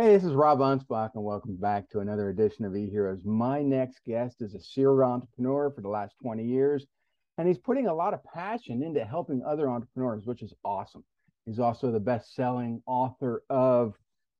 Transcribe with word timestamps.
Hey, 0.00 0.12
this 0.12 0.22
is 0.22 0.32
Rob 0.32 0.60
Anspach, 0.60 1.10
and 1.16 1.24
welcome 1.24 1.56
back 1.56 1.90
to 1.90 1.98
another 1.98 2.28
edition 2.28 2.64
of 2.64 2.70
eHeroes. 2.74 3.24
My 3.24 3.62
next 3.62 3.98
guest 4.06 4.36
is 4.40 4.54
a 4.54 4.60
serial 4.60 5.10
entrepreneur 5.10 5.72
for 5.72 5.80
the 5.80 5.88
last 5.88 6.14
20 6.22 6.44
years, 6.44 6.86
and 7.36 7.48
he's 7.48 7.58
putting 7.58 7.88
a 7.88 7.92
lot 7.92 8.14
of 8.14 8.22
passion 8.22 8.84
into 8.84 9.04
helping 9.04 9.42
other 9.42 9.68
entrepreneurs, 9.68 10.24
which 10.24 10.40
is 10.40 10.54
awesome. 10.64 11.02
He's 11.46 11.58
also 11.58 11.90
the 11.90 11.98
best 11.98 12.36
selling 12.36 12.80
author 12.86 13.42
of 13.50 13.94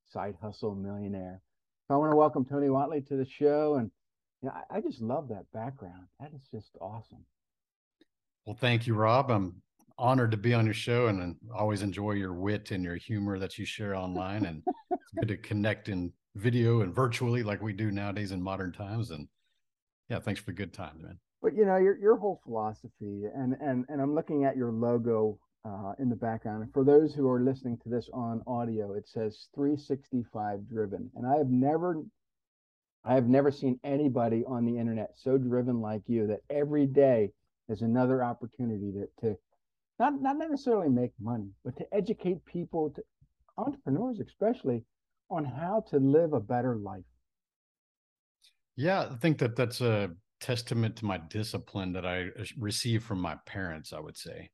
Side 0.09 0.37
Hustle 0.41 0.77
Millionaire. 0.77 1.43
So 1.89 1.95
I 1.95 1.97
want 1.97 2.13
to 2.13 2.17
welcome 2.17 2.45
Tony 2.45 2.69
Whatley 2.69 3.05
to 3.09 3.17
the 3.17 3.27
show. 3.27 3.79
And 3.81 3.91
you 4.43 4.51
know, 4.51 4.55
I, 4.55 4.77
I 4.77 4.81
just 4.81 5.01
love 5.01 5.29
that 5.31 5.47
background. 5.53 6.07
That 6.21 6.31
is 6.37 6.47
just 6.53 6.71
awesome. 6.81 7.25
Well, 8.47 8.57
thank 8.61 8.87
you, 8.87 8.95
Rob. 8.95 9.29
I'm 9.33 9.61
honored 9.99 10.31
to 10.31 10.37
be 10.37 10.55
on 10.55 10.67
your 10.67 10.75
show 10.75 11.09
and 11.09 11.35
always 11.53 11.83
enjoy 11.83 12.13
your 12.13 12.33
wit 12.33 12.71
and 12.71 12.85
your 12.85 12.95
humor 12.95 13.41
that 13.41 13.59
you 13.59 13.65
share 13.65 13.97
online. 13.97 14.47
And 14.47 14.63
good 15.17 15.29
to 15.29 15.37
connect 15.37 15.89
in 15.89 16.13
video 16.35 16.81
and 16.81 16.95
virtually 16.95 17.43
like 17.43 17.63
we 17.63 17.73
do 17.73 17.91
nowadays 17.91 18.33
in 18.33 18.43
modern 18.43 18.73
times. 18.73 19.11
And 19.11 19.29
yeah, 20.09 20.21
thanks 20.21 20.41
for 20.41 20.47
the 20.47 20.53
good 20.53 20.73
time, 20.73 21.03
man. 21.03 21.19
But 21.43 21.55
you 21.55 21.65
know, 21.65 21.77
your 21.77 21.99
your 21.99 22.17
whole 22.17 22.41
philosophy 22.45 23.25
and 23.35 23.55
and 23.61 23.85
and 23.89 24.01
I'm 24.01 24.15
looking 24.15 24.45
at 24.45 24.57
your 24.57 24.73
logo 24.73 25.39
uh, 25.65 25.93
in 25.99 26.09
the 26.09 26.17
background. 26.17 26.63
And 26.63 26.73
for 26.73 26.85
those 26.85 27.15
who 27.15 27.29
are 27.29 27.41
listening 27.41 27.79
to 27.83 27.89
this 27.89 28.09
on 28.13 28.43
audio, 28.47 28.95
it 28.95 29.09
says 29.09 29.49
365 29.55 30.69
driven. 30.69 31.11
And 31.15 31.27
I 31.27 31.37
have 31.37 31.49
never 31.49 32.03
I 33.05 33.15
have 33.15 33.29
never 33.29 33.51
seen 33.51 33.79
anybody 33.85 34.45
on 34.47 34.65
the 34.65 34.79
internet 34.79 35.13
so 35.15 35.39
driven 35.39 35.81
like 35.81 36.03
you 36.07 36.27
that 36.27 36.41
every 36.51 36.87
day 36.87 37.33
is 37.69 37.83
another 37.83 38.25
opportunity 38.25 38.93
to, 38.93 39.09
to 39.21 39.39
not, 39.99 40.21
not 40.21 40.37
necessarily 40.37 40.89
make 40.89 41.13
money, 41.21 41.51
but 41.65 41.77
to 41.77 41.95
educate 41.95 42.45
people, 42.45 42.91
to 42.91 43.03
entrepreneurs 43.57 44.21
especially, 44.21 44.85
on 45.31 45.45
how 45.45 45.85
to 45.91 45.99
live 45.99 46.33
a 46.33 46.41
better 46.41 46.77
life. 46.77 47.05
Yeah, 48.77 49.09
I 49.11 49.17
think 49.17 49.39
that 49.39 49.57
that's 49.57 49.81
a 49.81 50.11
testament 50.41 50.97
to 50.97 51.05
my 51.05 51.19
discipline 51.19 51.93
that 51.93 52.07
I 52.07 52.27
uh, 52.39 52.45
received 52.59 53.05
from 53.05 53.21
my 53.21 53.37
parents, 53.45 53.93
I 53.93 54.01
would 54.01 54.17
say. 54.17 54.51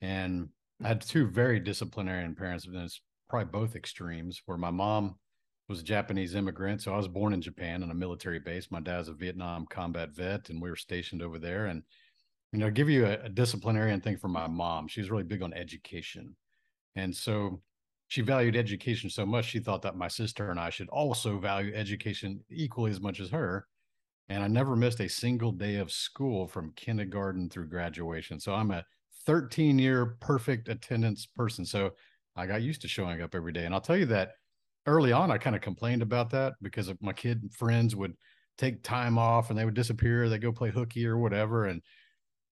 And 0.00 0.48
I 0.82 0.88
had 0.88 1.00
two 1.00 1.26
very 1.26 1.58
disciplinarian 1.58 2.34
parents, 2.34 2.66
and 2.66 2.76
it's 2.76 3.00
probably 3.28 3.50
both 3.50 3.74
extremes. 3.74 4.42
Where 4.46 4.58
my 4.58 4.70
mom 4.70 5.16
was 5.68 5.80
a 5.80 5.84
Japanese 5.84 6.34
immigrant, 6.34 6.82
so 6.82 6.94
I 6.94 6.96
was 6.96 7.08
born 7.08 7.32
in 7.32 7.42
Japan 7.42 7.82
on 7.82 7.90
a 7.90 7.94
military 7.94 8.38
base. 8.38 8.70
My 8.70 8.80
dad's 8.80 9.08
a 9.08 9.12
Vietnam 9.12 9.66
combat 9.68 10.10
vet, 10.14 10.50
and 10.50 10.62
we 10.62 10.70
were 10.70 10.76
stationed 10.76 11.22
over 11.22 11.38
there. 11.38 11.66
And 11.66 11.82
you 12.52 12.60
know, 12.60 12.70
give 12.70 12.88
you 12.88 13.06
a, 13.06 13.24
a 13.24 13.28
disciplinarian 13.28 14.00
thing 14.00 14.16
from 14.16 14.32
my 14.32 14.46
mom. 14.46 14.88
She 14.88 15.00
was 15.00 15.10
really 15.10 15.24
big 15.24 15.42
on 15.42 15.52
education, 15.52 16.36
and 16.94 17.14
so 17.14 17.60
she 18.08 18.22
valued 18.22 18.56
education 18.56 19.10
so 19.10 19.26
much 19.26 19.44
she 19.44 19.60
thought 19.60 19.82
that 19.82 19.96
my 19.96 20.08
sister 20.08 20.50
and 20.50 20.58
I 20.58 20.70
should 20.70 20.88
also 20.88 21.38
value 21.38 21.72
education 21.74 22.42
equally 22.50 22.90
as 22.90 23.00
much 23.00 23.20
as 23.20 23.30
her. 23.30 23.66
And 24.30 24.42
I 24.42 24.48
never 24.48 24.76
missed 24.76 25.00
a 25.00 25.08
single 25.08 25.52
day 25.52 25.76
of 25.76 25.92
school 25.92 26.46
from 26.46 26.72
kindergarten 26.74 27.48
through 27.48 27.68
graduation. 27.68 28.40
So 28.40 28.54
I'm 28.54 28.70
a 28.70 28.84
13 29.26 29.78
year 29.78 30.16
perfect 30.20 30.68
attendance 30.68 31.26
person. 31.26 31.64
So 31.64 31.90
I 32.34 32.46
got 32.46 32.62
used 32.62 32.80
to 32.82 32.88
showing 32.88 33.20
up 33.20 33.34
every 33.34 33.52
day. 33.52 33.66
And 33.66 33.74
I'll 33.74 33.80
tell 33.80 33.96
you 33.96 34.06
that 34.06 34.32
early 34.86 35.12
on, 35.12 35.30
I 35.30 35.38
kind 35.38 35.56
of 35.56 35.62
complained 35.62 36.02
about 36.02 36.30
that 36.30 36.54
because 36.62 36.90
my 37.00 37.12
kid 37.12 37.42
friends 37.52 37.94
would 37.94 38.14
take 38.56 38.82
time 38.82 39.18
off 39.18 39.50
and 39.50 39.58
they 39.58 39.64
would 39.66 39.74
disappear. 39.74 40.28
They 40.28 40.38
go 40.38 40.52
play 40.52 40.70
hooky 40.70 41.06
or 41.06 41.18
whatever. 41.18 41.66
And 41.66 41.82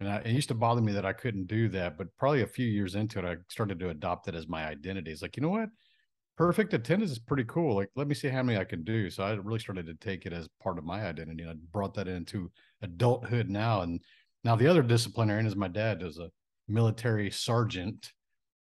and 0.00 0.08
I, 0.08 0.16
it 0.18 0.32
used 0.32 0.48
to 0.48 0.54
bother 0.54 0.82
me 0.82 0.92
that 0.92 1.06
I 1.06 1.12
couldn't 1.12 1.46
do 1.46 1.68
that. 1.70 1.96
But 1.96 2.08
probably 2.18 2.42
a 2.42 2.46
few 2.46 2.66
years 2.66 2.94
into 2.94 3.18
it, 3.18 3.24
I 3.24 3.36
started 3.48 3.78
to 3.80 3.90
adopt 3.90 4.28
it 4.28 4.34
as 4.34 4.48
my 4.48 4.66
identity. 4.66 5.10
It's 5.10 5.22
like, 5.22 5.36
you 5.36 5.42
know 5.42 5.50
what? 5.50 5.70
Perfect 6.36 6.74
attendance 6.74 7.10
is 7.10 7.18
pretty 7.18 7.44
cool. 7.44 7.76
Like, 7.76 7.88
let 7.96 8.06
me 8.06 8.14
see 8.14 8.28
how 8.28 8.42
many 8.42 8.58
I 8.58 8.64
can 8.64 8.84
do. 8.84 9.08
So 9.08 9.24
I 9.24 9.32
really 9.32 9.58
started 9.58 9.86
to 9.86 9.94
take 9.94 10.26
it 10.26 10.34
as 10.34 10.48
part 10.62 10.76
of 10.76 10.84
my 10.84 11.06
identity. 11.06 11.42
And 11.42 11.52
I 11.52 11.54
brought 11.72 11.94
that 11.94 12.08
into 12.08 12.50
adulthood 12.82 13.48
now. 13.48 13.80
And 13.80 14.02
now 14.44 14.54
the 14.54 14.66
other 14.66 14.82
disciplinarian 14.82 15.46
is 15.46 15.56
my 15.56 15.68
dad 15.68 16.00
does 16.00 16.18
a 16.18 16.30
military 16.68 17.30
sergeant. 17.30 18.12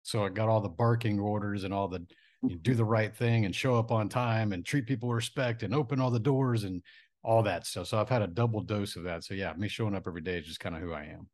So 0.03 0.25
I 0.25 0.29
got 0.29 0.49
all 0.49 0.59
the 0.59 0.67
barking 0.67 1.19
orders 1.19 1.63
and 1.63 1.73
all 1.73 1.87
the 1.87 2.05
you 2.43 2.57
do 2.57 2.73
the 2.73 2.85
right 2.85 3.15
thing 3.15 3.45
and 3.45 3.55
show 3.55 3.77
up 3.77 3.91
on 3.91 4.09
time 4.09 4.51
and 4.51 4.65
treat 4.65 4.87
people 4.87 5.09
with 5.09 5.17
respect 5.17 5.63
and 5.63 5.75
open 5.75 5.99
all 6.01 6.09
the 6.09 6.19
doors 6.19 6.63
and 6.63 6.81
all 7.23 7.43
that 7.43 7.65
stuff. 7.65 7.87
So 7.87 7.99
I've 7.99 8.09
had 8.09 8.21
a 8.21 8.27
double 8.27 8.61
dose 8.61 8.95
of 8.95 9.03
that. 9.03 9.23
So 9.23 9.33
yeah, 9.33 9.53
me 9.53 9.67
showing 9.67 9.95
up 9.95 10.07
every 10.07 10.21
day 10.21 10.37
is 10.37 10.45
just 10.45 10.59
kind 10.59 10.75
of 10.75 10.81
who 10.81 10.93
I 10.93 11.03
am. 11.03 11.27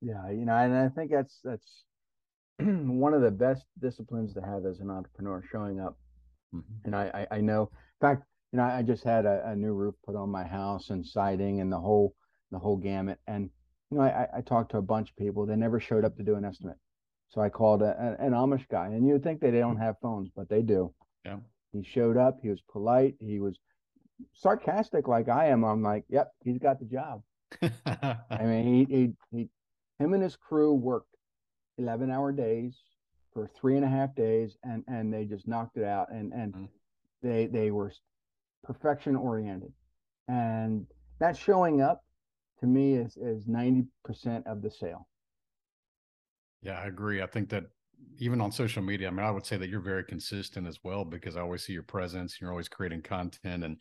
Yeah, 0.00 0.30
you 0.30 0.44
know, 0.44 0.56
and 0.56 0.74
I 0.74 0.88
think 0.88 1.10
that's 1.10 1.38
that's 1.44 1.84
one 2.58 3.14
of 3.14 3.22
the 3.22 3.30
best 3.30 3.64
disciplines 3.80 4.34
to 4.34 4.40
have 4.40 4.66
as 4.66 4.80
an 4.80 4.90
entrepreneur, 4.90 5.42
showing 5.50 5.80
up. 5.80 5.96
Mm-hmm. 6.54 6.74
And 6.84 6.96
I, 6.96 7.26
I, 7.30 7.36
I 7.36 7.40
know, 7.40 7.62
in 7.62 8.08
fact, 8.08 8.24
you 8.52 8.58
know, 8.58 8.64
I 8.64 8.82
just 8.82 9.04
had 9.04 9.24
a, 9.24 9.42
a, 9.46 9.56
new 9.56 9.72
roof 9.72 9.94
put 10.04 10.16
on 10.16 10.28
my 10.28 10.44
house 10.44 10.90
and 10.90 11.06
siding 11.06 11.60
and 11.60 11.72
the 11.72 11.78
whole 11.78 12.14
the 12.50 12.58
whole 12.58 12.76
gamut. 12.76 13.18
And 13.26 13.48
you 13.90 13.98
know, 13.98 14.04
I, 14.04 14.26
I 14.36 14.40
talked 14.42 14.72
to 14.72 14.78
a 14.78 14.82
bunch 14.82 15.10
of 15.10 15.16
people. 15.16 15.46
They 15.46 15.56
never 15.56 15.80
showed 15.80 16.04
up 16.04 16.16
to 16.16 16.22
do 16.22 16.34
an 16.34 16.44
estimate. 16.44 16.76
So 17.30 17.40
I 17.40 17.48
called 17.48 17.80
a, 17.80 18.16
an 18.18 18.32
Amish 18.32 18.68
guy, 18.68 18.86
and 18.86 19.06
you 19.06 19.14
would 19.14 19.22
think 19.22 19.40
that 19.40 19.52
they 19.52 19.60
don't 19.60 19.76
have 19.86 19.96
phones, 20.02 20.28
but 20.34 20.50
they 20.50 20.60
do. 20.60 20.92
Yeah. 21.24 21.38
He 21.72 21.82
showed 21.82 22.18
up. 22.18 22.38
He 22.42 22.50
was 22.50 22.60
polite. 22.70 23.14
He 23.18 23.40
was 23.40 23.58
sarcastic 24.34 25.08
like 25.08 25.28
I 25.28 25.48
am. 25.48 25.64
I'm 25.64 25.82
like, 25.82 26.04
yep, 26.08 26.32
he's 26.44 26.58
got 26.58 26.78
the 26.78 26.86
job. 26.86 27.22
I 27.62 28.44
mean, 28.44 28.86
he, 28.88 28.94
he, 28.94 29.12
he, 29.30 29.48
him 29.98 30.14
and 30.14 30.22
his 30.22 30.36
crew 30.36 30.74
worked 30.74 31.14
11 31.78 32.10
hour 32.10 32.32
days 32.32 32.76
for 33.32 33.50
three 33.58 33.76
and 33.76 33.84
a 33.84 33.88
half 33.88 34.14
days, 34.14 34.56
and 34.62 34.84
and 34.88 35.12
they 35.12 35.24
just 35.24 35.48
knocked 35.48 35.76
it 35.76 35.84
out. 35.84 36.12
And 36.12 36.32
and 36.32 36.54
mm. 36.54 36.68
they 37.22 37.46
they 37.46 37.70
were 37.70 37.92
perfection 38.62 39.16
oriented, 39.16 39.72
and 40.28 40.86
that 41.18 41.36
showing 41.36 41.80
up 41.80 42.04
to 42.60 42.66
me 42.66 42.94
is 42.94 43.16
is 43.16 43.44
90% 43.46 43.86
of 44.46 44.62
the 44.62 44.70
sale. 44.70 45.08
Yeah, 46.62 46.78
I 46.78 46.86
agree. 46.86 47.22
I 47.22 47.26
think 47.26 47.48
that 47.50 47.64
even 48.18 48.40
on 48.40 48.52
social 48.52 48.82
media, 48.82 49.08
I 49.08 49.10
mean, 49.10 49.24
I 49.24 49.30
would 49.30 49.46
say 49.46 49.56
that 49.56 49.68
you're 49.68 49.80
very 49.80 50.04
consistent 50.04 50.66
as 50.66 50.78
well 50.84 51.04
because 51.04 51.36
I 51.36 51.40
always 51.40 51.64
see 51.64 51.72
your 51.72 51.82
presence. 51.82 52.40
You're 52.40 52.50
always 52.50 52.68
creating 52.68 53.02
content 53.02 53.64
and 53.64 53.76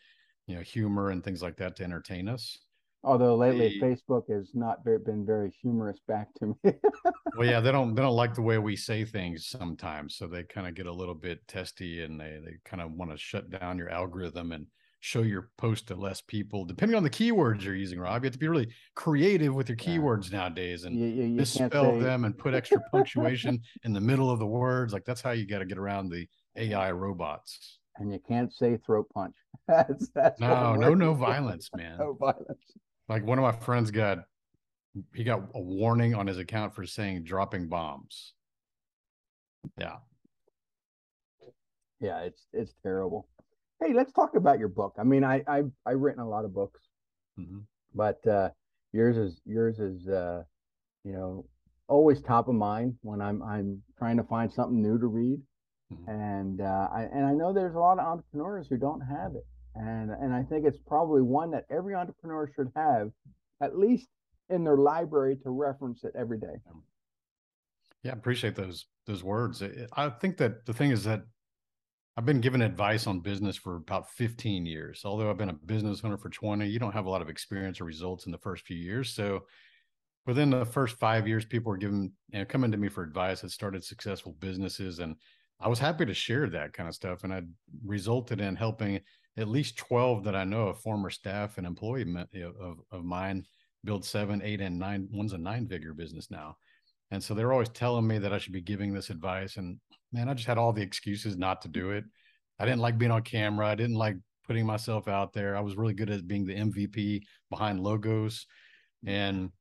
you 0.47 0.55
know 0.55 0.61
humor 0.61 1.09
and 1.09 1.23
things 1.23 1.41
like 1.41 1.57
that 1.57 1.75
to 1.77 1.83
entertain 1.83 2.27
us. 2.27 2.59
Although 3.03 3.35
lately 3.35 3.79
the, 3.79 3.81
Facebook 3.81 4.29
has 4.29 4.51
not 4.53 4.85
been 4.85 5.25
very 5.25 5.51
humorous 5.61 5.99
back 6.07 6.27
to 6.35 6.55
me. 6.63 6.73
well, 7.35 7.47
yeah, 7.47 7.59
they 7.59 7.71
don't 7.71 7.95
they 7.95 8.01
don't 8.01 8.15
like 8.15 8.35
the 8.35 8.43
way 8.43 8.59
we 8.59 8.75
say 8.75 9.05
things 9.05 9.47
sometimes, 9.47 10.15
so 10.15 10.27
they 10.27 10.43
kind 10.43 10.67
of 10.67 10.75
get 10.75 10.85
a 10.85 10.93
little 10.93 11.15
bit 11.15 11.39
testy 11.47 12.03
and 12.03 12.19
they 12.19 12.39
they 12.45 12.57
kind 12.63 12.81
of 12.81 12.91
want 12.91 13.11
to 13.11 13.17
shut 13.17 13.49
down 13.49 13.79
your 13.79 13.89
algorithm 13.89 14.51
and 14.51 14.67
show 14.99 15.23
your 15.23 15.49
post 15.57 15.87
to 15.87 15.95
less 15.95 16.21
people, 16.21 16.63
depending 16.63 16.95
on 16.95 17.01
the 17.01 17.09
keywords 17.09 17.63
you're 17.63 17.75
using, 17.75 17.99
Rob. 17.99 18.23
You 18.23 18.27
have 18.27 18.33
to 18.33 18.39
be 18.39 18.47
really 18.47 18.69
creative 18.95 19.55
with 19.55 19.67
your 19.67 19.77
keywords 19.77 20.31
yeah. 20.31 20.37
nowadays 20.37 20.83
and 20.83 20.95
you, 20.95 21.07
you, 21.07 21.23
you 21.23 21.35
misspell 21.35 21.93
say... 21.93 21.99
them 21.99 22.23
and 22.23 22.37
put 22.37 22.53
extra 22.53 22.79
punctuation 22.91 23.59
in 23.83 23.93
the 23.93 23.99
middle 23.99 24.29
of 24.29 24.37
the 24.37 24.45
words. 24.45 24.93
Like 24.93 25.05
that's 25.05 25.21
how 25.21 25.31
you 25.31 25.47
got 25.47 25.59
to 25.59 25.65
get 25.65 25.79
around 25.79 26.09
the 26.09 26.27
AI 26.55 26.91
robots. 26.91 27.79
And 28.01 28.11
you 28.11 28.19
can't 28.27 28.53
say 28.53 28.77
throat 28.77 29.07
punch. 29.13 29.35
that's, 29.67 30.09
that's 30.09 30.39
no, 30.39 30.75
no, 30.75 30.93
no 30.93 31.13
violence, 31.29 31.69
man. 31.75 31.97
no 31.99 32.13
violence. 32.13 32.73
Like 33.07 33.25
one 33.25 33.37
of 33.37 33.43
my 33.43 33.51
friends 33.51 33.91
got, 33.91 34.19
he 35.13 35.23
got 35.23 35.41
a 35.53 35.61
warning 35.61 36.15
on 36.15 36.27
his 36.27 36.37
account 36.37 36.73
for 36.73 36.85
saying 36.85 37.23
dropping 37.23 37.67
bombs. 37.67 38.33
Yeah. 39.77 39.97
Yeah, 41.99 42.21
it's 42.21 42.47
it's 42.51 42.73
terrible. 42.81 43.27
Hey, 43.79 43.93
let's 43.93 44.11
talk 44.11 44.35
about 44.35 44.57
your 44.57 44.69
book. 44.69 44.95
I 44.97 45.03
mean, 45.03 45.23
I 45.23 45.43
I've 45.47 45.71
I've 45.85 45.99
written 45.99 46.21
a 46.21 46.27
lot 46.27 46.45
of 46.45 46.53
books, 46.53 46.81
mm-hmm. 47.39 47.59
but 47.93 48.25
uh, 48.25 48.49
yours 48.91 49.17
is 49.17 49.39
yours 49.45 49.79
is 49.79 50.07
uh, 50.07 50.41
you 51.03 51.13
know 51.13 51.45
always 51.87 52.21
top 52.21 52.47
of 52.47 52.55
mind 52.55 52.95
when 53.01 53.21
I'm 53.21 53.43
I'm 53.43 53.83
trying 53.99 54.17
to 54.17 54.23
find 54.23 54.51
something 54.51 54.81
new 54.81 54.97
to 54.97 55.05
read, 55.05 55.41
mm-hmm. 55.91 56.09
and 56.09 56.61
uh, 56.61 56.87
I 56.93 57.03
and 57.13 57.25
I 57.25 57.33
know 57.33 57.53
there's 57.53 57.75
a 57.75 57.79
lot 57.79 57.99
of 57.99 58.05
entrepreneurs 58.05 58.67
who 58.67 58.77
don't 58.77 59.01
have 59.01 59.35
it, 59.35 59.45
and 59.75 60.11
and 60.11 60.33
I 60.33 60.43
think 60.43 60.65
it's 60.65 60.79
probably 60.87 61.21
one 61.21 61.51
that 61.51 61.65
every 61.69 61.95
entrepreneur 61.95 62.49
should 62.55 62.71
have, 62.75 63.11
at 63.61 63.77
least 63.77 64.07
in 64.49 64.63
their 64.63 64.77
library 64.77 65.37
to 65.43 65.49
reference 65.49 66.03
it 66.03 66.13
every 66.17 66.37
day. 66.37 66.55
Yeah, 68.03 68.13
appreciate 68.13 68.55
those 68.55 68.85
those 69.05 69.23
words. 69.23 69.63
I 69.93 70.09
think 70.09 70.37
that 70.37 70.65
the 70.65 70.73
thing 70.73 70.91
is 70.91 71.03
that 71.03 71.21
I've 72.17 72.25
been 72.25 72.41
given 72.41 72.61
advice 72.61 73.07
on 73.07 73.21
business 73.21 73.55
for 73.55 73.77
about 73.77 74.09
15 74.11 74.65
years. 74.65 75.03
Although 75.05 75.29
I've 75.29 75.37
been 75.37 75.49
a 75.49 75.53
business 75.53 76.01
owner 76.03 76.17
for 76.17 76.29
20, 76.29 76.67
you 76.67 76.77
don't 76.77 76.93
have 76.93 77.05
a 77.05 77.09
lot 77.09 77.21
of 77.21 77.29
experience 77.29 77.79
or 77.79 77.85
results 77.85 78.25
in 78.25 78.31
the 78.31 78.37
first 78.37 78.65
few 78.65 78.77
years. 78.77 79.13
So 79.13 79.45
within 80.25 80.49
the 80.49 80.65
first 80.65 80.99
five 80.99 81.27
years, 81.27 81.45
people 81.45 81.71
were 81.71 81.77
giving, 81.77 82.11
you 82.29 82.39
know, 82.39 82.45
coming 82.45 82.71
to 82.71 82.77
me 82.77 82.89
for 82.89 83.03
advice 83.03 83.41
that 83.41 83.51
started 83.51 83.83
successful 83.83 84.35
businesses. 84.39 84.99
And 84.99 85.15
I 85.61 85.67
was 85.67 85.79
happy 85.79 86.05
to 86.05 86.13
share 86.13 86.49
that 86.49 86.73
kind 86.73 86.89
of 86.89 86.95
stuff. 86.95 87.23
And 87.23 87.33
I 87.33 87.41
resulted 87.85 88.41
in 88.41 88.55
helping 88.55 88.99
at 89.37 89.47
least 89.47 89.77
12 89.77 90.23
that 90.23 90.35
I 90.35 90.43
know 90.43 90.67
of 90.67 90.79
former 90.79 91.09
staff 91.09 91.57
and 91.57 91.67
employee 91.67 92.05
of, 92.33 92.77
of 92.91 93.03
mine 93.03 93.45
build 93.83 94.05
seven, 94.05 94.41
eight, 94.43 94.61
and 94.61 94.77
nine. 94.77 95.07
One's 95.11 95.33
a 95.33 95.37
nine 95.37 95.67
figure 95.67 95.93
business 95.93 96.29
now. 96.29 96.57
And 97.11 97.23
so 97.23 97.33
they're 97.33 97.51
always 97.51 97.69
telling 97.69 98.07
me 98.07 98.17
that 98.19 98.33
I 98.33 98.37
should 98.37 98.53
be 98.53 98.61
giving 98.61 98.93
this 98.93 99.09
advice. 99.09 99.57
And 99.57 99.77
man, 100.13 100.29
I 100.29 100.33
just 100.33 100.47
had 100.47 100.57
all 100.57 100.73
the 100.73 100.81
excuses 100.81 101.37
not 101.37 101.61
to 101.63 101.67
do 101.67 101.91
it. 101.91 102.05
I 102.59 102.65
didn't 102.65 102.81
like 102.81 102.97
being 102.97 103.11
on 103.11 103.23
camera. 103.23 103.67
I 103.67 103.75
didn't 103.75 103.95
like 103.95 104.17
putting 104.45 104.65
myself 104.65 105.07
out 105.07 105.33
there. 105.33 105.55
I 105.55 105.61
was 105.61 105.75
really 105.75 105.93
good 105.93 106.09
at 106.09 106.27
being 106.27 106.45
the 106.45 106.55
MVP 106.55 107.23
behind 107.49 107.81
logos. 107.81 108.45
And 109.05 109.51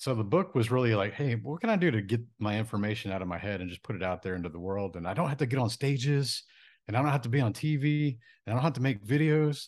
so 0.00 0.14
the 0.14 0.24
book 0.24 0.54
was 0.54 0.70
really 0.70 0.94
like, 0.94 1.12
hey, 1.12 1.34
what 1.34 1.60
can 1.60 1.68
I 1.68 1.76
do 1.76 1.90
to 1.90 2.00
get 2.00 2.22
my 2.38 2.58
information 2.58 3.12
out 3.12 3.20
of 3.20 3.28
my 3.28 3.36
head 3.36 3.60
and 3.60 3.68
just 3.68 3.82
put 3.82 3.96
it 3.96 4.02
out 4.02 4.22
there 4.22 4.34
into 4.34 4.48
the 4.48 4.58
world? 4.58 4.96
And 4.96 5.06
I 5.06 5.12
don't 5.12 5.28
have 5.28 5.36
to 5.36 5.46
get 5.46 5.58
on 5.58 5.68
stages 5.68 6.42
and 6.88 6.96
I 6.96 7.02
don't 7.02 7.10
have 7.10 7.20
to 7.20 7.28
be 7.28 7.42
on 7.42 7.52
TV 7.52 8.16
and 8.46 8.50
I 8.50 8.52
don't 8.52 8.62
have 8.62 8.72
to 8.72 8.80
make 8.80 9.04
videos. 9.04 9.66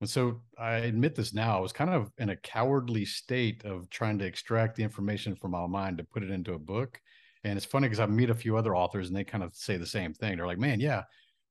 And 0.00 0.08
so 0.08 0.40
I 0.58 0.76
admit 0.76 1.14
this 1.14 1.34
now, 1.34 1.58
I 1.58 1.60
was 1.60 1.74
kind 1.74 1.90
of 1.90 2.10
in 2.16 2.30
a 2.30 2.36
cowardly 2.36 3.04
state 3.04 3.66
of 3.66 3.90
trying 3.90 4.18
to 4.20 4.24
extract 4.24 4.76
the 4.76 4.82
information 4.82 5.36
from 5.36 5.50
my 5.50 5.66
mind 5.66 5.98
to 5.98 6.04
put 6.04 6.22
it 6.22 6.30
into 6.30 6.54
a 6.54 6.58
book. 6.58 6.98
And 7.44 7.58
it's 7.58 7.66
funny 7.66 7.86
because 7.86 8.00
I 8.00 8.06
meet 8.06 8.30
a 8.30 8.34
few 8.34 8.56
other 8.56 8.74
authors 8.74 9.08
and 9.08 9.16
they 9.16 9.22
kind 9.22 9.44
of 9.44 9.54
say 9.54 9.76
the 9.76 9.84
same 9.84 10.14
thing. 10.14 10.38
They're 10.38 10.46
like, 10.46 10.56
man, 10.58 10.80
yeah, 10.80 11.02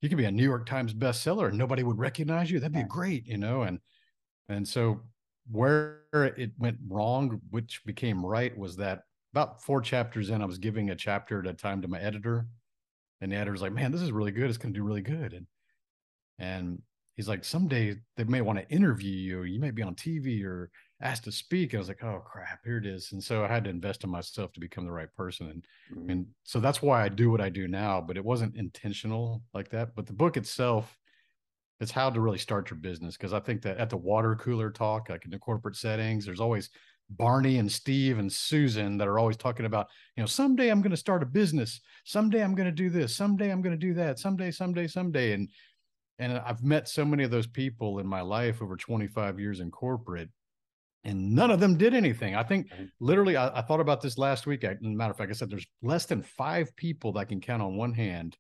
you 0.02 0.10
could 0.10 0.18
be 0.18 0.26
a 0.26 0.32
New 0.32 0.44
York 0.44 0.66
Times 0.66 0.96
bestseller 0.96 1.50
and 1.50 1.58
nobody 1.60 1.84
would 1.84 2.00
recognize 2.00 2.50
you. 2.50 2.60
That'd 2.60 2.74
be 2.74 2.82
great, 2.82 3.28
you 3.28 3.38
know? 3.38 3.62
And 3.62 3.78
and 4.50 4.68
so 4.68 5.02
where 5.52 6.02
it 6.14 6.52
went 6.58 6.78
wrong, 6.88 7.42
which 7.50 7.82
became 7.86 8.26
right, 8.26 8.58
was 8.58 8.76
that 8.78 9.04
about 9.34 9.62
four 9.64 9.82
chapters 9.82 10.30
in, 10.30 10.42
I 10.42 10.46
was 10.46 10.58
giving 10.58 10.90
a 10.90 10.96
chapter 10.96 11.40
at 11.40 11.48
a 11.48 11.54
time 11.54 11.82
to 11.82 11.88
my 11.88 12.00
editor. 12.00 12.46
And 13.22 13.32
the 13.32 13.38
editor's 13.38 13.62
like, 13.62 13.74
man, 13.74 13.92
this 13.92 14.02
is 14.02 14.12
really 14.12 14.32
good. 14.32 14.50
It's 14.50 14.58
gonna 14.58 14.74
do 14.74 14.84
really 14.84 15.02
good. 15.02 15.34
And 15.34 15.48
and 16.40 16.82
he's 17.16 17.28
like, 17.28 17.44
someday 17.44 17.96
they 18.18 18.24
may 18.26 18.42
want 18.42 18.60
to 18.60 18.70
interview 18.70 19.12
you. 19.12 19.44
You 19.44 19.60
may 19.60 19.72
be 19.72 19.84
on 19.84 19.96
TV 19.96 20.44
or 20.44 20.70
asked 21.02 21.26
to 21.26 21.32
speak. 21.32 21.74
I 21.74 21.78
was 21.78 21.88
like, 21.88 22.04
oh 22.04 22.22
crap, 22.26 22.60
here 22.64 22.78
it 22.78 22.86
is. 22.86 23.12
And 23.12 23.24
so 23.24 23.44
I 23.44 23.48
had 23.48 23.64
to 23.66 23.70
invest 23.70 24.04
in 24.04 24.10
myself 24.10 24.52
to 24.54 24.60
become 24.60 24.86
the 24.86 24.92
right 24.92 25.14
person. 25.16 25.50
And 25.50 25.66
mm-hmm. 25.98 26.10
and 26.10 26.26
so 26.44 26.60
that's 26.60 26.82
why 26.82 27.04
I 27.04 27.10
do 27.10 27.32
what 27.32 27.42
I 27.42 27.50
do 27.50 27.68
now, 27.68 28.02
but 28.02 28.18
it 28.18 28.26
wasn't 28.26 28.56
intentional 28.56 29.42
like 29.54 29.70
that. 29.70 29.96
But 29.96 30.06
the 30.06 30.14
book 30.14 30.38
itself, 30.38 30.98
it's 31.84 31.92
how 31.92 32.10
to 32.10 32.20
really 32.20 32.40
start 32.40 32.70
your 32.70 32.80
business. 32.80 33.16
Cause 33.18 33.34
I 33.34 33.40
think 33.40 33.62
that 33.62 33.78
at 33.78 33.90
the 33.90 33.98
water 33.98 34.36
cooler 34.36 34.72
talk, 34.72 35.10
like 35.10 35.26
in 35.26 35.32
the 35.32 35.38
corporate 35.38 35.76
settings, 35.76 36.26
there's 36.26 36.40
always 36.40 36.70
Barney 37.10 37.58
and 37.58 37.72
Steve 37.72 38.18
and 38.18 38.32
Susan 38.32 38.98
that 38.98 39.08
are 39.08 39.20
always 39.20 39.38
talking 39.38 39.66
about, 39.66 39.88
you 40.16 40.24
know, 40.24 40.28
someday 40.28 40.70
I'm 40.70 40.82
going 40.82 40.92
to 40.92 40.98
start 40.98 41.24
a 41.24 41.28
business. 41.28 41.82
Someday 42.06 42.44
I'm 42.44 42.56
going 42.56 42.66
to 42.66 42.72
do 42.72 42.90
this. 42.90 43.16
Someday 43.16 43.52
I'm 43.52 43.62
going 43.62 43.78
to 43.78 43.86
do 43.88 43.94
that. 43.96 44.20
Someday, 44.20 44.52
someday, 44.52 44.88
someday. 44.88 45.34
And 45.34 45.50
and 46.20 46.38
I've 46.38 46.64
met 46.64 46.88
so 46.88 47.04
many 47.04 47.24
of 47.24 47.32
those 47.32 47.48
people 47.48 48.00
in 48.00 48.08
my 48.08 48.22
life 48.22 48.62
over 48.62 48.78
25 48.78 49.40
years 49.40 49.60
in 49.60 49.72
corporate, 49.72 50.30
and 51.04 51.34
none 51.34 51.50
of 51.50 51.60
them 51.60 51.76
did 51.76 51.94
anything. 51.94 52.36
I 52.36 52.44
think 52.44 52.68
literally, 53.00 53.36
I, 53.36 53.60
I 53.60 53.62
thought 53.62 53.80
about 53.80 54.00
this 54.00 54.18
last 54.18 54.46
week. 54.46 54.64
I, 54.64 54.78
matter 54.80 55.12
of 55.12 55.18
fact, 55.18 55.32
I 55.32 55.34
said 55.34 55.50
there's 55.50 55.66
less 55.82 56.06
than 56.06 56.22
five 56.22 56.74
people 56.76 57.14
that 57.14 57.20
I 57.20 57.26
can 57.26 57.42
count 57.42 57.64
on 57.64 57.76
one 57.76 57.94
hand 57.94 58.38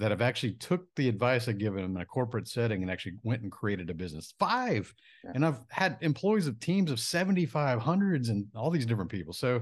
that 0.00 0.10
have 0.10 0.22
actually 0.22 0.52
took 0.52 0.86
the 0.96 1.08
advice 1.08 1.46
I 1.46 1.52
given 1.52 1.84
in 1.84 1.96
a 1.96 2.04
corporate 2.04 2.48
setting 2.48 2.82
and 2.82 2.90
actually 2.90 3.14
went 3.22 3.42
and 3.42 3.52
created 3.52 3.90
a 3.90 3.94
business. 3.94 4.34
Five, 4.38 4.92
yeah. 5.22 5.32
and 5.34 5.44
I've 5.44 5.60
had 5.70 5.98
employees 6.00 6.46
of 6.46 6.58
teams 6.58 6.90
of 6.90 6.98
75, 6.98 7.80
hundreds, 7.80 8.30
and 8.30 8.46
all 8.56 8.70
these 8.70 8.86
different 8.86 9.10
people. 9.10 9.32
So 9.32 9.60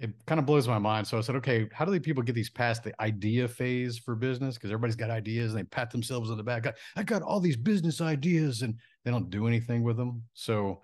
it 0.00 0.10
kind 0.26 0.40
of 0.40 0.46
blows 0.46 0.66
my 0.66 0.78
mind. 0.78 1.06
So 1.06 1.18
I 1.18 1.20
said, 1.20 1.36
okay, 1.36 1.68
how 1.72 1.84
do 1.84 1.92
these 1.92 2.00
people 2.00 2.22
get 2.22 2.34
these 2.34 2.50
past 2.50 2.82
the 2.82 3.00
idea 3.00 3.46
phase 3.46 3.96
for 3.96 4.16
business? 4.16 4.56
Because 4.56 4.70
everybody's 4.70 4.96
got 4.96 5.10
ideas 5.10 5.52
and 5.52 5.60
they 5.60 5.64
pat 5.64 5.90
themselves 5.90 6.30
on 6.30 6.36
the 6.36 6.42
back. 6.42 6.66
I 6.96 7.02
got 7.04 7.22
all 7.22 7.38
these 7.38 7.56
business 7.56 8.00
ideas 8.00 8.62
and 8.62 8.74
they 9.04 9.12
don't 9.12 9.30
do 9.30 9.46
anything 9.46 9.84
with 9.84 9.96
them. 9.96 10.22
So 10.34 10.82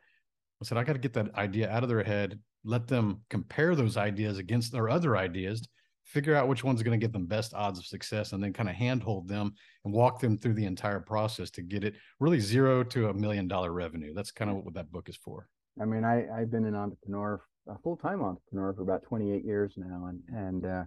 I 0.62 0.64
said, 0.64 0.78
I 0.78 0.84
got 0.84 0.92
to 0.92 1.00
get 1.00 1.12
that 1.14 1.34
idea 1.34 1.68
out 1.70 1.82
of 1.82 1.88
their 1.88 2.04
head, 2.04 2.38
let 2.64 2.86
them 2.86 3.22
compare 3.30 3.74
those 3.74 3.96
ideas 3.96 4.38
against 4.38 4.70
their 4.70 4.88
other 4.88 5.16
ideas, 5.16 5.66
figure 6.10 6.34
out 6.34 6.48
which 6.48 6.64
one's 6.64 6.82
going 6.82 6.98
to 6.98 7.04
get 7.04 7.12
them 7.12 7.26
best 7.26 7.54
odds 7.54 7.78
of 7.78 7.86
success, 7.86 8.32
and 8.32 8.42
then 8.42 8.52
kind 8.52 8.68
of 8.68 8.74
handhold 8.74 9.28
them 9.28 9.52
and 9.84 9.94
walk 9.94 10.20
them 10.20 10.36
through 10.36 10.54
the 10.54 10.64
entire 10.64 11.00
process 11.00 11.50
to 11.50 11.62
get 11.62 11.84
it 11.84 11.94
really 12.18 12.40
zero 12.40 12.82
to 12.84 13.08
a 13.08 13.14
million 13.14 13.48
dollar 13.48 13.72
revenue. 13.72 14.12
That's 14.14 14.30
kind 14.30 14.50
of 14.50 14.64
what 14.64 14.74
that 14.74 14.90
book 14.90 15.08
is 15.08 15.16
for. 15.16 15.48
I 15.80 15.84
mean, 15.84 16.04
I, 16.04 16.26
I've 16.34 16.50
been 16.50 16.66
an 16.66 16.74
entrepreneur 16.74 17.40
a 17.70 17.78
full 17.78 17.96
time 17.96 18.22
entrepreneur 18.22 18.72
for 18.72 18.82
about 18.82 19.02
28 19.04 19.44
years 19.44 19.74
now, 19.76 20.06
and 20.08 20.20
and 20.28 20.66
uh, 20.66 20.84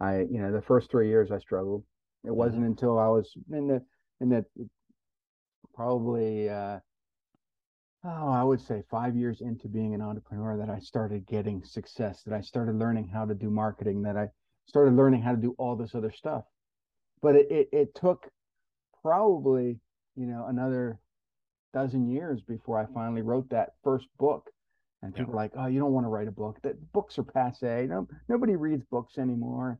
I 0.00 0.20
you 0.20 0.40
know 0.40 0.52
the 0.52 0.62
first 0.62 0.90
three 0.90 1.08
years 1.08 1.30
I 1.30 1.38
struggled. 1.38 1.84
It 2.24 2.28
mm-hmm. 2.28 2.36
wasn't 2.36 2.64
until 2.64 2.98
I 2.98 3.08
was 3.08 3.32
in 3.52 3.68
the 3.68 3.82
in 4.20 4.28
the 4.28 4.44
probably 5.74 6.48
uh, 6.48 6.78
oh 8.04 8.28
I 8.28 8.42
would 8.42 8.60
say 8.60 8.82
five 8.90 9.16
years 9.16 9.40
into 9.40 9.68
being 9.68 9.94
an 9.94 10.02
entrepreneur 10.02 10.56
that 10.58 10.70
I 10.70 10.78
started 10.78 11.26
getting 11.26 11.64
success. 11.64 12.22
That 12.22 12.34
I 12.34 12.40
started 12.40 12.76
learning 12.76 13.08
how 13.08 13.24
to 13.24 13.34
do 13.34 13.50
marketing. 13.50 14.02
That 14.02 14.16
I 14.16 14.28
started 14.66 14.96
learning 14.96 15.22
how 15.22 15.32
to 15.32 15.36
do 15.36 15.54
all 15.58 15.76
this 15.76 15.94
other 15.94 16.12
stuff. 16.12 16.44
But 17.22 17.36
it, 17.36 17.50
it, 17.50 17.68
it 17.72 17.94
took 17.94 18.28
probably 19.02 19.78
you 20.16 20.26
know 20.26 20.46
another 20.48 20.98
dozen 21.72 22.08
years 22.08 22.40
before 22.40 22.78
I 22.78 22.86
finally 22.92 23.22
wrote 23.22 23.50
that 23.50 23.74
first 23.82 24.06
book 24.18 24.50
and 25.04 25.14
people 25.14 25.32
yeah. 25.32 25.34
are 25.34 25.42
like, 25.42 25.52
"Oh, 25.56 25.66
you 25.66 25.78
don't 25.78 25.92
want 25.92 26.06
to 26.06 26.08
write 26.08 26.28
a 26.28 26.32
book. 26.32 26.58
That 26.62 26.92
books 26.92 27.18
are 27.18 27.22
passe. 27.22 27.86
No, 27.86 28.08
nobody 28.28 28.56
reads 28.56 28.84
books 28.90 29.18
anymore." 29.18 29.78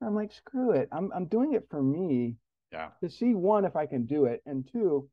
And 0.00 0.08
I'm 0.08 0.14
like, 0.16 0.32
"Screw 0.32 0.72
it. 0.72 0.88
I'm 0.90 1.12
I'm 1.14 1.26
doing 1.26 1.54
it 1.54 1.66
for 1.70 1.82
me. 1.82 2.36
Yeah. 2.72 2.88
To 3.00 3.08
see 3.08 3.34
one 3.34 3.64
if 3.64 3.76
I 3.76 3.86
can 3.86 4.04
do 4.04 4.24
it, 4.24 4.42
and 4.46 4.68
two, 4.70 5.08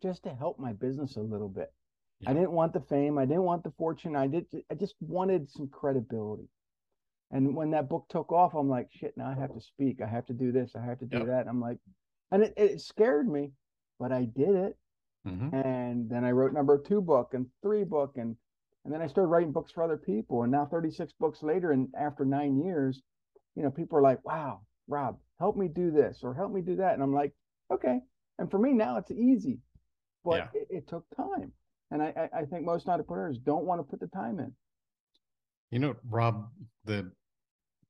just 0.00 0.22
to 0.22 0.34
help 0.34 0.60
my 0.60 0.72
business 0.72 1.16
a 1.16 1.20
little 1.20 1.48
bit. 1.48 1.72
Yeah. 2.20 2.30
I 2.30 2.34
didn't 2.34 2.52
want 2.52 2.72
the 2.72 2.80
fame. 2.80 3.18
I 3.18 3.24
didn't 3.24 3.42
want 3.42 3.64
the 3.64 3.72
fortune. 3.72 4.14
I 4.14 4.28
did. 4.28 4.46
I 4.70 4.74
just 4.74 4.94
wanted 5.00 5.50
some 5.50 5.68
credibility. 5.68 6.48
And 7.30 7.56
when 7.56 7.70
that 7.72 7.88
book 7.88 8.06
took 8.08 8.30
off, 8.32 8.54
I'm 8.54 8.68
like, 8.68 8.88
shit. 8.90 9.14
Now 9.16 9.28
I 9.28 9.40
have 9.40 9.52
to 9.54 9.60
speak. 9.60 10.00
I 10.00 10.06
have 10.06 10.26
to 10.26 10.32
do 10.32 10.52
this. 10.52 10.72
I 10.76 10.84
have 10.84 10.98
to 11.00 11.06
do 11.06 11.18
yep. 11.18 11.26
that. 11.26 11.40
And 11.40 11.48
I'm 11.48 11.60
like, 11.60 11.78
and 12.30 12.42
it, 12.42 12.54
it 12.56 12.80
scared 12.80 13.28
me, 13.28 13.52
but 13.98 14.12
I 14.12 14.24
did 14.24 14.54
it. 14.54 14.76
Mm-hmm. 15.26 15.54
And 15.54 16.08
then 16.08 16.24
I 16.24 16.30
wrote 16.30 16.52
number 16.52 16.78
two 16.78 17.00
book 17.00 17.34
and 17.34 17.46
three 17.62 17.82
book 17.82 18.12
and 18.16 18.36
and 18.84 18.94
then 18.94 19.02
I 19.02 19.08
started 19.08 19.30
writing 19.30 19.50
books 19.50 19.72
for 19.72 19.82
other 19.82 19.96
people. 19.96 20.44
And 20.44 20.52
now 20.52 20.64
36 20.64 21.12
books 21.18 21.42
later, 21.42 21.72
and 21.72 21.88
after 22.00 22.24
nine 22.24 22.56
years, 22.56 23.02
you 23.56 23.64
know, 23.64 23.70
people 23.70 23.98
are 23.98 24.02
like, 24.02 24.24
wow, 24.24 24.60
Rob, 24.86 25.18
help 25.40 25.56
me 25.56 25.66
do 25.66 25.90
this 25.90 26.20
or 26.22 26.32
help 26.32 26.52
me 26.52 26.60
do 26.60 26.76
that. 26.76 26.94
And 26.94 27.02
I'm 27.02 27.12
like, 27.12 27.32
okay. 27.72 27.98
And 28.38 28.48
for 28.48 28.58
me 28.58 28.72
now 28.72 28.96
it's 28.98 29.10
easy, 29.10 29.58
but 30.24 30.36
yeah. 30.54 30.60
it, 30.60 30.68
it, 30.70 30.88
took 30.88 31.04
time. 31.16 31.50
And 31.90 32.00
I, 32.00 32.28
I 32.32 32.44
think 32.44 32.64
most 32.64 32.88
entrepreneurs 32.88 33.38
don't 33.38 33.64
want 33.64 33.80
to 33.80 33.82
put 33.84 33.98
the 33.98 34.06
time 34.06 34.38
in. 34.38 34.52
You 35.70 35.80
know, 35.80 35.94
Rob, 36.08 36.48
the 36.84 37.10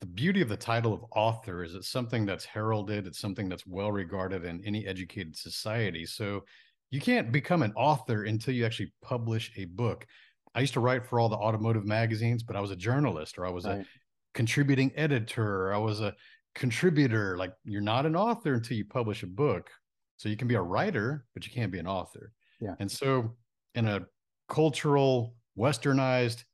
the 0.01 0.07
beauty 0.07 0.43
of 0.43 0.49
the 0.49 0.57
title 0.57 0.93
of 0.93 1.05
author 1.15 1.65
is 1.65 1.75
it's 1.75 1.89
something 1.89 2.27
that's 2.27 2.45
heralded, 2.45 3.07
it's 3.07 3.19
something 3.19 3.49
that's 3.49 3.67
well 3.67 3.91
regarded 3.91 4.45
in 4.45 4.63
any 4.65 4.87
educated 4.87 5.37
society. 5.37 6.05
So 6.05 6.45
you 6.91 7.01
can't 7.01 7.33
become 7.33 7.63
an 7.63 7.73
author 7.77 8.25
until 8.25 8.55
you 8.55 8.67
actually 8.67 8.93
publish 9.03 9.51
a 9.57 9.65
book. 9.65 10.07
I 10.55 10.61
used 10.61 10.75
to 10.75 10.81
write 10.81 11.07
for 11.07 11.19
all 11.19 11.29
the 11.29 11.37
automotive 11.37 11.87
magazines, 11.87 12.43
but 12.43 12.57
I 12.57 12.61
was 12.61 12.71
a 12.71 12.77
journalist 12.77 13.39
or 13.39 13.47
I 13.47 13.51
was 13.51 13.65
right. 13.65 13.81
a 13.81 13.87
contributing 14.35 14.93
editor. 14.97 15.73
I 15.73 15.79
was 15.79 16.01
a 16.01 16.15
contributor. 16.55 17.37
Like 17.37 17.53
you're 17.65 17.81
not 17.81 18.07
an 18.07 18.17
author 18.17 18.55
until 18.55 18.77
you 18.77 18.85
publish 18.85 19.23
a 19.23 19.27
book. 19.27 19.71
So 20.19 20.29
you 20.29 20.37
can 20.37 20.49
be 20.49 20.55
a 20.55 20.63
writer, 20.63 21.25
but 21.35 21.47
you 21.47 21.53
can't 21.53 21.73
be 21.73 21.79
an 21.79 21.87
author. 21.87 22.33
Yeah. 22.61 22.75
And 22.81 22.91
so 22.91 23.35
in 23.75 23.87
a 23.87 24.07
cultural, 24.49 25.35
westernized 25.59 26.45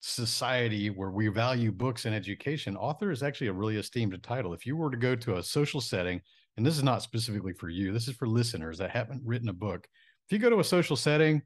society 0.00 0.90
where 0.90 1.10
we 1.10 1.28
value 1.28 1.70
books 1.70 2.06
and 2.06 2.14
education, 2.14 2.76
author 2.76 3.10
is 3.10 3.22
actually 3.22 3.48
a 3.48 3.52
really 3.52 3.76
esteemed 3.76 4.20
title. 4.22 4.52
If 4.52 4.66
you 4.66 4.76
were 4.76 4.90
to 4.90 4.96
go 4.96 5.14
to 5.14 5.36
a 5.36 5.42
social 5.42 5.80
setting, 5.80 6.20
and 6.56 6.66
this 6.66 6.76
is 6.76 6.82
not 6.82 7.02
specifically 7.02 7.52
for 7.52 7.68
you, 7.68 7.92
this 7.92 8.08
is 8.08 8.16
for 8.16 8.26
listeners 8.26 8.78
that 8.78 8.90
haven't 8.90 9.22
written 9.24 9.48
a 9.48 9.54
book. 9.54 9.86
If 10.26 10.32
you 10.32 10.38
go 10.38 10.50
to 10.50 10.60
a 10.60 10.64
social 10.64 10.96
setting 10.96 11.42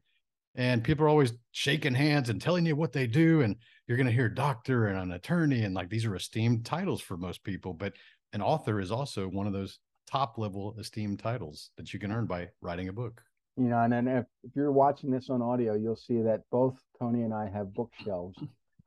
and 0.55 0.83
people 0.83 1.05
are 1.05 1.09
always 1.09 1.33
shaking 1.51 1.93
hands 1.93 2.29
and 2.29 2.41
telling 2.41 2.65
you 2.65 2.75
what 2.75 2.93
they 2.93 3.07
do 3.07 3.41
and 3.41 3.55
you're 3.87 3.97
going 3.97 4.07
to 4.07 4.13
hear 4.13 4.29
doctor 4.29 4.87
and 4.87 4.99
an 4.99 5.11
attorney 5.11 5.63
and 5.63 5.75
like 5.75 5.89
these 5.89 6.05
are 6.05 6.15
esteemed 6.15 6.65
titles 6.65 7.01
for 7.01 7.17
most 7.17 7.43
people 7.43 7.73
but 7.73 7.93
an 8.33 8.41
author 8.41 8.79
is 8.79 8.91
also 8.91 9.27
one 9.27 9.47
of 9.47 9.53
those 9.53 9.79
top 10.09 10.37
level 10.37 10.75
esteemed 10.79 11.19
titles 11.19 11.71
that 11.77 11.93
you 11.93 11.99
can 11.99 12.11
earn 12.11 12.25
by 12.25 12.47
writing 12.61 12.89
a 12.89 12.93
book 12.93 13.21
you 13.57 13.69
know 13.69 13.79
and 13.79 13.93
then 13.93 14.07
if, 14.07 14.25
if 14.43 14.51
you're 14.55 14.71
watching 14.71 15.11
this 15.11 15.29
on 15.29 15.41
audio 15.41 15.75
you'll 15.75 15.95
see 15.95 16.21
that 16.21 16.41
both 16.51 16.75
tony 16.99 17.23
and 17.23 17.33
i 17.33 17.49
have 17.49 17.73
bookshelves 17.73 18.37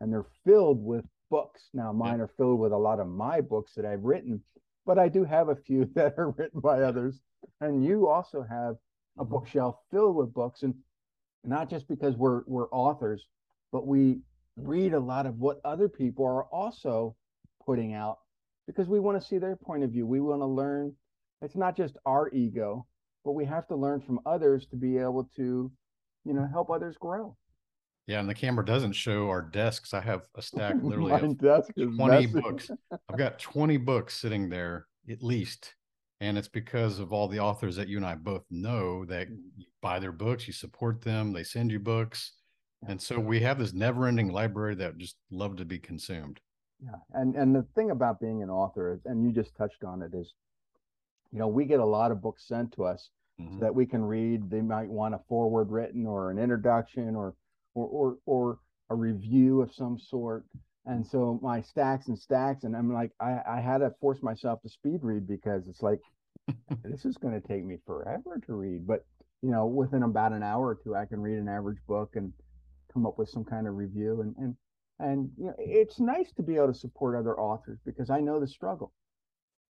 and 0.00 0.12
they're 0.12 0.26
filled 0.44 0.82
with 0.82 1.04
books 1.30 1.68
now 1.74 1.92
mine 1.92 2.20
are 2.20 2.30
filled 2.36 2.58
with 2.58 2.72
a 2.72 2.76
lot 2.76 3.00
of 3.00 3.06
my 3.06 3.40
books 3.40 3.72
that 3.74 3.84
i've 3.84 4.04
written 4.04 4.42
but 4.86 4.98
i 4.98 5.08
do 5.08 5.24
have 5.24 5.48
a 5.48 5.56
few 5.56 5.84
that 5.94 6.14
are 6.18 6.30
written 6.30 6.60
by 6.60 6.82
others 6.82 7.20
and 7.60 7.84
you 7.84 8.08
also 8.08 8.44
have 8.48 8.76
a 9.18 9.22
mm-hmm. 9.22 9.32
bookshelf 9.32 9.76
filled 9.90 10.16
with 10.16 10.32
books 10.32 10.62
and 10.62 10.74
not 11.44 11.70
just 11.70 11.88
because 11.88 12.16
we're 12.16 12.42
we're 12.46 12.68
authors, 12.70 13.26
but 13.72 13.86
we 13.86 14.20
read 14.56 14.92
a 14.92 15.00
lot 15.00 15.26
of 15.26 15.38
what 15.38 15.60
other 15.64 15.88
people 15.88 16.24
are 16.24 16.44
also 16.44 17.14
putting 17.64 17.94
out 17.94 18.18
because 18.66 18.88
we 18.88 19.00
want 19.00 19.20
to 19.20 19.26
see 19.26 19.38
their 19.38 19.56
point 19.56 19.84
of 19.84 19.90
view. 19.90 20.06
We 20.06 20.20
want 20.20 20.42
to 20.42 20.46
learn. 20.46 20.94
It's 21.40 21.56
not 21.56 21.76
just 21.76 21.96
our 22.04 22.28
ego, 22.30 22.86
but 23.28 23.34
we 23.34 23.44
have 23.44 23.68
to 23.68 23.76
learn 23.76 24.00
from 24.00 24.18
others 24.24 24.64
to 24.70 24.74
be 24.74 24.96
able 24.96 25.28
to, 25.36 25.70
you 26.24 26.32
know, 26.32 26.48
help 26.50 26.70
others 26.70 26.96
grow. 26.98 27.36
Yeah, 28.06 28.20
and 28.20 28.28
the 28.30 28.32
camera 28.32 28.64
doesn't 28.64 28.94
show 28.94 29.28
our 29.28 29.42
desks. 29.42 29.92
I 29.92 30.00
have 30.00 30.22
a 30.34 30.40
stack 30.40 30.76
literally 30.82 31.12
of 31.12 31.36
20 31.76 32.26
books. 32.28 32.70
I've 32.90 33.18
got 33.18 33.38
20 33.38 33.76
books 33.76 34.14
sitting 34.14 34.48
there 34.48 34.86
at 35.10 35.22
least 35.22 35.74
And 36.22 36.38
it's 36.38 36.48
because 36.48 37.00
of 37.00 37.12
all 37.12 37.28
the 37.28 37.38
authors 37.38 37.76
that 37.76 37.86
you 37.88 37.98
and 37.98 38.06
I 38.06 38.14
both 38.14 38.44
know 38.50 39.04
that 39.04 39.28
Mm. 39.28 39.36
you 39.58 39.66
buy 39.82 39.98
their 39.98 40.10
books, 40.10 40.46
you 40.46 40.54
support 40.54 41.02
them, 41.02 41.34
they 41.34 41.44
send 41.44 41.70
you 41.70 41.80
books. 41.80 42.32
And 42.88 42.98
so 42.98 43.20
we 43.20 43.40
have 43.40 43.58
this 43.58 43.74
never 43.74 44.06
ending 44.06 44.32
library 44.32 44.74
that 44.76 44.96
just 44.96 45.18
love 45.30 45.56
to 45.56 45.66
be 45.66 45.78
consumed. 45.78 46.40
Yeah, 46.82 46.96
and 47.12 47.36
and 47.36 47.54
the 47.54 47.64
thing 47.74 47.90
about 47.90 48.20
being 48.20 48.42
an 48.42 48.48
author, 48.48 48.98
and 49.04 49.22
you 49.26 49.32
just 49.32 49.54
touched 49.54 49.84
on 49.84 50.00
it, 50.00 50.14
is, 50.14 50.32
you 51.30 51.38
know, 51.38 51.48
we 51.48 51.66
get 51.66 51.80
a 51.80 51.84
lot 51.84 52.10
of 52.10 52.22
books 52.22 52.46
sent 52.48 52.72
to 52.72 52.84
us. 52.84 53.10
So 53.38 53.58
that 53.60 53.74
we 53.74 53.86
can 53.86 54.04
read. 54.04 54.50
They 54.50 54.60
might 54.60 54.88
want 54.88 55.14
a 55.14 55.20
forward 55.28 55.70
written 55.70 56.06
or 56.06 56.30
an 56.30 56.38
introduction 56.38 57.14
or 57.14 57.34
or 57.74 57.86
or 57.86 58.18
or 58.26 58.58
a 58.90 58.94
review 58.94 59.60
of 59.60 59.72
some 59.72 59.98
sort. 59.98 60.44
And 60.86 61.06
so 61.06 61.38
my 61.42 61.60
stacks 61.60 62.08
and 62.08 62.18
stacks, 62.18 62.64
and 62.64 62.74
I'm 62.76 62.92
like, 62.92 63.12
I 63.20 63.40
I 63.46 63.60
had 63.60 63.78
to 63.78 63.94
force 64.00 64.22
myself 64.22 64.62
to 64.62 64.68
speed 64.68 65.00
read 65.02 65.26
because 65.26 65.68
it's 65.68 65.82
like 65.82 66.00
this 66.82 67.04
is 67.04 67.16
going 67.16 67.40
to 67.40 67.46
take 67.46 67.64
me 67.64 67.78
forever 67.86 68.40
to 68.46 68.54
read. 68.54 68.86
But 68.86 69.04
you 69.42 69.50
know, 69.50 69.66
within 69.66 70.02
about 70.02 70.32
an 70.32 70.42
hour 70.42 70.66
or 70.68 70.78
two, 70.82 70.96
I 70.96 71.06
can 71.06 71.20
read 71.20 71.38
an 71.38 71.48
average 71.48 71.78
book 71.86 72.16
and 72.16 72.32
come 72.92 73.06
up 73.06 73.18
with 73.18 73.28
some 73.28 73.44
kind 73.44 73.66
of 73.66 73.76
review 73.76 74.20
and 74.22 74.34
and 74.38 74.56
and 75.00 75.30
you 75.36 75.46
know 75.46 75.54
it's 75.58 76.00
nice 76.00 76.32
to 76.32 76.42
be 76.42 76.56
able 76.56 76.68
to 76.68 76.74
support 76.74 77.16
other 77.16 77.38
authors 77.38 77.78
because 77.84 78.10
i 78.10 78.20
know 78.20 78.40
the 78.40 78.48
struggle 78.48 78.92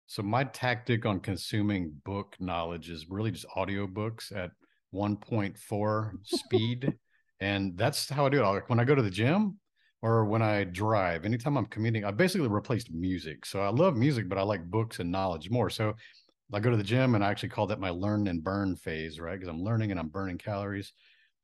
So 0.07 0.23
my 0.23 0.45
tactic 0.45 1.07
on 1.07 1.21
consuming 1.21 1.93
book 2.05 2.37
knowledge 2.39 2.91
is 2.91 3.09
really 3.09 3.31
just 3.31 3.47
audiobooks 3.57 4.35
at 4.37 4.51
1.4 4.95 6.13
speed. 6.23 6.95
and 7.41 7.77
that's 7.77 8.09
how 8.09 8.27
I 8.27 8.29
do 8.29 8.43
it. 8.43 8.47
Like 8.47 8.69
when 8.69 8.81
I 8.81 8.85
go 8.85 8.95
to 8.95 9.03
the 9.03 9.11
gym 9.11 9.59
or 10.03 10.25
when 10.27 10.43
I 10.43 10.65
drive, 10.65 11.25
anytime 11.25 11.57
I'm 11.57 11.67
commuting, 11.67 12.05
I 12.05 12.11
basically 12.11 12.49
replaced 12.49 12.93
music. 12.93 13.47
So 13.47 13.61
I 13.61 13.69
love 13.69 13.97
music, 13.97 14.29
but 14.29 14.39
I 14.39 14.43
like 14.43 14.71
books 14.71 14.99
and 15.01 15.11
knowledge 15.11 15.51
more. 15.51 15.71
So 15.71 15.95
I 16.53 16.61
go 16.61 16.71
to 16.71 16.77
the 16.77 16.83
gym 16.83 17.15
and 17.15 17.25
I 17.25 17.31
actually 17.31 17.49
call 17.49 17.67
that 17.69 17.81
my 17.81 17.91
learn 17.91 18.29
and 18.29 18.45
burn 18.45 18.77
phase, 18.77 19.19
right? 19.19 19.39
Because 19.39 19.49
I'm 19.49 19.63
learning 19.63 19.91
and 19.91 19.99
I'm 19.99 20.09
burning 20.09 20.39
calories. 20.39 20.93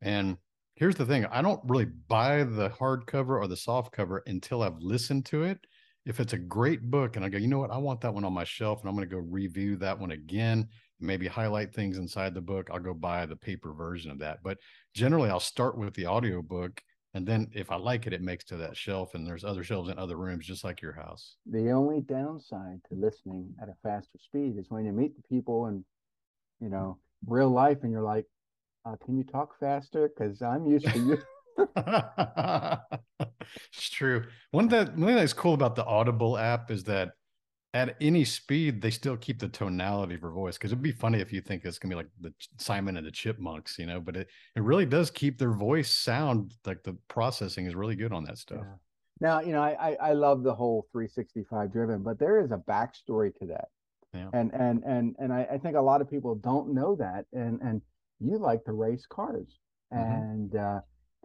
And 0.03 0.37
here's 0.77 0.97
the 0.97 1.07
thing 1.07 1.27
I 1.27 1.43
don't 1.43 1.61
really 1.65 1.87
buy 1.87 2.45
the 2.45 2.71
hardcover 2.71 3.41
or 3.41 3.49
the 3.49 3.57
soft 3.57 3.93
cover 3.93 4.23
until 4.27 4.63
I've 4.63 4.79
listened 4.79 5.27
to 5.27 5.45
it 5.45 5.59
if 6.11 6.19
it's 6.19 6.33
a 6.33 6.39
great 6.39 6.83
book 6.91 7.15
and 7.15 7.25
I 7.25 7.29
go, 7.29 7.39
you 7.39 7.47
know 7.47 7.61
what, 7.61 7.71
I 7.71 7.79
want 7.79 8.01
that 8.01 8.13
one 8.13 8.25
on 8.25 8.33
my 8.33 8.43
shelf 8.43 8.81
and 8.81 8.89
I'm 8.89 8.97
going 8.97 9.09
to 9.09 9.15
go 9.15 9.23
review 9.23 9.77
that 9.77 9.97
one 9.97 10.11
again, 10.11 10.67
maybe 10.99 11.29
highlight 11.29 11.73
things 11.73 11.99
inside 11.99 12.35
the 12.35 12.41
book, 12.41 12.69
I'll 12.73 12.81
go 12.81 12.93
buy 12.93 13.25
the 13.27 13.37
paper 13.37 13.73
version 13.73 14.11
of 14.11 14.19
that. 14.19 14.43
But 14.43 14.59
generally, 14.93 15.31
I'll 15.31 15.39
start 15.39 15.79
with 15.79 15.95
the 15.95 16.09
audiobook. 16.09 16.83
And 17.15 17.25
then 17.25 17.49
if 17.55 17.71
I 17.71 17.77
like 17.77 18.09
it, 18.09 18.13
it 18.13 18.23
makes 18.23 18.45
to 18.47 18.57
that 18.57 18.77
shelf. 18.77 19.15
And 19.15 19.25
there's 19.25 19.45
other 19.45 19.63
shelves 19.63 19.89
in 19.89 19.99
other 19.99 20.17
rooms, 20.17 20.47
just 20.47 20.65
like 20.65 20.83
your 20.83 20.93
house. 20.93 21.37
the 21.47 21.71
only 21.71 22.01
downside 22.01 22.81
to 22.89 22.97
listening 22.97 23.55
at 23.63 23.69
a 23.69 23.75
faster 23.85 24.19
speed 24.19 24.59
is 24.59 24.67
when 24.69 24.85
you 24.85 24.93
meet 24.93 25.15
the 25.17 25.23
people 25.29 25.67
and 25.67 25.85
you 26.61 26.69
know 26.69 26.99
real 27.27 27.51
life 27.51 27.79
and 27.85 27.93
you're 27.93 28.03
like 28.03 28.27
uh, 28.85 28.97
can 29.05 29.17
you 29.17 29.25
talk 29.25 29.59
faster 29.59 30.09
because 30.09 30.43
i'm 30.43 30.67
used 30.67 30.87
to 30.87 30.99
you 30.99 31.19
it's 33.73 33.91
true. 33.91 34.25
One 34.51 34.69
that 34.69 34.97
one 34.97 35.07
thing 35.09 35.17
that's 35.17 35.33
cool 35.33 35.55
about 35.55 35.77
the 35.77 35.85
Audible 35.85 36.37
app 36.37 36.71
is 36.71 36.85
that 36.85 37.13
at 37.73 37.97
any 38.01 38.25
speed 38.25 38.83
they 38.83 38.91
still 38.91 39.17
keep 39.17 39.39
the 39.39 39.49
tonality 39.49 40.15
of 40.17 40.23
her 40.23 40.31
voice. 40.33 40.59
Because 40.59 40.73
it'd 40.73 40.83
be 40.83 40.93
funny 40.93 41.21
if 41.21 41.33
you 41.33 41.41
think 41.41 41.65
it's 41.65 41.79
gonna 41.79 41.93
be 41.93 41.97
like 41.97 42.11
the 42.21 42.33
Simon 42.59 42.97
and 42.97 43.07
the 43.07 43.11
Chipmunks, 43.11 43.79
you 43.79 43.87
know. 43.87 44.01
But 44.01 44.17
it 44.17 44.29
it 44.57 44.63
really 44.63 44.87
does 44.87 45.11
keep 45.11 45.39
their 45.39 45.53
voice 45.53 45.91
sound 45.91 46.55
like 46.65 46.83
the 46.83 46.97
processing 47.09 47.67
is 47.67 47.75
really 47.75 47.97
good 47.97 48.13
on 48.13 48.25
that 48.25 48.39
stuff. 48.39 48.63
Yeah. 48.63 48.77
Now, 49.23 49.41
you 49.41 49.53
know, 49.53 49.63
I, 49.63 49.91
I 49.91 50.11
I 50.11 50.13
love 50.15 50.43
the 50.43 50.55
whole 50.55 50.87
365 50.93 51.73
driven, 51.73 52.03
but 52.03 52.19
there 52.19 52.41
is 52.41 52.51
a 52.53 52.57
backstory 52.57 53.35
to 53.39 53.47
that. 53.47 53.69
Yeah. 54.15 54.31
And 54.33 54.53
and 54.55 54.83
and 54.85 55.17
and 55.19 55.33
I, 55.33 55.47
I 55.53 55.59
think 55.59 55.77
a 55.77 55.81
lot 55.81 56.01
of 56.01 56.11
people 56.11 56.35
don't 56.35 56.75
know 56.75 56.97
that. 56.97 57.27
And 57.33 57.61
and 57.61 57.83
you 58.19 58.39
like 58.39 58.65
to 58.65 58.73
race 58.73 59.07
cars. 59.07 59.59
Mhm. 59.93 60.23
And 60.23 60.57
uh 60.57 60.81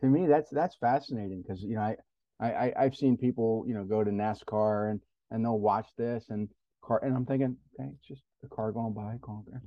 to 0.06 0.20
me 0.20 0.28
that's 0.28 0.50
that's 0.50 0.76
fascinating 0.76 1.42
because 1.42 1.62
you 1.64 1.76
know 1.76 1.82
I, 1.82 1.96
I 2.40 2.74
I've 2.78 2.96
seen 2.96 3.18
people, 3.18 3.64
you 3.68 3.74
know, 3.74 3.84
go 3.84 4.04
to 4.04 4.12
NASCAR 4.12 4.92
and 4.92 5.02
and 5.32 5.44
they'll 5.44 5.60
watch 5.60 5.90
this 5.98 6.30
and 6.30 6.50
car 6.84 7.04
and 7.04 7.16
I'm 7.16 7.26
thinking, 7.26 7.58
okay, 7.80 7.90
it's 7.94 8.08
just 8.08 8.24
a 8.44 8.48
car 8.48 8.72
going 8.72 8.94
by, 8.94 9.18
going 9.22 9.44
by. 9.52 9.60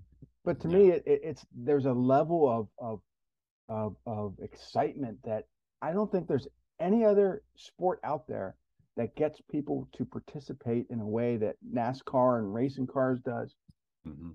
But 0.44 0.60
to 0.60 0.68
Yeah. 0.68 0.76
me 0.76 0.90
it, 0.90 1.02
it, 1.06 1.20
it's 1.24 1.46
there's 1.54 1.86
a 1.86 1.92
level 1.92 2.48
of 2.48 2.68
of 2.78 3.00
of 3.68 3.96
of 4.06 4.34
excitement 4.40 5.18
that 5.24 5.44
I 5.82 5.92
don't 5.92 6.10
think 6.10 6.26
there's 6.26 6.48
any 6.80 7.04
other 7.04 7.42
sport 7.56 8.00
out 8.04 8.26
there 8.28 8.56
that 8.96 9.14
gets 9.16 9.40
people 9.50 9.88
to 9.92 10.04
participate 10.04 10.86
in 10.90 11.00
a 11.00 11.06
way 11.06 11.36
that 11.36 11.56
NASCAR 11.72 12.38
and 12.38 12.52
racing 12.52 12.86
cars 12.86 13.20
does. 13.20 13.54
Mhm. 14.06 14.34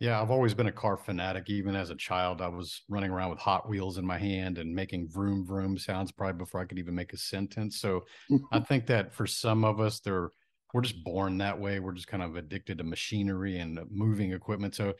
Yeah, 0.00 0.20
I've 0.22 0.30
always 0.30 0.54
been 0.54 0.68
a 0.68 0.72
car 0.72 0.96
fanatic. 0.96 1.50
Even 1.50 1.74
as 1.74 1.90
a 1.90 1.96
child, 1.96 2.40
I 2.40 2.48
was 2.48 2.82
running 2.88 3.10
around 3.10 3.30
with 3.30 3.40
Hot 3.40 3.68
Wheels 3.68 3.98
in 3.98 4.06
my 4.06 4.18
hand 4.18 4.58
and 4.58 4.72
making 4.72 5.08
vroom 5.08 5.44
vroom 5.44 5.76
sounds 5.76 6.12
probably 6.12 6.38
before 6.38 6.60
I 6.60 6.66
could 6.66 6.78
even 6.78 6.94
make 6.94 7.12
a 7.12 7.16
sentence. 7.16 7.80
So 7.80 8.04
I 8.52 8.60
think 8.60 8.86
that 8.86 9.12
for 9.12 9.26
some 9.26 9.64
of 9.64 9.80
us, 9.80 9.98
they're 10.00 10.30
we're 10.72 10.82
just 10.82 11.02
born 11.02 11.38
that 11.38 11.58
way. 11.58 11.80
We're 11.80 11.94
just 11.94 12.06
kind 12.08 12.22
of 12.22 12.36
addicted 12.36 12.78
to 12.78 12.84
machinery 12.84 13.58
and 13.58 13.78
uh, 13.78 13.84
moving 13.90 14.32
equipment. 14.32 14.74
So 14.74 14.94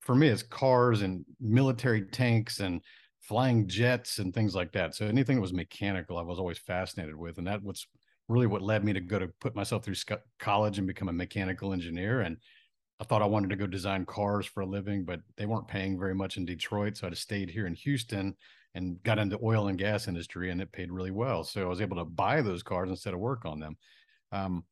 for 0.00 0.14
me, 0.14 0.28
it's 0.28 0.42
cars 0.42 1.02
and 1.02 1.24
military 1.40 2.06
tanks 2.06 2.60
and 2.60 2.80
flying 3.20 3.68
jets 3.68 4.18
and 4.18 4.32
things 4.32 4.54
like 4.54 4.72
that. 4.72 4.94
So 4.94 5.06
anything 5.06 5.36
that 5.36 5.42
was 5.42 5.52
mechanical, 5.52 6.16
I 6.16 6.22
was 6.22 6.38
always 6.38 6.58
fascinated 6.58 7.16
with, 7.16 7.38
and 7.38 7.46
that 7.46 7.62
was 7.62 7.86
really 8.28 8.46
what 8.46 8.62
led 8.62 8.84
me 8.84 8.92
to 8.92 9.00
go 9.00 9.18
to 9.18 9.28
put 9.40 9.54
myself 9.56 9.84
through 9.84 9.96
college 10.38 10.78
and 10.78 10.86
become 10.86 11.08
a 11.08 11.12
mechanical 11.12 11.72
engineer. 11.72 12.20
And 12.20 12.38
I 13.00 13.04
thought 13.04 13.22
I 13.22 13.26
wanted 13.26 13.50
to 13.50 13.56
go 13.56 13.66
design 13.66 14.04
cars 14.04 14.46
for 14.46 14.60
a 14.60 14.66
living, 14.66 15.04
but 15.04 15.20
they 15.36 15.46
weren't 15.46 15.68
paying 15.68 15.98
very 15.98 16.14
much 16.14 16.36
in 16.36 16.44
Detroit. 16.44 16.96
So 16.96 17.06
I 17.06 17.10
just 17.10 17.22
stayed 17.22 17.48
here 17.48 17.66
in 17.66 17.74
Houston 17.74 18.34
and 18.74 19.02
got 19.02 19.18
into 19.18 19.38
oil 19.42 19.68
and 19.68 19.78
gas 19.78 20.08
industry 20.08 20.50
and 20.50 20.60
it 20.60 20.72
paid 20.72 20.90
really 20.90 21.10
well. 21.10 21.44
So 21.44 21.62
I 21.62 21.68
was 21.68 21.80
able 21.80 21.96
to 21.96 22.04
buy 22.04 22.42
those 22.42 22.62
cars 22.62 22.90
instead 22.90 23.14
of 23.14 23.20
work 23.20 23.44
on 23.44 23.60
them. 23.60 23.76
Um, 24.32 24.64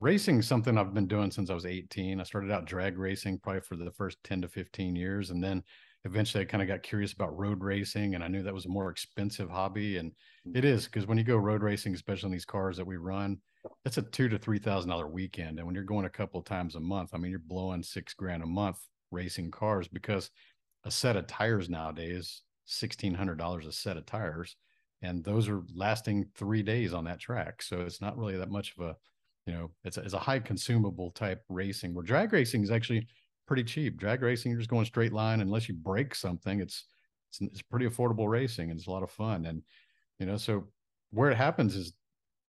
racing 0.00 0.38
is 0.38 0.48
something 0.48 0.76
I've 0.76 0.94
been 0.94 1.06
doing 1.06 1.30
since 1.30 1.50
I 1.50 1.54
was 1.54 1.66
18. 1.66 2.20
I 2.20 2.24
started 2.24 2.50
out 2.50 2.64
drag 2.64 2.98
racing 2.98 3.40
probably 3.40 3.60
for 3.60 3.76
the 3.76 3.90
first 3.92 4.18
10 4.24 4.42
to 4.42 4.48
15 4.48 4.96
years. 4.96 5.30
And 5.30 5.44
then 5.44 5.62
eventually 6.04 6.42
I 6.42 6.46
kind 6.46 6.62
of 6.62 6.68
got 6.68 6.82
curious 6.82 7.12
about 7.12 7.36
road 7.38 7.62
racing 7.62 8.14
and 8.14 8.24
I 8.24 8.28
knew 8.28 8.42
that 8.42 8.54
was 8.54 8.66
a 8.66 8.70
more 8.70 8.90
expensive 8.90 9.50
hobby. 9.50 9.98
And 9.98 10.12
it 10.54 10.64
is 10.64 10.86
because 10.86 11.06
when 11.06 11.18
you 11.18 11.24
go 11.24 11.36
road 11.36 11.62
racing, 11.62 11.94
especially 11.94 12.28
in 12.28 12.32
these 12.32 12.44
cars 12.46 12.78
that 12.78 12.86
we 12.86 12.96
run, 12.96 13.38
that's 13.84 13.98
a 13.98 14.02
two 14.02 14.28
to 14.28 14.38
three 14.38 14.58
thousand 14.58 14.90
dollar 14.90 15.06
weekend. 15.06 15.58
And 15.58 15.66
when 15.66 15.74
you're 15.74 15.84
going 15.84 16.06
a 16.06 16.10
couple 16.10 16.40
times 16.42 16.74
a 16.74 16.80
month, 16.80 17.10
I 17.12 17.18
mean, 17.18 17.30
you're 17.30 17.40
blowing 17.40 17.82
six 17.82 18.14
grand 18.14 18.42
a 18.42 18.46
month 18.46 18.78
racing 19.10 19.50
cars 19.50 19.88
because 19.88 20.30
a 20.84 20.90
set 20.90 21.16
of 21.16 21.26
tires 21.26 21.68
nowadays, 21.68 22.42
sixteen 22.64 23.14
hundred 23.14 23.38
dollars 23.38 23.66
a 23.66 23.72
set 23.72 23.96
of 23.96 24.06
tires, 24.06 24.56
and 25.02 25.24
those 25.24 25.48
are 25.48 25.62
lasting 25.74 26.26
three 26.34 26.62
days 26.62 26.92
on 26.92 27.04
that 27.04 27.20
track. 27.20 27.62
So 27.62 27.80
it's 27.80 28.00
not 28.00 28.16
really 28.16 28.36
that 28.36 28.50
much 28.50 28.74
of 28.76 28.84
a, 28.84 28.96
you 29.46 29.52
know, 29.54 29.70
it's 29.84 29.96
a, 29.96 30.02
it's 30.02 30.14
a 30.14 30.18
high 30.18 30.40
consumable 30.40 31.10
type 31.10 31.42
racing. 31.48 31.94
Where 31.94 32.04
drag 32.04 32.32
racing 32.32 32.62
is 32.62 32.70
actually 32.70 33.06
pretty 33.46 33.64
cheap. 33.64 33.96
Drag 33.98 34.22
racing, 34.22 34.50
you're 34.50 34.60
just 34.60 34.70
going 34.70 34.86
straight 34.86 35.12
line 35.12 35.40
unless 35.40 35.68
you 35.68 35.74
break 35.74 36.14
something. 36.14 36.60
It's 36.60 36.84
it's, 37.30 37.40
it's 37.40 37.62
pretty 37.62 37.86
affordable 37.86 38.28
racing 38.28 38.70
and 38.70 38.78
it's 38.78 38.88
a 38.88 38.92
lot 38.92 39.02
of 39.02 39.10
fun. 39.10 39.46
And 39.46 39.62
you 40.18 40.26
know, 40.26 40.36
so 40.36 40.68
where 41.10 41.30
it 41.30 41.36
happens 41.36 41.76
is 41.76 41.92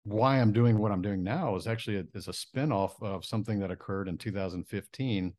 why 0.04 0.40
I'm 0.40 0.52
doing 0.52 0.78
what 0.78 0.92
I'm 0.92 1.02
doing 1.02 1.22
now 1.22 1.56
is 1.56 1.66
actually 1.66 1.98
a, 1.98 2.04
is 2.14 2.28
a 2.28 2.32
spinoff 2.32 3.02
of 3.02 3.24
something 3.24 3.58
that 3.60 3.70
occurred 3.70 4.08
in 4.08 4.16
2015. 4.16 5.34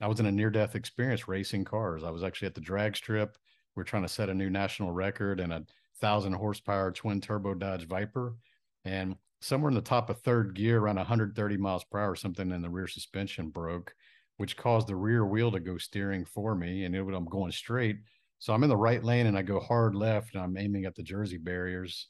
I 0.00 0.06
was 0.06 0.20
in 0.20 0.26
a 0.26 0.32
near 0.32 0.50
death 0.50 0.74
experience 0.74 1.26
racing 1.28 1.64
cars. 1.64 2.04
I 2.04 2.10
was 2.10 2.22
actually 2.22 2.46
at 2.46 2.54
the 2.54 2.60
drag 2.60 2.96
strip. 2.96 3.36
We're 3.74 3.84
trying 3.84 4.02
to 4.02 4.08
set 4.08 4.28
a 4.28 4.34
new 4.34 4.50
national 4.50 4.92
record 4.92 5.40
in 5.40 5.52
a 5.52 5.64
thousand 6.00 6.34
horsepower 6.34 6.92
twin 6.92 7.20
turbo 7.20 7.54
Dodge 7.54 7.86
Viper. 7.86 8.36
And 8.84 9.16
somewhere 9.40 9.70
in 9.70 9.74
the 9.74 9.80
top 9.80 10.10
of 10.10 10.20
third 10.20 10.54
gear, 10.54 10.78
around 10.78 10.96
130 10.96 11.56
miles 11.56 11.84
per 11.84 11.98
hour, 11.98 12.14
something 12.14 12.50
in 12.50 12.62
the 12.62 12.68
rear 12.68 12.86
suspension 12.86 13.48
broke, 13.48 13.94
which 14.36 14.56
caused 14.56 14.88
the 14.88 14.96
rear 14.96 15.24
wheel 15.24 15.50
to 15.52 15.60
go 15.60 15.78
steering 15.78 16.24
for 16.26 16.54
me. 16.54 16.84
And 16.84 16.94
it, 16.94 17.00
I'm 17.00 17.24
going 17.24 17.52
straight. 17.52 17.96
So 18.38 18.52
I'm 18.52 18.62
in 18.62 18.68
the 18.68 18.76
right 18.76 19.02
lane 19.02 19.26
and 19.26 19.38
I 19.38 19.42
go 19.42 19.58
hard 19.58 19.94
left 19.94 20.34
and 20.34 20.42
I'm 20.42 20.58
aiming 20.58 20.84
at 20.84 20.94
the 20.94 21.02
Jersey 21.02 21.38
barriers 21.38 22.08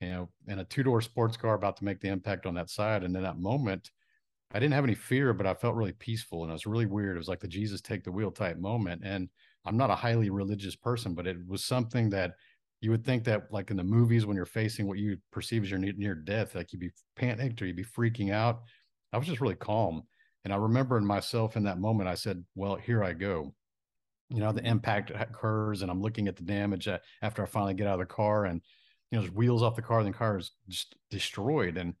you 0.00 0.08
know, 0.08 0.28
in 0.46 0.58
a 0.58 0.64
two 0.64 0.82
door 0.82 1.00
sports 1.00 1.36
car 1.36 1.54
about 1.54 1.76
to 1.78 1.84
make 1.84 2.00
the 2.00 2.08
impact 2.08 2.46
on 2.46 2.54
that 2.54 2.70
side. 2.70 3.02
And 3.02 3.16
in 3.16 3.22
that 3.22 3.38
moment, 3.38 3.90
I 4.52 4.58
didn't 4.58 4.74
have 4.74 4.84
any 4.84 4.94
fear, 4.94 5.32
but 5.32 5.46
I 5.46 5.54
felt 5.54 5.74
really 5.74 5.92
peaceful. 5.92 6.42
And 6.42 6.50
it 6.50 6.54
was 6.54 6.66
really 6.66 6.86
weird. 6.86 7.16
It 7.16 7.18
was 7.18 7.28
like 7.28 7.40
the 7.40 7.48
Jesus 7.48 7.80
take 7.80 8.04
the 8.04 8.12
wheel 8.12 8.30
type 8.30 8.58
moment. 8.58 9.02
And 9.04 9.28
I'm 9.64 9.76
not 9.76 9.90
a 9.90 9.96
highly 9.96 10.30
religious 10.30 10.76
person, 10.76 11.14
but 11.14 11.26
it 11.26 11.36
was 11.48 11.64
something 11.64 12.10
that 12.10 12.34
you 12.80 12.90
would 12.90 13.04
think 13.04 13.24
that, 13.24 13.50
like 13.50 13.70
in 13.70 13.76
the 13.76 13.84
movies, 13.84 14.26
when 14.26 14.36
you're 14.36 14.44
facing 14.44 14.86
what 14.86 14.98
you 14.98 15.16
perceive 15.32 15.64
as 15.64 15.70
your 15.70 15.80
near 15.80 16.14
death, 16.14 16.54
like 16.54 16.72
you'd 16.72 16.80
be 16.80 16.92
panicked 17.16 17.60
or 17.60 17.66
you'd 17.66 17.76
be 17.76 17.84
freaking 17.84 18.32
out. 18.32 18.62
I 19.12 19.18
was 19.18 19.26
just 19.26 19.40
really 19.40 19.54
calm. 19.54 20.02
And 20.44 20.52
I 20.52 20.56
remember 20.56 20.96
in 20.96 21.04
myself 21.04 21.56
in 21.56 21.64
that 21.64 21.80
moment, 21.80 22.08
I 22.08 22.14
said, 22.14 22.44
Well, 22.54 22.76
here 22.76 23.02
I 23.02 23.14
go. 23.14 23.54
You 24.28 24.40
know, 24.40 24.52
the 24.52 24.64
impact 24.64 25.10
occurs, 25.10 25.82
and 25.82 25.90
I'm 25.90 26.02
looking 26.02 26.28
at 26.28 26.36
the 26.36 26.42
damage 26.42 26.86
uh, 26.86 26.98
after 27.22 27.42
I 27.42 27.46
finally 27.46 27.74
get 27.74 27.86
out 27.86 28.00
of 28.00 28.08
the 28.08 28.14
car. 28.14 28.44
And 28.44 28.60
you 29.10 29.16
know, 29.16 29.22
there's 29.22 29.34
wheels 29.34 29.62
off 29.62 29.76
the 29.76 29.82
car, 29.82 30.00
and 30.00 30.08
the 30.08 30.16
car 30.16 30.38
is 30.38 30.52
just 30.68 30.96
destroyed. 31.10 31.76
And 31.76 31.94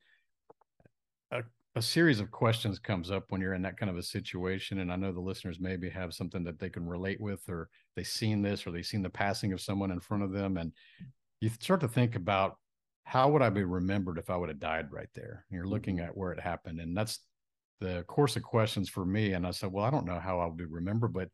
a, 1.30 1.42
a 1.76 1.82
series 1.82 2.20
of 2.20 2.30
questions 2.30 2.78
comes 2.78 3.10
up 3.10 3.26
when 3.28 3.40
you're 3.40 3.54
in 3.54 3.62
that 3.62 3.78
kind 3.78 3.90
of 3.90 3.96
a 3.96 4.02
situation. 4.02 4.78
And 4.80 4.92
i 4.92 4.96
know 4.96 5.12
the 5.12 5.20
listeners 5.20 5.60
maybe 5.60 5.88
have 5.90 6.14
something 6.14 6.42
that 6.44 6.58
they 6.58 6.68
can 6.68 6.86
relate 6.86 7.20
with 7.20 7.48
or 7.48 7.68
they've 7.94 8.06
seen 8.06 8.42
this 8.42 8.66
or 8.66 8.72
they've 8.72 8.86
seen 8.86 9.02
the 9.02 9.10
passing 9.10 9.52
of 9.52 9.60
someone 9.60 9.90
in 9.90 10.00
front 10.00 10.24
of 10.24 10.32
them. 10.32 10.56
And 10.56 10.72
you 11.40 11.48
start 11.48 11.80
to 11.80 11.88
think 11.88 12.16
about 12.16 12.56
how 13.04 13.28
would 13.30 13.42
i 13.42 13.50
be 13.50 13.62
remembered 13.62 14.18
if 14.18 14.30
i 14.30 14.36
would 14.36 14.48
have 14.48 14.58
died 14.58 14.90
right 14.90 15.10
there? 15.14 15.44
And 15.48 15.56
you're 15.56 15.68
looking 15.68 15.98
mm-hmm. 15.98 16.06
at 16.06 16.16
where 16.16 16.32
it 16.32 16.40
happened. 16.40 16.80
And 16.80 16.96
that's 16.96 17.20
the 17.80 18.04
course 18.08 18.36
of 18.36 18.42
questions 18.42 18.88
for 18.88 19.04
me. 19.04 19.32
And 19.34 19.46
i 19.46 19.52
said 19.52 19.70
well 19.70 19.84
i 19.84 19.90
don't 19.90 20.06
know 20.06 20.18
how 20.18 20.40
i'll 20.40 20.50
be 20.50 20.64
remembered 20.64 21.12
but 21.12 21.28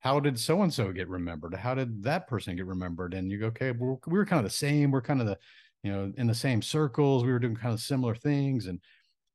how 0.00 0.18
did 0.18 0.38
so 0.38 0.62
and 0.62 0.72
so 0.72 0.92
get 0.92 1.08
remembered 1.08 1.54
how 1.54 1.74
did 1.74 2.02
that 2.02 2.26
person 2.26 2.56
get 2.56 2.66
remembered 2.66 3.14
and 3.14 3.30
you 3.30 3.38
go 3.38 3.46
okay 3.46 3.70
we 3.72 3.96
were 4.06 4.26
kind 4.26 4.44
of 4.44 4.50
the 4.50 4.56
same 4.56 4.90
we're 4.90 5.00
kind 5.00 5.20
of 5.20 5.26
the 5.26 5.38
you 5.82 5.92
know 5.92 6.12
in 6.16 6.26
the 6.26 6.34
same 6.34 6.60
circles 6.60 7.24
we 7.24 7.32
were 7.32 7.38
doing 7.38 7.56
kind 7.56 7.72
of 7.72 7.80
similar 7.80 8.14
things 8.14 8.66
and 8.66 8.80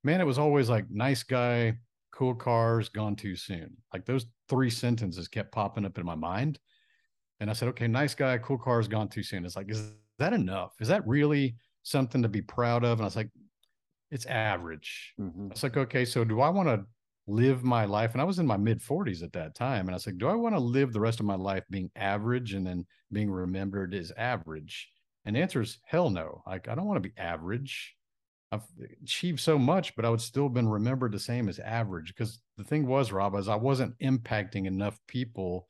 man, 0.06 0.22
it 0.22 0.26
was 0.26 0.38
always 0.38 0.70
like 0.70 0.86
nice 0.90 1.24
guy, 1.24 1.74
cool 2.14 2.36
cars, 2.36 2.88
gone 2.90 3.16
too 3.16 3.36
soon. 3.36 3.76
Like 3.92 4.06
those 4.06 4.28
three 4.48 4.70
sentences 4.70 5.28
kept 5.28 5.52
popping 5.52 5.84
up 5.84 5.98
in 5.98 6.06
my 6.06 6.16
mind. 6.16 6.60
And 7.40 7.50
I 7.50 7.54
said, 7.54 7.68
okay, 7.70 7.88
nice 7.88 8.14
guy, 8.14 8.38
cool 8.38 8.60
cars, 8.60 8.88
gone 8.88 9.10
too 9.10 9.24
soon. 9.24 9.44
It's 9.44 9.56
like, 9.56 9.70
is 9.70 9.92
that 10.20 10.32
enough? 10.32 10.74
Is 10.80 10.88
that 10.88 11.06
really 11.08 11.56
something 11.82 12.22
to 12.22 12.30
be 12.30 12.44
proud 12.44 12.86
of? 12.86 13.00
And 13.00 13.02
I 13.02 13.06
was 13.06 13.16
like, 13.16 13.32
it's 14.12 14.28
average. 14.28 15.14
Mm-hmm. 15.20 15.52
It's 15.52 15.64
like, 15.64 15.76
okay, 15.76 16.06
so 16.06 16.24
do 16.24 16.40
I 16.40 16.50
want 16.50 16.70
to 16.70 16.86
live 17.28 17.64
my 17.64 17.86
life? 17.86 18.14
And 18.14 18.22
I 18.22 18.26
was 18.26 18.40
in 18.40 18.48
my 18.48 18.58
mid 18.58 18.82
40s 18.82 19.24
at 19.24 19.34
that 19.34 19.56
time. 19.56 19.82
And 19.88 19.92
I 19.92 19.94
was 19.94 20.06
like, 20.06 20.18
do 20.18 20.28
I 20.28 20.36
want 20.36 20.56
to 20.56 20.60
live 20.60 20.94
the 20.94 21.00
rest 21.00 21.20
of 21.20 21.26
my 21.26 21.36
life 21.36 21.64
being 21.70 21.92
average 21.96 22.54
and 22.54 22.66
then 22.66 22.86
being 23.12 23.32
remembered 23.32 23.94
as 23.94 24.12
average? 24.18 24.90
And 25.26 25.36
the 25.36 25.42
answer 25.42 25.62
is 25.62 25.80
hell 25.86 26.10
no. 26.10 26.44
Like, 26.46 26.68
I 26.68 26.76
don't 26.76 26.86
want 26.86 27.02
to 27.02 27.10
be 27.10 27.18
average. 27.18 27.96
I've 28.52 28.62
achieved 29.04 29.40
so 29.40 29.58
much, 29.58 29.96
but 29.96 30.06
I 30.06 30.10
would 30.10 30.22
still 30.22 30.44
have 30.44 30.54
been 30.54 30.70
remembered 30.70 31.12
the 31.12 31.20
same 31.20 31.50
as 31.50 31.60
average. 31.60 32.14
Because 32.16 32.42
the 32.58 32.64
thing 32.64 32.86
was, 32.86 33.12
Rob, 33.12 33.36
is 33.36 33.48
I 33.48 33.56
wasn't 33.56 33.98
impacting 34.00 34.66
enough 34.66 35.00
people 35.08 35.68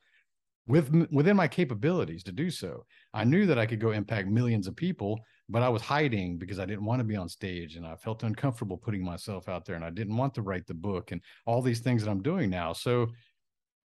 with 0.66 1.08
within 1.10 1.36
my 1.36 1.48
capabilities 1.48 2.22
to 2.24 2.32
do 2.32 2.50
so. 2.50 2.84
I 3.14 3.24
knew 3.24 3.46
that 3.46 3.58
I 3.58 3.66
could 3.66 3.80
go 3.80 3.92
impact 3.92 4.28
millions 4.28 4.66
of 4.66 4.76
people, 4.76 5.20
but 5.48 5.62
I 5.62 5.68
was 5.68 5.82
hiding 5.82 6.38
because 6.38 6.58
I 6.58 6.66
didn't 6.66 6.84
want 6.84 7.00
to 7.00 7.04
be 7.04 7.16
on 7.16 7.28
stage 7.28 7.76
and 7.76 7.86
I 7.86 7.96
felt 7.96 8.22
uncomfortable 8.22 8.76
putting 8.76 9.04
myself 9.04 9.48
out 9.48 9.64
there 9.64 9.76
and 9.76 9.84
I 9.84 9.90
didn't 9.90 10.16
want 10.16 10.34
to 10.34 10.42
write 10.42 10.66
the 10.66 10.74
book 10.74 11.12
and 11.12 11.20
all 11.46 11.62
these 11.62 11.80
things 11.80 12.04
that 12.04 12.10
I'm 12.10 12.22
doing 12.22 12.50
now. 12.50 12.72
So 12.72 13.08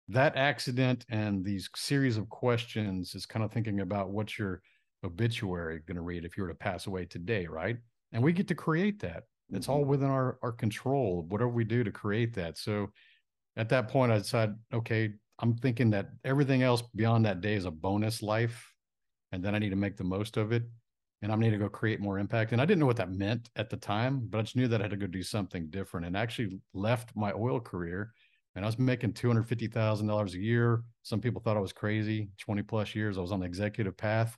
that 0.09 0.35
accident 0.35 1.05
and 1.09 1.43
these 1.43 1.69
series 1.75 2.17
of 2.17 2.29
questions 2.29 3.15
is 3.15 3.25
kind 3.25 3.43
of 3.43 3.51
thinking 3.51 3.79
about 3.79 4.11
what's 4.11 4.37
your 4.37 4.61
obituary 5.03 5.81
going 5.87 5.95
to 5.95 6.01
read 6.01 6.25
if 6.25 6.37
you 6.37 6.43
were 6.43 6.49
to 6.49 6.55
pass 6.55 6.87
away 6.87 7.05
today, 7.05 7.47
right? 7.47 7.77
and 8.11 8.23
we 8.23 8.33
get 8.33 8.47
to 8.47 8.55
create 8.55 8.99
that 8.99 9.23
it's 9.51 9.67
mm-hmm. 9.67 9.73
all 9.73 9.85
within 9.85 10.09
our 10.09 10.37
our 10.41 10.51
control 10.51 11.25
whatever 11.29 11.49
we 11.49 11.63
do 11.63 11.83
to 11.83 11.91
create 11.91 12.33
that 12.33 12.57
so 12.57 12.87
at 13.55 13.69
that 13.69 13.87
point 13.87 14.11
i 14.11 14.17
decided 14.17 14.55
okay 14.73 15.11
i'm 15.39 15.55
thinking 15.55 15.89
that 15.89 16.09
everything 16.23 16.63
else 16.63 16.83
beyond 16.95 17.25
that 17.25 17.41
day 17.41 17.53
is 17.53 17.65
a 17.65 17.71
bonus 17.71 18.21
life 18.21 18.73
and 19.31 19.43
then 19.43 19.55
i 19.55 19.59
need 19.59 19.69
to 19.69 19.75
make 19.75 19.97
the 19.97 20.03
most 20.03 20.37
of 20.37 20.51
it 20.51 20.63
and 21.21 21.31
i 21.31 21.35
need 21.35 21.51
to 21.51 21.57
go 21.57 21.69
create 21.69 21.99
more 21.99 22.19
impact 22.19 22.51
and 22.51 22.61
i 22.61 22.65
didn't 22.65 22.79
know 22.79 22.85
what 22.85 22.97
that 22.97 23.11
meant 23.11 23.49
at 23.55 23.69
the 23.69 23.77
time 23.77 24.21
but 24.29 24.37
i 24.37 24.41
just 24.41 24.55
knew 24.55 24.67
that 24.67 24.81
i 24.81 24.83
had 24.83 24.91
to 24.91 24.97
go 24.97 25.07
do 25.07 25.23
something 25.23 25.67
different 25.69 26.05
and 26.05 26.15
actually 26.15 26.59
left 26.73 27.15
my 27.15 27.31
oil 27.33 27.59
career 27.59 28.11
and 28.55 28.63
i 28.63 28.67
was 28.67 28.79
making 28.79 29.13
$250000 29.13 30.33
a 30.33 30.37
year 30.37 30.83
some 31.03 31.21
people 31.21 31.41
thought 31.41 31.57
i 31.57 31.61
was 31.61 31.73
crazy 31.73 32.29
20 32.39 32.61
plus 32.63 32.95
years 32.95 33.17
i 33.17 33.21
was 33.21 33.31
on 33.31 33.39
the 33.39 33.45
executive 33.45 33.95
path 33.97 34.37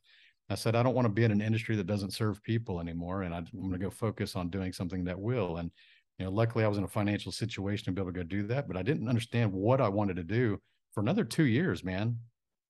I 0.49 0.55
said, 0.55 0.75
I 0.75 0.81
don't 0.81 0.95
want 0.95 1.05
to 1.05 1.13
be 1.13 1.23
in 1.23 1.31
an 1.31 1.41
industry 1.41 1.75
that 1.75 1.85
doesn't 1.85 2.13
serve 2.13 2.41
people 2.43 2.79
anymore. 2.79 3.21
And 3.21 3.33
I, 3.33 3.37
am 3.37 3.45
going 3.53 3.71
to 3.71 3.77
go 3.77 3.91
focus 3.91 4.35
on 4.35 4.49
doing 4.49 4.73
something 4.73 5.03
that 5.03 5.19
will. 5.19 5.57
And, 5.57 5.69
you 6.17 6.25
know, 6.25 6.31
luckily 6.31 6.63
I 6.63 6.67
was 6.67 6.79
in 6.79 6.83
a 6.83 6.87
financial 6.87 7.31
situation 7.31 7.85
to 7.85 7.91
be 7.91 8.01
able 8.01 8.11
to 8.11 8.19
go 8.19 8.23
do 8.23 8.47
that, 8.47 8.67
but 8.67 8.75
I 8.75 8.81
didn't 8.81 9.07
understand 9.07 9.53
what 9.53 9.79
I 9.79 9.87
wanted 9.87 10.15
to 10.15 10.23
do 10.23 10.59
for 10.91 11.01
another 11.01 11.23
two 11.23 11.45
years, 11.45 11.83
man. 11.83 12.17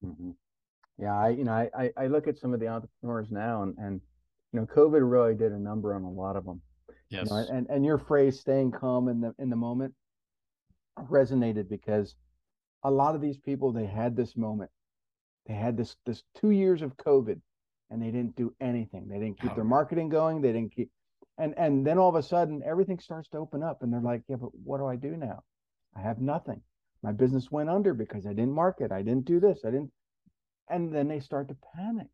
Mm-hmm. 0.03 0.31
Yeah. 0.99 1.17
I, 1.17 1.29
you 1.29 1.43
know, 1.43 1.51
I, 1.51 1.91
I 1.97 2.07
look 2.07 2.27
at 2.27 2.37
some 2.37 2.53
of 2.53 2.59
the 2.59 2.67
entrepreneurs 2.67 3.31
now 3.31 3.63
and, 3.63 3.75
and, 3.77 4.01
you 4.51 4.59
know, 4.59 4.65
COVID 4.65 5.09
really 5.09 5.35
did 5.35 5.51
a 5.51 5.59
number 5.59 5.93
on 5.93 6.03
a 6.03 6.09
lot 6.09 6.35
of 6.35 6.45
them. 6.45 6.61
Yes. 7.09 7.27
You 7.29 7.35
know, 7.35 7.45
and, 7.51 7.67
and 7.69 7.85
your 7.85 7.97
phrase 7.97 8.39
staying 8.39 8.71
calm 8.71 9.07
in 9.07 9.21
the, 9.21 9.33
in 9.39 9.49
the 9.49 9.55
moment 9.55 9.93
resonated 11.09 11.69
because 11.69 12.15
a 12.83 12.91
lot 12.91 13.15
of 13.15 13.21
these 13.21 13.37
people, 13.37 13.71
they 13.71 13.85
had 13.85 14.15
this 14.15 14.35
moment, 14.35 14.71
they 15.47 15.53
had 15.53 15.77
this, 15.77 15.95
this 16.05 16.23
two 16.35 16.51
years 16.51 16.81
of 16.81 16.97
COVID 16.97 17.39
and 17.89 18.01
they 18.01 18.11
didn't 18.11 18.35
do 18.35 18.53
anything. 18.61 19.07
They 19.07 19.19
didn't 19.19 19.39
keep 19.39 19.51
oh. 19.51 19.55
their 19.55 19.63
marketing 19.63 20.09
going. 20.09 20.41
They 20.41 20.51
didn't 20.51 20.75
keep, 20.75 20.89
and 21.37 21.53
and 21.57 21.85
then 21.85 21.97
all 21.97 22.09
of 22.09 22.15
a 22.15 22.23
sudden 22.23 22.61
everything 22.65 22.99
starts 22.99 23.29
to 23.29 23.37
open 23.37 23.63
up, 23.63 23.81
and 23.81 23.91
they're 23.91 24.01
like, 24.01 24.23
yeah, 24.27 24.35
but 24.35 24.51
what 24.63 24.77
do 24.77 24.85
I 24.85 24.95
do 24.95 25.15
now? 25.15 25.43
I 25.95 26.01
have 26.01 26.19
nothing. 26.19 26.61
My 27.01 27.11
business 27.11 27.49
went 27.49 27.69
under 27.69 27.93
because 27.93 28.25
I 28.25 28.29
didn't 28.29 28.51
market. 28.51 28.91
I 28.91 29.01
didn't 29.01 29.25
do 29.25 29.39
this. 29.39 29.61
I 29.65 29.71
didn't, 29.71 29.91
and 30.69 30.93
then 30.93 31.07
they 31.07 31.19
start 31.19 31.47
to 31.49 31.57
panic, 31.75 32.07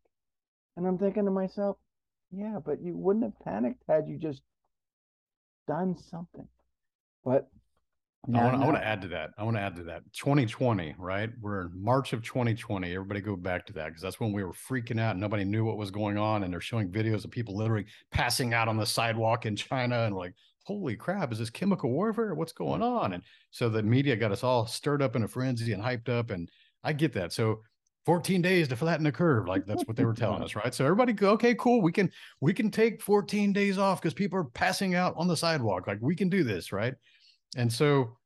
and 0.76 0.86
I'm 0.86 0.98
thinking 0.98 1.24
to 1.24 1.30
myself, 1.30 1.76
yeah, 2.30 2.58
but 2.64 2.82
you 2.82 2.96
wouldn't 2.96 3.24
have 3.24 3.38
panicked 3.40 3.82
had 3.88 4.08
you 4.08 4.18
just 4.18 4.42
done 5.66 5.96
something. 5.96 6.48
But 7.24 7.48
I 8.34 8.44
want, 8.44 8.62
I 8.62 8.64
want 8.64 8.76
to 8.76 8.84
add 8.84 9.02
to 9.02 9.08
that. 9.08 9.30
I 9.38 9.44
want 9.44 9.56
to 9.56 9.60
add 9.60 9.76
to 9.76 9.84
that. 9.84 10.02
2020, 10.12 10.96
right? 10.98 11.30
We're 11.40 11.62
in 11.62 11.70
March 11.74 12.12
of 12.12 12.22
2020. 12.22 12.92
Everybody 12.92 13.20
go 13.20 13.36
back 13.36 13.66
to 13.66 13.72
that 13.74 13.88
because 13.88 14.02
that's 14.02 14.18
when 14.18 14.32
we 14.32 14.42
were 14.42 14.52
freaking 14.52 15.00
out. 15.00 15.16
Nobody 15.16 15.44
knew 15.44 15.64
what 15.64 15.76
was 15.76 15.92
going 15.92 16.18
on. 16.18 16.42
And 16.42 16.52
they're 16.52 16.60
showing 16.60 16.90
videos 16.90 17.24
of 17.24 17.30
people 17.30 17.56
literally 17.56 17.86
passing 18.10 18.52
out 18.52 18.66
on 18.66 18.76
the 18.76 18.86
sidewalk 18.86 19.46
in 19.46 19.54
China. 19.54 20.04
And 20.04 20.16
like, 20.16 20.34
holy 20.64 20.96
crap, 20.96 21.32
is 21.32 21.38
this 21.38 21.50
chemical 21.50 21.90
warfare? 21.90 22.34
What's 22.34 22.52
going 22.52 22.82
on? 22.82 23.12
And 23.12 23.22
so 23.52 23.68
the 23.68 23.82
media 23.82 24.16
got 24.16 24.32
us 24.32 24.42
all 24.42 24.66
stirred 24.66 25.02
up 25.02 25.14
in 25.14 25.22
a 25.22 25.28
frenzy 25.28 25.72
and 25.72 25.82
hyped 25.82 26.08
up. 26.08 26.30
And 26.30 26.48
I 26.82 26.94
get 26.94 27.12
that. 27.12 27.32
So 27.32 27.60
14 28.06 28.40
days 28.40 28.68
to 28.68 28.76
flatten 28.76 29.04
the 29.04 29.12
curve 29.12 29.46
like 29.46 29.66
that's 29.66 29.84
what 29.84 29.96
they 29.96 30.04
were 30.04 30.14
telling 30.14 30.42
us 30.42 30.54
right 30.54 30.74
so 30.74 30.84
everybody 30.84 31.12
go 31.12 31.30
okay 31.30 31.54
cool 31.56 31.82
we 31.82 31.92
can 31.92 32.10
we 32.40 32.54
can 32.54 32.70
take 32.70 33.02
14 33.02 33.52
days 33.52 33.76
off 33.78 34.00
because 34.00 34.14
people 34.14 34.38
are 34.38 34.44
passing 34.44 34.94
out 34.94 35.14
on 35.16 35.28
the 35.28 35.36
sidewalk 35.36 35.86
like 35.86 35.98
we 36.00 36.14
can 36.14 36.28
do 36.28 36.44
this 36.44 36.72
right 36.72 36.94
and 37.56 37.72
so 37.72 38.16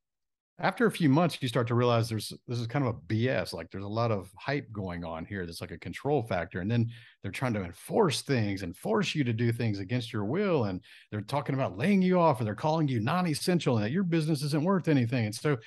after 0.61 0.85
a 0.85 0.91
few 0.91 1.09
months, 1.09 1.39
you 1.41 1.47
start 1.47 1.67
to 1.67 1.75
realize 1.75 2.07
there's 2.07 2.31
this 2.47 2.59
is 2.59 2.67
kind 2.67 2.85
of 2.85 2.95
a 2.95 3.13
BS. 3.13 3.51
Like 3.51 3.71
there's 3.71 3.83
a 3.83 3.87
lot 3.87 4.11
of 4.11 4.31
hype 4.37 4.71
going 4.71 5.03
on 5.03 5.25
here. 5.25 5.45
That's 5.45 5.59
like 5.59 5.71
a 5.71 5.77
control 5.77 6.21
factor. 6.21 6.59
And 6.59 6.69
then 6.69 6.89
they're 7.21 7.31
trying 7.31 7.53
to 7.53 7.63
enforce 7.63 8.21
things 8.21 8.61
and 8.61 8.77
force 8.77 9.15
you 9.15 9.23
to 9.23 9.33
do 9.33 9.51
things 9.51 9.79
against 9.79 10.13
your 10.13 10.25
will. 10.25 10.65
And 10.65 10.81
they're 11.09 11.21
talking 11.21 11.55
about 11.55 11.77
laying 11.77 12.01
you 12.01 12.19
off 12.19 12.39
and 12.39 12.47
they're 12.47 12.53
calling 12.53 12.87
you 12.87 12.99
non-essential 12.99 13.77
and 13.77 13.85
that 13.85 13.91
your 13.91 14.03
business 14.03 14.43
isn't 14.43 14.63
worth 14.63 14.87
anything. 14.87 15.25
And 15.25 15.35
so 15.35 15.57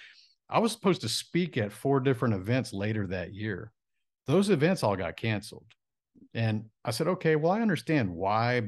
I 0.48 0.60
was 0.60 0.70
supposed 0.70 1.00
to 1.00 1.08
speak 1.08 1.56
at 1.56 1.72
four 1.72 1.98
different 1.98 2.34
events 2.34 2.72
later 2.72 3.06
that 3.08 3.34
year. 3.34 3.72
Those 4.26 4.50
events 4.50 4.82
all 4.82 4.96
got 4.96 5.16
canceled. 5.16 5.66
And 6.32 6.64
I 6.84 6.90
said, 6.90 7.08
okay, 7.08 7.36
well, 7.36 7.52
I 7.52 7.60
understand 7.60 8.10
why, 8.10 8.62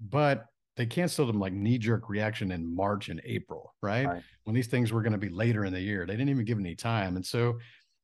but 0.00 0.46
they 0.76 0.86
canceled 0.86 1.28
them 1.28 1.38
like 1.38 1.52
knee 1.52 1.78
jerk 1.78 2.08
reaction 2.08 2.50
in 2.50 2.74
March 2.74 3.08
and 3.08 3.20
April, 3.24 3.74
right? 3.82 4.06
right. 4.06 4.22
When 4.44 4.54
these 4.54 4.68
things 4.68 4.92
were 4.92 5.02
going 5.02 5.12
to 5.12 5.18
be 5.18 5.28
later 5.28 5.64
in 5.64 5.72
the 5.72 5.80
year. 5.80 6.06
They 6.06 6.14
didn't 6.14 6.30
even 6.30 6.44
give 6.44 6.58
any 6.58 6.74
time. 6.74 7.16
And 7.16 7.24
so, 7.24 7.58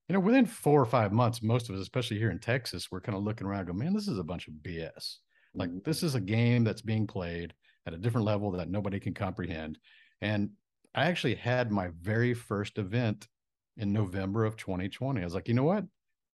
you 0.08 0.12
know, 0.12 0.20
within 0.20 0.46
four 0.46 0.80
or 0.80 0.86
five 0.86 1.12
months, 1.12 1.42
most 1.42 1.68
of 1.68 1.74
us, 1.74 1.80
especially 1.80 2.18
here 2.18 2.30
in 2.30 2.38
Texas, 2.38 2.88
we're 2.90 3.00
kind 3.00 3.16
of 3.16 3.24
looking 3.24 3.46
around, 3.46 3.66
go, 3.66 3.72
man, 3.72 3.94
this 3.94 4.08
is 4.08 4.18
a 4.18 4.24
bunch 4.24 4.48
of 4.48 4.54
BS. 4.54 5.16
Like 5.54 5.70
mm-hmm. 5.70 5.78
this 5.84 6.02
is 6.02 6.14
a 6.14 6.20
game 6.20 6.64
that's 6.64 6.82
being 6.82 7.06
played 7.06 7.54
at 7.86 7.94
a 7.94 7.98
different 7.98 8.26
level 8.26 8.50
that 8.52 8.70
nobody 8.70 9.00
can 9.00 9.14
comprehend. 9.14 9.78
And 10.20 10.50
I 10.94 11.06
actually 11.06 11.36
had 11.36 11.72
my 11.72 11.88
very 12.00 12.34
first 12.34 12.78
event 12.78 13.28
in 13.76 13.92
November 13.92 14.44
of 14.44 14.56
2020. 14.56 15.20
I 15.20 15.24
was 15.24 15.34
like, 15.34 15.48
you 15.48 15.54
know 15.54 15.64
what? 15.64 15.84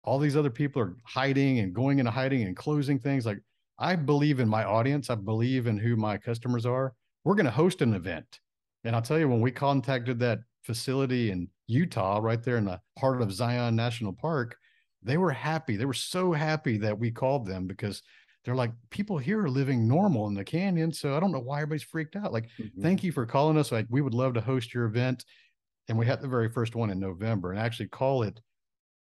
All 0.05 0.19
these 0.19 0.37
other 0.37 0.51
people 0.51 0.83
are 0.83 0.97
hiding 1.05 1.59
and 1.59 1.75
going 1.75 1.99
into 1.99 2.11
hiding 2.11 2.43
and 2.43 2.57
closing 2.57 2.99
things. 2.99 3.27
Like 3.27 3.39
I 3.79 3.97
believe 3.97 4.41
in 4.41 4.49
my 4.49 4.65
audience. 4.65 5.09
I 5.11 5.15
believe 5.15 5.67
in 5.67 5.79
who 5.79 5.97
my 5.97 6.19
customers 6.19 6.67
are. 6.67 6.95
We're 7.25 7.35
going 7.35 7.47
to 7.47 7.51
host 7.51 7.83
an 7.83 7.95
event. 7.95 8.41
And 8.85 8.95
I'll 8.95 9.03
tell 9.03 9.19
you, 9.19 9.29
when 9.29 9.41
we 9.41 9.51
contacted 9.51 10.19
that 10.21 10.41
facility 10.63 11.31
in 11.31 11.49
Utah, 11.67 12.19
right 12.23 12.43
there 12.43 12.57
in 12.57 12.65
the 12.65 12.81
heart 12.99 13.23
of 13.23 13.33
Zion 13.33 13.77
National 13.77 14.13
Park, 14.13 14.57
they 15.03 15.17
were 15.17 15.31
happy. 15.31 15.77
They 15.77 15.87
were 15.87 15.95
so 15.95 16.33
happy 16.33 16.77
that 16.79 16.99
we 16.99 17.11
called 17.11 17.47
them 17.47 17.67
because 17.67 18.03
they're 18.45 18.55
like, 18.55 18.73
people 18.91 19.19
here 19.19 19.43
are 19.43 19.51
living 19.51 19.87
normal 19.89 20.27
in 20.29 20.35
the 20.35 20.45
canyon. 20.45 20.93
So 20.93 21.17
I 21.17 21.21
don't 21.21 21.33
know 21.33 21.41
why 21.41 21.59
everybody's 21.59 21.83
freaked 21.83 22.17
out. 22.17 22.33
Like, 22.33 22.49
mm-hmm. 22.59 22.83
thank 22.83 23.03
you 23.03 23.13
for 23.13 23.27
calling 23.27 23.59
us. 23.59 23.73
Like, 23.73 23.87
we 23.89 24.01
would 24.01 24.15
love 24.15 24.35
to 24.35 24.41
host 24.41 24.75
your 24.75 24.85
event. 24.85 25.25
And 25.89 25.99
we 25.99 26.07
had 26.07 26.21
the 26.21 26.29
very 26.29 26.49
first 26.49 26.75
one 26.75 26.91
in 26.91 27.01
November 27.01 27.51
and 27.51 27.61
actually 27.61 27.89
call 27.89 28.23
it 28.23 28.41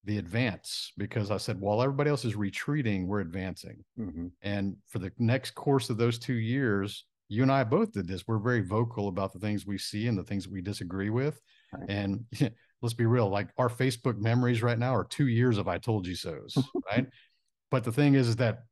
the 0.04 0.18
advance 0.18 0.92
because 0.96 1.30
I 1.30 1.36
said, 1.36 1.60
while 1.60 1.82
everybody 1.82 2.10
else 2.10 2.24
is 2.24 2.36
retreating, 2.36 3.06
we're 3.06 3.20
advancing. 3.20 3.84
Mm-hmm. 3.98 4.28
And 4.42 4.76
for 4.88 4.98
the 4.98 5.12
next 5.18 5.54
course 5.54 5.90
of 5.90 5.98
those 5.98 6.18
two 6.18 6.34
years, 6.34 7.04
you 7.28 7.42
and 7.42 7.52
I 7.52 7.64
both 7.64 7.92
did 7.92 8.08
this. 8.08 8.26
We're 8.26 8.38
very 8.38 8.62
vocal 8.62 9.08
about 9.08 9.32
the 9.32 9.38
things 9.38 9.66
we 9.66 9.78
see 9.78 10.08
and 10.08 10.18
the 10.18 10.24
things 10.24 10.48
we 10.48 10.62
disagree 10.62 11.10
with. 11.10 11.40
Right. 11.72 11.88
And 11.88 12.24
let's 12.82 12.94
be 12.94 13.06
real, 13.06 13.28
like 13.28 13.48
our 13.58 13.68
Facebook 13.68 14.18
memories 14.18 14.62
right 14.62 14.78
now 14.78 14.94
are 14.94 15.04
two 15.04 15.28
years 15.28 15.58
of 15.58 15.68
I 15.68 15.78
told 15.78 16.06
you 16.06 16.14
so's, 16.14 16.56
right? 16.90 17.06
But 17.70 17.84
the 17.84 17.92
thing 17.92 18.14
is, 18.14 18.26
is 18.26 18.36
that 18.36 18.64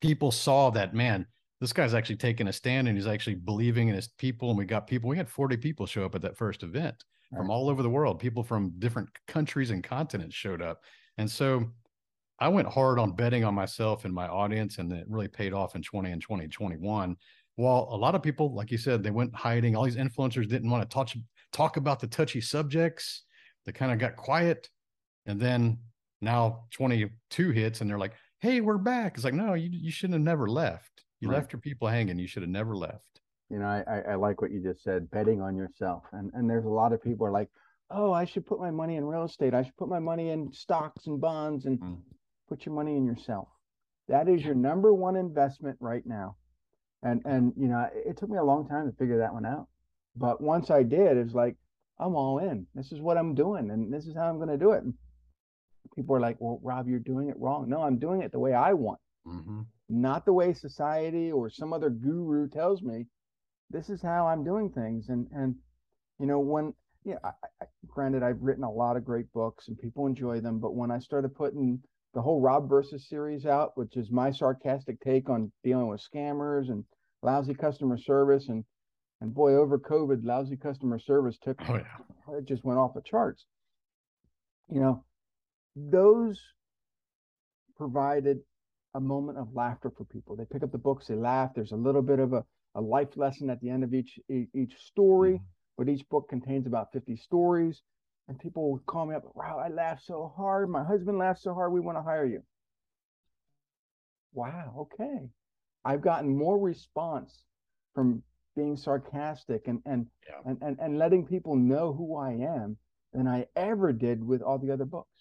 people 0.00 0.32
saw 0.32 0.70
that, 0.70 0.92
man, 0.92 1.26
this 1.64 1.72
guy's 1.72 1.94
actually 1.94 2.16
taking 2.16 2.48
a 2.48 2.52
stand 2.52 2.88
and 2.88 2.96
he's 2.96 3.06
actually 3.06 3.36
believing 3.36 3.88
in 3.88 3.94
his 3.94 4.08
people. 4.08 4.50
And 4.50 4.58
we 4.58 4.66
got 4.66 4.86
people, 4.86 5.08
we 5.08 5.16
had 5.16 5.28
40 5.28 5.56
people 5.56 5.86
show 5.86 6.04
up 6.04 6.14
at 6.14 6.20
that 6.20 6.36
first 6.36 6.62
event 6.62 7.04
right. 7.32 7.38
from 7.38 7.50
all 7.50 7.70
over 7.70 7.82
the 7.82 7.88
world. 7.88 8.18
People 8.18 8.42
from 8.42 8.74
different 8.78 9.08
countries 9.26 9.70
and 9.70 9.82
continents 9.82 10.34
showed 10.34 10.60
up. 10.60 10.82
And 11.16 11.30
so 11.30 11.70
I 12.38 12.48
went 12.48 12.68
hard 12.68 12.98
on 12.98 13.12
betting 13.12 13.44
on 13.44 13.54
myself 13.54 14.04
and 14.04 14.12
my 14.12 14.26
audience, 14.26 14.76
and 14.76 14.92
it 14.92 15.06
really 15.08 15.28
paid 15.28 15.54
off 15.54 15.74
in 15.74 15.82
20 15.82 16.10
and 16.10 16.20
2021. 16.20 17.16
While 17.56 17.88
a 17.90 17.96
lot 17.96 18.14
of 18.14 18.22
people, 18.22 18.52
like 18.52 18.70
you 18.70 18.78
said, 18.78 19.02
they 19.02 19.10
went 19.10 19.34
hiding. 19.34 19.74
All 19.74 19.84
these 19.84 19.96
influencers 19.96 20.48
didn't 20.48 20.68
want 20.68 20.82
to 20.82 20.94
touch 20.94 21.16
talk 21.52 21.76
about 21.76 22.00
the 22.00 22.08
touchy 22.08 22.40
subjects. 22.40 23.22
They 23.64 23.72
kind 23.72 23.92
of 23.92 23.98
got 23.98 24.16
quiet. 24.16 24.68
And 25.24 25.40
then 25.40 25.78
now 26.20 26.64
22 26.72 27.50
hits 27.50 27.80
and 27.80 27.88
they're 27.88 27.98
like, 27.98 28.14
hey, 28.40 28.60
we're 28.60 28.76
back. 28.76 29.14
It's 29.14 29.24
like, 29.24 29.32
no, 29.32 29.54
you, 29.54 29.70
you 29.72 29.90
shouldn't 29.92 30.14
have 30.14 30.22
never 30.22 30.48
left. 30.48 31.03
You 31.24 31.30
right. 31.30 31.36
left 31.36 31.52
your 31.52 31.60
people 31.60 31.88
hanging. 31.88 32.18
You 32.18 32.26
should 32.26 32.42
have 32.42 32.50
never 32.50 32.76
left. 32.76 33.20
You 33.50 33.58
know, 33.58 33.66
I, 33.66 34.12
I 34.12 34.14
like 34.14 34.40
what 34.40 34.50
you 34.50 34.60
just 34.62 34.82
said, 34.82 35.10
betting 35.10 35.40
on 35.40 35.56
yourself. 35.56 36.04
And 36.12 36.30
and 36.34 36.48
there's 36.48 36.64
a 36.64 36.68
lot 36.68 36.92
of 36.92 37.02
people 37.02 37.26
are 37.26 37.32
like, 37.32 37.48
oh, 37.90 38.12
I 38.12 38.24
should 38.24 38.46
put 38.46 38.60
my 38.60 38.70
money 38.70 38.96
in 38.96 39.04
real 39.04 39.24
estate. 39.24 39.54
I 39.54 39.62
should 39.62 39.76
put 39.76 39.88
my 39.88 39.98
money 39.98 40.30
in 40.30 40.52
stocks 40.52 41.06
and 41.06 41.20
bonds 41.20 41.66
and 41.66 41.78
mm. 41.80 41.98
put 42.48 42.66
your 42.66 42.74
money 42.74 42.96
in 42.96 43.04
yourself. 43.04 43.48
That 44.08 44.28
is 44.28 44.44
your 44.44 44.54
number 44.54 44.92
one 44.92 45.16
investment 45.16 45.78
right 45.80 46.04
now. 46.04 46.36
And 47.02 47.22
and 47.24 47.52
you 47.56 47.68
know, 47.68 47.88
it 47.94 48.16
took 48.16 48.30
me 48.30 48.38
a 48.38 48.44
long 48.44 48.68
time 48.68 48.90
to 48.90 48.96
figure 48.96 49.18
that 49.18 49.34
one 49.34 49.46
out. 49.46 49.68
But 50.16 50.40
once 50.40 50.70
I 50.70 50.82
did, 50.82 51.16
it's 51.16 51.34
like, 51.34 51.56
I'm 51.98 52.14
all 52.14 52.38
in. 52.38 52.66
This 52.74 52.92
is 52.92 53.00
what 53.00 53.16
I'm 53.18 53.34
doing, 53.34 53.70
and 53.70 53.92
this 53.92 54.06
is 54.06 54.14
how 54.14 54.28
I'm 54.28 54.36
going 54.36 54.48
to 54.48 54.56
do 54.56 54.72
it. 54.72 54.82
People 55.94 56.16
are 56.16 56.20
like, 56.20 56.36
"Well, 56.40 56.60
Rob, 56.62 56.88
you're 56.88 56.98
doing 56.98 57.28
it 57.28 57.36
wrong." 57.38 57.68
No, 57.68 57.82
I'm 57.82 57.98
doing 57.98 58.22
it 58.22 58.32
the 58.32 58.38
way 58.38 58.52
I 58.52 58.72
want, 58.72 59.00
mm-hmm. 59.26 59.62
Not 59.88 60.24
the 60.24 60.32
way 60.32 60.52
society 60.52 61.30
or 61.30 61.50
some 61.50 61.72
other 61.72 61.90
guru 61.90 62.48
tells 62.48 62.82
me. 62.82 63.06
This 63.70 63.90
is 63.90 64.02
how 64.02 64.26
I'm 64.26 64.44
doing 64.44 64.70
things, 64.70 65.08
and 65.08 65.26
and 65.32 65.54
you 66.18 66.26
know 66.26 66.38
when 66.38 66.74
yeah, 67.04 67.16
I, 67.22 67.30
I, 67.60 67.66
granted, 67.86 68.22
I've 68.22 68.40
written 68.40 68.64
a 68.64 68.70
lot 68.70 68.96
of 68.96 69.04
great 69.04 69.30
books 69.32 69.68
and 69.68 69.78
people 69.78 70.06
enjoy 70.06 70.40
them, 70.40 70.58
but 70.58 70.74
when 70.74 70.90
I 70.90 70.98
started 70.98 71.34
putting 71.34 71.82
the 72.14 72.22
whole 72.22 72.40
Rob 72.40 72.68
versus 72.68 73.08
series 73.08 73.44
out, 73.44 73.76
which 73.76 73.96
is 73.96 74.10
my 74.10 74.30
sarcastic 74.30 75.00
take 75.00 75.28
on 75.28 75.52
dealing 75.62 75.88
with 75.88 76.02
scammers 76.02 76.70
and 76.70 76.84
lousy 77.22 77.54
customer 77.54 77.98
service 77.98 78.48
and 78.48 78.64
and 79.20 79.32
boy, 79.32 79.54
over 79.54 79.78
COVID, 79.78 80.24
lousy 80.24 80.56
customer 80.56 80.98
service 80.98 81.38
took 81.42 81.58
oh, 81.68 81.76
yeah. 81.76 82.36
it 82.36 82.46
just 82.46 82.64
went 82.64 82.78
off 82.78 82.94
the 82.94 83.00
charts. 83.02 83.46
You 84.68 84.80
know, 84.80 85.04
those 85.76 86.40
provided 87.76 88.40
a 88.94 89.00
moment 89.00 89.38
of 89.38 89.54
laughter 89.54 89.90
for 89.90 90.04
people. 90.04 90.36
They 90.36 90.44
pick 90.44 90.62
up 90.62 90.72
the 90.72 90.78
books, 90.78 91.06
they 91.06 91.14
laugh. 91.14 91.50
There's 91.54 91.72
a 91.72 91.76
little 91.76 92.02
bit 92.02 92.20
of 92.20 92.32
a, 92.32 92.44
a 92.74 92.80
life 92.80 93.16
lesson 93.16 93.50
at 93.50 93.60
the 93.60 93.70
end 93.70 93.84
of 93.84 93.94
each 93.94 94.18
each 94.28 94.76
story, 94.78 95.34
mm-hmm. 95.34 95.44
but 95.76 95.88
each 95.88 96.08
book 96.08 96.28
contains 96.28 96.66
about 96.66 96.92
50 96.92 97.16
stories. 97.16 97.82
And 98.28 98.38
people 98.38 98.72
would 98.72 98.86
call 98.86 99.04
me 99.04 99.14
up, 99.14 99.24
wow, 99.34 99.60
I 99.62 99.68
laughed 99.68 100.06
so 100.06 100.32
hard. 100.34 100.70
My 100.70 100.82
husband 100.82 101.18
laughed 101.18 101.42
so 101.42 101.52
hard, 101.52 101.72
we 101.72 101.80
want 101.80 101.98
to 101.98 102.02
hire 102.02 102.24
you. 102.24 102.42
Wow, 104.32 104.88
okay. 104.92 105.28
I've 105.84 106.00
gotten 106.00 106.34
more 106.34 106.58
response 106.58 107.44
from 107.94 108.22
being 108.56 108.76
sarcastic 108.76 109.68
and 109.68 109.80
and, 109.84 110.06
yeah. 110.28 110.50
and 110.50 110.58
and 110.62 110.78
and 110.80 110.98
letting 110.98 111.26
people 111.26 111.56
know 111.56 111.92
who 111.92 112.16
I 112.16 112.32
am 112.32 112.76
than 113.12 113.28
I 113.28 113.46
ever 113.56 113.92
did 113.92 114.24
with 114.24 114.42
all 114.42 114.58
the 114.58 114.70
other 114.70 114.84
books. 114.84 115.13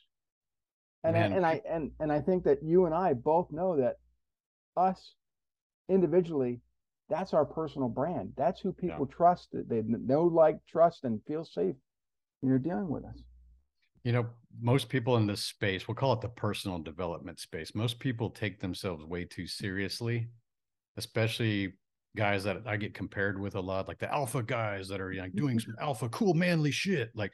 And 1.03 1.17
I, 1.17 1.19
and 1.19 1.45
I 1.45 1.61
and 1.69 1.91
and 1.99 2.11
I 2.11 2.21
think 2.21 2.45
that 2.45 2.63
you 2.63 2.85
and 2.85 2.95
I 2.95 3.13
both 3.13 3.51
know 3.51 3.75
that 3.77 3.97
us 4.77 5.15
individually, 5.89 6.61
that's 7.09 7.33
our 7.33 7.45
personal 7.45 7.89
brand. 7.89 8.33
That's 8.37 8.61
who 8.61 8.71
people 8.71 9.07
yeah. 9.09 9.15
trust. 9.15 9.49
They 9.51 9.81
know, 9.85 10.23
like, 10.23 10.59
trust, 10.67 11.03
and 11.03 11.19
feel 11.27 11.43
safe 11.43 11.75
when 12.39 12.49
you're 12.49 12.59
dealing 12.59 12.89
with 12.89 13.03
us. 13.05 13.21
You 14.03 14.11
know, 14.11 14.27
most 14.61 14.89
people 14.89 15.17
in 15.17 15.27
this 15.27 15.43
space, 15.43 15.87
we'll 15.87 15.95
call 15.95 16.13
it 16.13 16.21
the 16.21 16.29
personal 16.29 16.79
development 16.79 17.39
space. 17.39 17.73
Most 17.73 17.99
people 17.99 18.29
take 18.29 18.59
themselves 18.59 19.05
way 19.05 19.25
too 19.25 19.47
seriously, 19.47 20.27
especially 20.97 21.73
guys 22.15 22.43
that 22.43 22.57
I 22.65 22.77
get 22.77 22.93
compared 22.93 23.39
with 23.39 23.55
a 23.55 23.61
lot, 23.61 23.87
like 23.87 23.99
the 23.99 24.13
alpha 24.13 24.43
guys 24.43 24.87
that 24.89 25.01
are 25.01 25.11
know, 25.11 25.27
doing 25.35 25.59
some 25.59 25.75
alpha 25.81 26.09
cool 26.09 26.33
manly 26.33 26.71
shit. 26.71 27.11
Like 27.15 27.31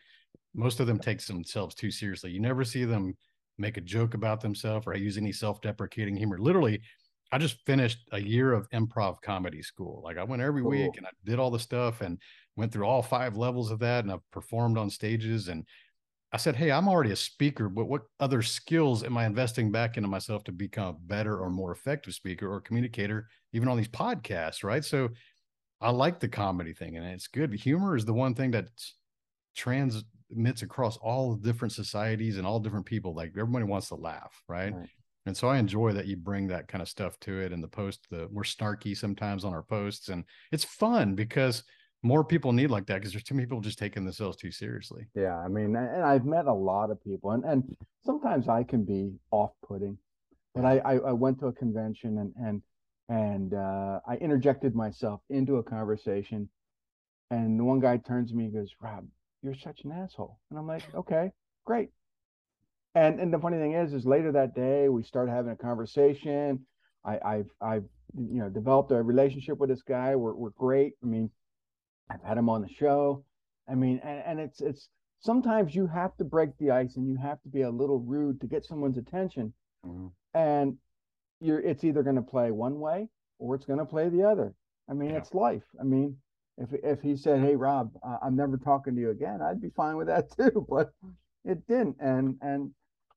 most 0.54 0.80
of 0.80 0.88
them 0.88 1.00
take 1.00 1.26
themselves 1.26 1.76
too 1.76 1.92
seriously. 1.92 2.32
You 2.32 2.40
never 2.40 2.64
see 2.64 2.86
them 2.86 3.16
make 3.60 3.78
a 3.78 3.82
joke 3.82 4.14
about 4.14 4.42
themselves 4.42 4.88
or 4.88 4.94
I 4.94 4.98
use 4.98 5.18
any 5.18 5.32
self-deprecating 5.32 6.16
humor. 6.16 6.40
Literally, 6.40 6.82
I 7.32 7.38
just 7.38 7.64
finished 7.66 8.00
a 8.12 8.20
year 8.20 8.54
of 8.54 8.70
improv 8.72 9.22
comedy 9.22 9.62
school. 9.62 10.02
Like 10.04 10.18
I 10.18 10.24
went 10.24 10.42
every 10.42 10.62
cool. 10.62 10.72
week 10.72 10.98
and 10.98 11.06
I 11.06 11.10
did 11.26 11.40
all 11.40 11.52
the 11.52 11.60
stuff 11.60 12.02
and 12.02 12.20
went 12.56 12.72
through 12.72 12.86
all 12.86 13.04
five 13.04 13.38
levels 13.38 13.70
of 13.70 13.80
that 13.80 14.04
and 14.04 14.12
I've 14.12 14.32
performed 14.32 14.78
on 14.78 14.90
stages 14.90 15.48
and 15.48 15.66
I 16.32 16.38
said, 16.38 16.56
Hey, 16.56 16.72
I'm 16.72 16.88
already 16.88 17.12
a 17.12 17.16
speaker, 17.16 17.70
but 17.70 17.86
what 17.86 18.04
other 18.20 18.42
skills 18.42 19.04
am 19.04 19.18
I 19.18 19.26
investing 19.26 19.72
back 19.72 19.98
into 19.98 20.10
myself 20.10 20.44
to 20.46 20.52
become 20.52 20.88
a 20.88 20.94
better 20.94 21.40
or 21.40 21.50
more 21.50 21.72
effective 21.72 22.14
speaker 22.14 22.52
or 22.52 22.62
communicator, 22.62 23.28
even 23.54 23.68
on 23.68 23.78
these 23.78 23.88
podcasts? 23.88 24.64
Right. 24.64 24.86
So 24.86 25.10
I 25.82 25.92
like 25.92 26.20
the 26.20 26.28
comedy 26.28 26.74
thing 26.74 26.98
and 26.98 27.06
it's 27.06 27.28
good. 27.28 27.54
Humor 27.54 27.96
is 27.96 28.06
the 28.06 28.14
one 28.14 28.36
thing 28.36 28.52
that 28.52 28.70
transmits 30.30 30.62
across 30.62 30.98
all 30.98 31.36
the 31.36 31.48
different 31.48 31.74
societies 31.74 32.38
and 32.38 32.46
all 32.46 32.60
different 32.60 32.86
people. 32.86 33.14
Like 33.14 33.32
everybody 33.38 33.66
wants 33.66 33.90
to 33.90 33.96
laugh. 33.96 34.42
Right. 34.48 34.74
right. 34.74 34.90
And 35.26 35.36
so 35.36 35.48
I 35.48 35.58
enjoy 35.58 35.94
that 35.94 36.08
you 36.08 36.16
bring 36.16 36.48
that 36.48 36.68
kind 36.68 36.82
of 36.82 36.88
stuff 36.88 37.20
to 37.22 37.40
it 37.40 37.52
and 37.52 37.64
the 37.64 37.68
post, 37.68 38.08
the 38.10 38.28
we're 38.32 38.44
snarky 38.44 38.96
sometimes 38.96 39.44
on 39.44 39.54
our 39.54 39.64
posts. 39.64 40.10
And 40.10 40.24
it's 40.52 40.64
fun 40.64 41.14
because 41.14 41.64
more 42.02 42.24
people 42.24 42.54
need 42.54 42.72
like 42.72 42.86
that 42.88 42.96
because 42.96 43.12
there's 43.12 43.24
too 43.24 43.36
many 43.36 43.46
people 43.46 43.62
just 43.62 43.78
taking 43.78 44.06
themselves 44.06 44.38
too 44.38 44.52
seriously. 44.52 45.08
Yeah, 45.16 45.38
I 45.38 45.50
mean, 45.50 45.76
and 45.76 46.04
I've 46.04 46.26
met 46.26 46.46
a 46.46 46.54
lot 46.54 46.92
of 46.92 47.04
people, 47.04 47.32
and 47.32 47.44
and 47.44 47.76
sometimes 48.06 48.48
I 48.48 48.64
can 48.64 48.86
be 48.86 49.12
off-putting, 49.32 49.98
but 50.56 50.64
I 50.64 50.78
I, 50.78 50.94
I 50.94 51.12
went 51.12 51.40
to 51.40 51.48
a 51.48 51.54
convention 51.54 52.20
and 52.20 52.34
and 52.42 52.62
and 53.10 53.54
uh, 53.54 54.00
I 54.08 54.16
interjected 54.16 54.76
myself 54.76 55.20
into 55.30 55.58
a 55.58 55.64
conversation, 55.64 56.50
and 57.32 57.60
the 57.60 57.66
one 57.66 57.82
guy 57.82 57.98
turns 57.98 58.32
to 58.32 58.38
me 58.38 58.46
and 58.46 58.54
goes, 58.54 58.74
"Rob, 58.82 59.06
you're 59.42 59.56
such 59.56 59.82
an 59.84 59.92
asshole," 59.92 60.40
and 60.50 60.60
I'm 60.60 60.68
like, 60.68 60.84
"Okay, 60.96 61.32
great." 61.66 61.90
And 62.96 63.20
and 63.20 63.34
the 63.34 63.40
funny 63.40 63.58
thing 63.58 63.74
is, 63.74 63.94
is 63.94 64.06
later 64.06 64.32
that 64.32 64.56
day 64.56 64.90
we 64.90 65.04
started 65.04 65.32
having 65.32 65.52
a 65.52 65.56
conversation. 65.56 66.66
I, 67.06 67.20
I've 67.24 67.50
I've 67.62 67.86
you 68.16 68.40
know 68.40 68.50
developed 68.50 68.92
a 68.92 69.02
relationship 69.02 69.58
with 69.58 69.70
this 69.70 69.84
guy. 69.84 70.16
We're 70.16 70.34
we're 70.34 70.50
great. 70.52 70.94
I 71.04 71.06
mean 71.06 71.30
I've 72.10 72.24
had 72.24 72.38
him 72.38 72.50
on 72.50 72.62
the 72.62 72.70
show. 72.70 73.24
I 73.68 73.76
mean, 73.76 74.00
and, 74.04 74.24
and 74.26 74.40
it's 74.40 74.62
it's 74.62 74.90
sometimes 75.20 75.76
you 75.76 75.88
have 75.88 76.16
to 76.18 76.24
break 76.24 76.58
the 76.58 76.72
ice 76.72 76.96
and 76.96 77.08
you 77.08 77.18
have 77.18 77.42
to 77.44 77.50
be 77.50 77.62
a 77.62 77.70
little 77.70 78.00
rude 78.00 78.42
to 78.42 78.48
get 78.48 78.66
someone's 78.66 78.98
attention. 78.98 79.54
Mm-hmm. 79.86 80.08
And 80.34 80.78
you're 81.40 81.60
it's 81.60 81.84
either 81.84 82.04
going 82.04 82.16
to 82.16 82.22
play 82.22 82.52
one 82.52 82.80
way 82.80 83.08
or 83.38 83.56
it's 83.56 83.66
going 83.66 83.80
to 83.80 83.86
play 83.86 84.10
the 84.10 84.24
other. 84.24 84.54
I 84.90 84.94
mean, 84.94 85.12
yeah. 85.12 85.18
it's 85.18 85.34
life. 85.34 85.64
I 85.80 85.84
mean, 85.84 86.18
if 86.60 86.74
if 86.84 87.02
he 87.02 87.16
said, 87.16 87.40
"Hey, 87.40 87.56
Rob, 87.56 87.92
uh, 88.04 88.18
I'm 88.22 88.36
never 88.36 88.58
talking 88.58 88.96
to 88.96 89.02
you 89.02 89.12
again," 89.12 89.42
I'd 89.42 89.62
be 89.62 89.70
fine 89.70 89.96
with 89.96 90.08
that 90.08 90.30
too. 90.38 90.66
But 90.70 90.92
it 91.46 91.66
didn't, 91.68 91.96
and 92.00 92.38
and 92.42 92.72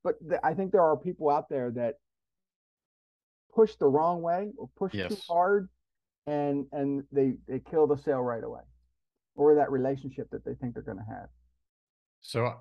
but 0.04 0.14
th- 0.26 0.40
I 0.42 0.54
think 0.54 0.72
there 0.72 0.82
are 0.82 0.96
people 0.96 1.28
out 1.28 1.48
there 1.48 1.70
that 1.72 1.96
push 3.54 3.74
the 3.74 3.86
wrong 3.86 4.22
way 4.22 4.52
or 4.56 4.68
push 4.76 4.94
yes. 4.94 5.10
too 5.10 5.20
hard, 5.28 5.68
and 6.26 6.66
and 6.72 7.04
they 7.10 7.34
they 7.48 7.58
kill 7.58 7.86
the 7.86 7.96
sale 7.96 8.22
right 8.22 8.44
away 8.44 8.62
or 9.34 9.54
that 9.56 9.70
relationship 9.70 10.28
that 10.30 10.44
they 10.44 10.54
think 10.54 10.74
they're 10.74 10.82
going 10.82 10.98
to 10.98 11.04
have. 11.04 11.28
So 12.20 12.60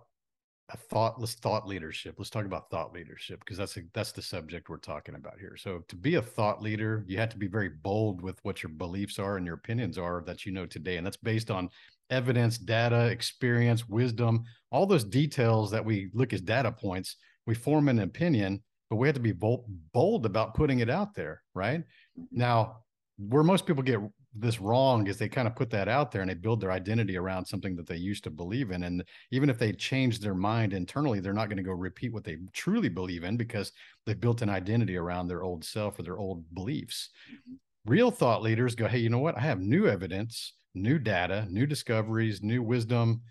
a 0.70 0.78
thoughtless 0.78 1.34
thought 1.34 1.68
leadership. 1.68 2.16
Let's 2.18 2.30
talk 2.30 2.46
about 2.46 2.70
thought 2.70 2.94
leadership 2.94 3.40
because 3.40 3.58
that's 3.58 3.76
a, 3.78 3.82
that's 3.94 4.12
the 4.12 4.22
subject 4.22 4.70
we're 4.70 4.78
talking 4.78 5.16
about 5.16 5.40
here. 5.40 5.58
So 5.58 5.84
to 5.88 5.96
be 5.96 6.16
a 6.16 6.22
thought 6.22 6.62
leader, 6.62 7.04
you 7.08 7.18
have 7.18 7.30
to 7.30 7.38
be 7.38 7.48
very 7.48 7.70
bold 7.70 8.22
with 8.22 8.40
what 8.44 8.64
your 8.64 8.72
beliefs 8.72 9.20
are 9.20 9.38
and 9.38 9.46
your 9.46 9.56
opinions 9.56 9.98
are 9.98 10.24
that 10.26 10.46
you 10.46 10.52
know 10.52 10.66
today, 10.66 10.98
and 10.98 11.06
that's 11.06 11.18
based 11.18 11.52
on 11.52 11.70
evidence, 12.10 12.58
data, 12.58 13.08
experience, 13.08 13.88
wisdom, 13.90 14.44
all 14.72 14.86
those 14.86 15.04
details 15.04 15.72
that 15.72 15.84
we 15.84 16.10
look 16.14 16.34
as 16.34 16.42
data 16.42 16.72
points. 16.72 17.18
We 17.46 17.56
form 17.56 17.90
an 17.90 18.00
opinion, 18.00 18.62
but 18.90 18.98
we 18.98 19.08
have 19.08 19.16
to 19.16 19.22
be 19.22 19.32
bold, 19.32 19.66
bold 19.94 20.26
about 20.26 20.54
putting 20.54 20.80
it 20.80 20.90
out 20.90 21.16
there, 21.16 21.42
right? 21.54 21.80
Mm-hmm. 21.80 22.24
Now, 22.32 22.78
where 23.18 23.44
most 23.44 23.66
people 23.66 23.84
get 23.84 24.00
this 24.34 24.62
wrong 24.62 25.08
is 25.08 25.18
they 25.18 25.28
kind 25.28 25.48
of 25.48 25.56
put 25.56 25.70
that 25.70 25.90
out 25.90 26.12
there 26.12 26.22
and 26.22 26.30
they 26.30 26.36
build 26.36 26.62
their 26.62 26.72
identity 26.72 27.18
around 27.18 27.46
something 27.46 27.76
that 27.76 27.86
they 27.86 27.98
used 27.98 28.24
to 28.24 28.30
believe 28.30 28.72
in 28.72 28.84
and 28.84 29.04
even 29.32 29.50
if 29.50 29.60
they 29.60 29.74
change 29.74 30.20
their 30.20 30.34
mind 30.34 30.74
internally 30.74 31.20
they're 31.20 31.34
not 31.34 31.50
going 31.50 31.58
to 31.58 31.64
go 31.64 31.74
repeat 31.74 32.14
what 32.14 32.24
they 32.24 32.38
truly 32.54 32.88
believe 32.88 33.24
in 33.24 33.36
because 33.36 33.74
they've 34.06 34.22
built 34.22 34.42
an 34.42 34.50
identity 34.50 34.96
around 34.96 35.28
their 35.28 35.44
old 35.44 35.64
self 35.66 36.00
or 36.00 36.04
their 36.04 36.18
old 36.18 36.44
beliefs 36.54 37.10
mm-hmm. 37.30 37.56
real 37.92 38.10
thought 38.10 38.42
leaders 38.42 38.74
go 38.74 38.88
hey 38.88 39.00
you 39.00 39.10
know 39.10 39.20
what 39.20 39.38
i 39.38 39.42
have 39.42 39.60
new 39.60 39.88
evidence 39.88 40.54
new 40.76 40.98
data 40.98 41.46
new 41.50 41.66
discoveries 41.66 42.42
new 42.42 42.64
wisdom 42.64 43.22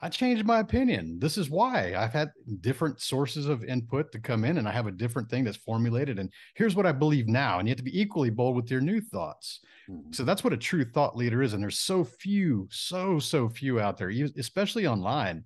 I 0.00 0.10
changed 0.10 0.44
my 0.44 0.58
opinion. 0.60 1.18
This 1.18 1.38
is 1.38 1.48
why 1.48 1.94
I've 1.94 2.12
had 2.12 2.30
different 2.60 3.00
sources 3.00 3.46
of 3.46 3.64
input 3.64 4.12
to 4.12 4.20
come 4.20 4.44
in 4.44 4.58
and 4.58 4.68
I 4.68 4.72
have 4.72 4.86
a 4.86 4.92
different 4.92 5.30
thing 5.30 5.42
that's 5.42 5.56
formulated. 5.56 6.18
And 6.18 6.30
here's 6.54 6.76
what 6.76 6.84
I 6.84 6.92
believe 6.92 7.28
now. 7.28 7.58
And 7.58 7.66
you 7.66 7.70
have 7.70 7.78
to 7.78 7.82
be 7.82 7.98
equally 7.98 8.28
bold 8.28 8.56
with 8.56 8.70
your 8.70 8.82
new 8.82 9.00
thoughts. 9.00 9.60
Mm-hmm. 9.88 10.12
So 10.12 10.24
that's 10.24 10.44
what 10.44 10.52
a 10.52 10.58
true 10.58 10.84
thought 10.84 11.16
leader 11.16 11.42
is. 11.42 11.54
And 11.54 11.62
there's 11.62 11.78
so 11.78 12.04
few, 12.04 12.68
so, 12.70 13.18
so 13.18 13.48
few 13.48 13.80
out 13.80 13.96
there, 13.96 14.12
especially 14.36 14.86
online, 14.86 15.44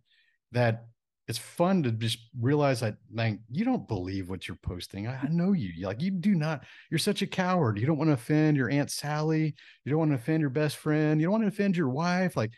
that 0.51 0.87
it's 1.29 1.39
fun 1.39 1.85
to 1.85 1.93
just 1.93 2.19
realize 2.41 2.81
that, 2.81 2.97
man, 3.09 3.39
you 3.53 3.65
don't 3.65 3.87
believe 3.87 4.29
what 4.29 4.49
you're 4.49 4.59
posting. 4.65 5.07
I, 5.07 5.17
I 5.17 5.29
know 5.31 5.53
you. 5.53 5.87
Like, 5.87 6.03
you 6.03 6.11
do 6.11 6.35
not, 6.35 6.65
you're 6.91 6.99
such 6.99 7.23
a 7.23 7.27
coward. 7.27 7.79
You 7.79 7.87
don't 7.87 7.99
want 7.99 8.09
to 8.09 8.15
offend 8.15 8.57
your 8.57 8.69
Aunt 8.69 8.91
Sally. 8.91 9.55
You 9.85 9.91
don't 9.91 10.01
want 10.01 10.11
to 10.11 10.17
offend 10.17 10.41
your 10.41 10.51
best 10.51 10.77
friend. 10.79 11.21
You 11.21 11.27
don't 11.27 11.33
want 11.33 11.45
to 11.45 11.49
offend 11.49 11.77
your 11.77 11.89
wife. 11.89 12.37
Like, 12.37 12.51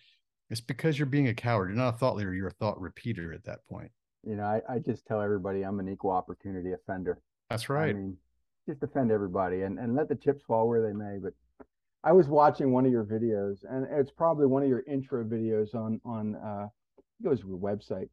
it's 0.52 0.60
because 0.60 0.98
you're 0.98 1.06
being 1.06 1.28
a 1.28 1.34
coward. 1.34 1.70
You're 1.70 1.78
not 1.78 1.94
a 1.94 1.96
thought 1.96 2.14
leader. 2.14 2.34
You're 2.34 2.48
a 2.48 2.52
thought 2.52 2.78
repeater 2.78 3.32
at 3.32 3.42
that 3.44 3.66
point. 3.70 3.90
You 4.22 4.36
know, 4.36 4.44
I, 4.44 4.60
I 4.68 4.78
just 4.80 5.06
tell 5.06 5.22
everybody 5.22 5.62
I'm 5.62 5.80
an 5.80 5.88
equal 5.88 6.10
opportunity 6.10 6.72
offender. 6.72 7.22
That's 7.48 7.70
right. 7.70 7.88
I 7.88 7.92
mean, 7.94 8.18
just 8.68 8.82
offend 8.82 9.10
everybody 9.10 9.62
and, 9.62 9.78
and 9.78 9.96
let 9.96 10.10
the 10.10 10.14
chips 10.14 10.42
fall 10.46 10.68
where 10.68 10.82
they 10.82 10.92
may. 10.92 11.16
But 11.22 11.32
I 12.04 12.12
was 12.12 12.28
watching 12.28 12.70
one 12.70 12.84
of 12.84 12.92
your 12.92 13.04
videos, 13.04 13.64
and 13.68 13.86
it's 13.90 14.10
probably 14.10 14.44
one 14.44 14.62
of 14.62 14.68
your 14.68 14.84
intro 14.86 15.24
videos 15.24 15.74
on 15.74 16.00
on 16.04 16.36
uh, 16.36 16.68
it 17.24 17.28
was 17.28 17.40
your 17.40 17.58
website, 17.58 18.10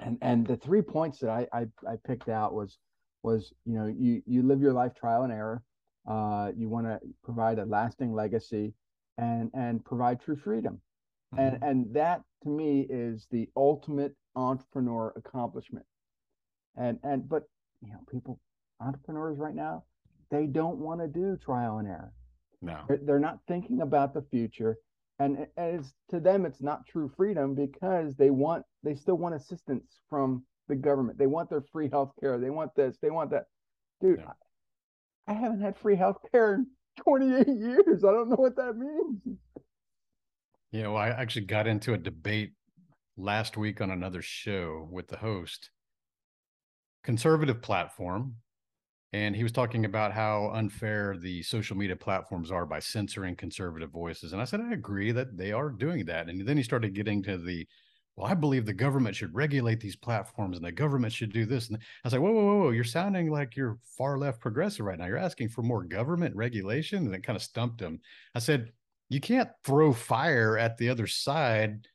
and 0.00 0.18
and 0.20 0.44
the 0.44 0.56
three 0.56 0.82
points 0.82 1.20
that 1.20 1.30
I, 1.30 1.46
I 1.52 1.66
I 1.88 1.94
picked 2.04 2.28
out 2.28 2.54
was 2.54 2.78
was 3.22 3.52
you 3.64 3.74
know 3.74 3.86
you 3.86 4.20
you 4.26 4.42
live 4.42 4.60
your 4.60 4.72
life 4.72 4.94
trial 4.96 5.22
and 5.22 5.32
error, 5.32 5.62
uh, 6.08 6.50
you 6.56 6.68
want 6.68 6.86
to 6.88 6.98
provide 7.22 7.60
a 7.60 7.64
lasting 7.64 8.12
legacy, 8.12 8.74
and 9.16 9.48
and 9.54 9.84
provide 9.84 10.20
true 10.20 10.36
freedom 10.36 10.80
mm-hmm. 11.34 11.62
and 11.62 11.94
that 11.94 12.22
to 12.42 12.48
me 12.48 12.86
is 12.88 13.26
the 13.30 13.48
ultimate 13.56 14.14
entrepreneur 14.36 15.12
accomplishment. 15.16 15.86
And 16.76 16.98
and 17.02 17.28
but 17.28 17.44
you 17.82 17.92
know 17.92 18.00
people 18.10 18.40
entrepreneurs 18.80 19.38
right 19.38 19.54
now 19.54 19.84
they 20.30 20.46
don't 20.46 20.78
want 20.78 21.00
to 21.00 21.08
do 21.08 21.36
trial 21.36 21.78
and 21.78 21.86
error. 21.86 22.12
No. 22.62 22.78
They're, 22.88 23.00
they're 23.02 23.20
not 23.20 23.40
thinking 23.46 23.82
about 23.82 24.14
the 24.14 24.22
future. 24.22 24.78
And 25.18 25.46
as 25.56 25.92
to 26.08 26.20
them 26.20 26.46
it's 26.46 26.62
not 26.62 26.86
true 26.86 27.10
freedom 27.16 27.54
because 27.54 28.16
they 28.16 28.30
want 28.30 28.64
they 28.82 28.94
still 28.94 29.16
want 29.16 29.34
assistance 29.34 30.00
from 30.08 30.44
the 30.68 30.76
government. 30.76 31.18
They 31.18 31.26
want 31.26 31.50
their 31.50 31.64
free 31.72 31.88
health 31.90 32.12
care. 32.18 32.38
They 32.38 32.50
want 32.50 32.74
this. 32.74 32.96
They 33.02 33.10
want 33.10 33.30
that. 33.30 33.44
Dude 34.00 34.20
yeah. 34.20 34.32
I, 35.28 35.32
I 35.32 35.34
haven't 35.34 35.60
had 35.60 35.78
free 35.78 35.96
health 35.96 36.18
care 36.30 36.54
in 36.54 36.66
28 37.04 37.46
years. 37.48 38.04
I 38.04 38.10
don't 38.10 38.30
know 38.30 38.36
what 38.36 38.56
that 38.56 38.76
means 38.76 39.38
yeah, 40.72 40.88
well, 40.88 40.96
I 40.96 41.08
actually 41.08 41.44
got 41.44 41.66
into 41.66 41.92
a 41.92 41.98
debate 41.98 42.52
last 43.18 43.56
week 43.58 43.80
on 43.80 43.90
another 43.90 44.22
show 44.22 44.88
with 44.90 45.06
the 45.06 45.18
host, 45.18 45.70
conservative 47.04 47.60
platform, 47.60 48.36
and 49.12 49.36
he 49.36 49.42
was 49.42 49.52
talking 49.52 49.84
about 49.84 50.12
how 50.12 50.50
unfair 50.54 51.18
the 51.18 51.42
social 51.42 51.76
media 51.76 51.94
platforms 51.94 52.50
are 52.50 52.64
by 52.64 52.78
censoring 52.78 53.36
conservative 53.36 53.90
voices. 53.90 54.32
And 54.32 54.40
I 54.40 54.46
said, 54.46 54.62
I 54.62 54.72
agree 54.72 55.12
that 55.12 55.36
they 55.36 55.52
are 55.52 55.68
doing 55.68 56.06
that. 56.06 56.30
And 56.30 56.48
then 56.48 56.56
he 56.56 56.62
started 56.62 56.94
getting 56.94 57.22
to 57.24 57.36
the, 57.36 57.66
well, 58.16 58.30
I 58.30 58.32
believe 58.32 58.64
the 58.64 58.72
government 58.72 59.14
should 59.14 59.34
regulate 59.34 59.80
these 59.80 59.96
platforms 59.96 60.56
and 60.56 60.64
the 60.64 60.72
government 60.72 61.12
should 61.12 61.32
do 61.32 61.44
this. 61.44 61.68
And 61.68 61.76
I 61.76 61.80
was 62.04 62.14
like, 62.14 62.22
whoa, 62.22 62.32
whoa, 62.32 62.58
whoa, 62.60 62.70
you're 62.70 62.84
sounding 62.84 63.30
like 63.30 63.54
you're 63.54 63.78
far 63.98 64.16
left 64.16 64.40
progressive 64.40 64.86
right 64.86 64.98
now. 64.98 65.06
You're 65.06 65.18
asking 65.18 65.50
for 65.50 65.62
more 65.62 65.84
government 65.84 66.34
regulation. 66.34 67.04
And 67.04 67.14
it 67.14 67.22
kind 67.22 67.36
of 67.36 67.42
stumped 67.42 67.82
him. 67.82 68.00
I 68.34 68.38
said, 68.38 68.72
you 69.12 69.20
can't 69.20 69.50
throw 69.62 69.92
fire 69.92 70.56
at 70.56 70.78
the 70.78 70.88
other 70.88 71.06
side 71.06 71.86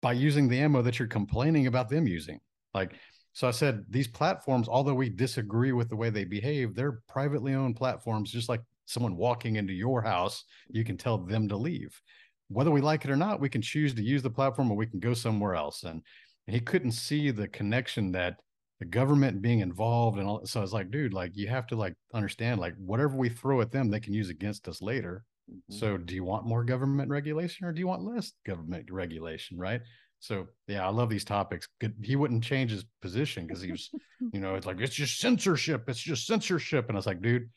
by 0.00 0.12
using 0.12 0.48
the 0.48 0.58
ammo 0.58 0.80
that 0.82 0.98
you're 0.98 1.06
complaining 1.06 1.66
about 1.66 1.90
them 1.90 2.06
using. 2.06 2.40
Like, 2.72 2.94
so 3.34 3.46
I 3.46 3.50
said, 3.50 3.84
these 3.90 4.08
platforms, 4.08 4.68
although 4.68 4.94
we 4.94 5.10
disagree 5.10 5.72
with 5.72 5.90
the 5.90 5.96
way 5.96 6.08
they 6.08 6.24
behave, 6.24 6.74
they're 6.74 7.00
privately 7.08 7.54
owned 7.54 7.76
platforms, 7.76 8.32
just 8.32 8.48
like 8.48 8.62
someone 8.86 9.16
walking 9.16 9.56
into 9.56 9.74
your 9.74 10.00
house, 10.00 10.44
you 10.70 10.82
can 10.82 10.96
tell 10.96 11.18
them 11.18 11.46
to 11.48 11.56
leave. 11.56 12.00
Whether 12.48 12.70
we 12.70 12.80
like 12.80 13.04
it 13.04 13.10
or 13.10 13.16
not, 13.16 13.40
we 13.40 13.50
can 13.50 13.62
choose 13.62 13.94
to 13.94 14.02
use 14.02 14.22
the 14.22 14.30
platform 14.30 14.70
or 14.70 14.76
we 14.76 14.86
can 14.86 14.98
go 14.98 15.12
somewhere 15.12 15.54
else. 15.54 15.82
And, 15.84 16.02
and 16.46 16.54
he 16.54 16.60
couldn't 16.60 16.92
see 16.92 17.30
the 17.30 17.48
connection 17.48 18.12
that 18.12 18.36
the 18.78 18.86
government 18.86 19.42
being 19.42 19.60
involved 19.60 20.18
and 20.18 20.26
all. 20.26 20.44
So 20.46 20.60
I 20.60 20.62
was 20.62 20.72
like, 20.72 20.90
dude, 20.90 21.12
like 21.12 21.36
you 21.36 21.48
have 21.48 21.66
to 21.68 21.76
like 21.76 21.94
understand, 22.14 22.60
like 22.60 22.74
whatever 22.76 23.16
we 23.16 23.28
throw 23.28 23.60
at 23.60 23.70
them, 23.70 23.90
they 23.90 24.00
can 24.00 24.14
use 24.14 24.30
against 24.30 24.68
us 24.68 24.80
later. 24.80 25.24
Mm-hmm. 25.50 25.74
So, 25.74 25.96
do 25.96 26.14
you 26.14 26.24
want 26.24 26.46
more 26.46 26.64
government 26.64 27.10
regulation 27.10 27.66
or 27.66 27.72
do 27.72 27.80
you 27.80 27.86
want 27.86 28.04
less 28.04 28.32
government 28.46 28.90
regulation? 28.90 29.58
Right. 29.58 29.80
So, 30.20 30.46
yeah, 30.68 30.86
I 30.86 30.90
love 30.90 31.08
these 31.08 31.24
topics. 31.24 31.66
He 32.00 32.14
wouldn't 32.14 32.44
change 32.44 32.70
his 32.70 32.84
position 33.00 33.46
because 33.46 33.60
he 33.60 33.72
was, 33.72 33.90
you 34.32 34.38
know, 34.38 34.54
it's 34.54 34.66
like, 34.66 34.80
it's 34.80 34.94
just 34.94 35.18
censorship. 35.18 35.88
It's 35.88 35.98
just 35.98 36.26
censorship. 36.26 36.86
And 36.88 36.96
I 36.96 36.98
was 36.98 37.06
like, 37.06 37.20
dude, 37.20 37.48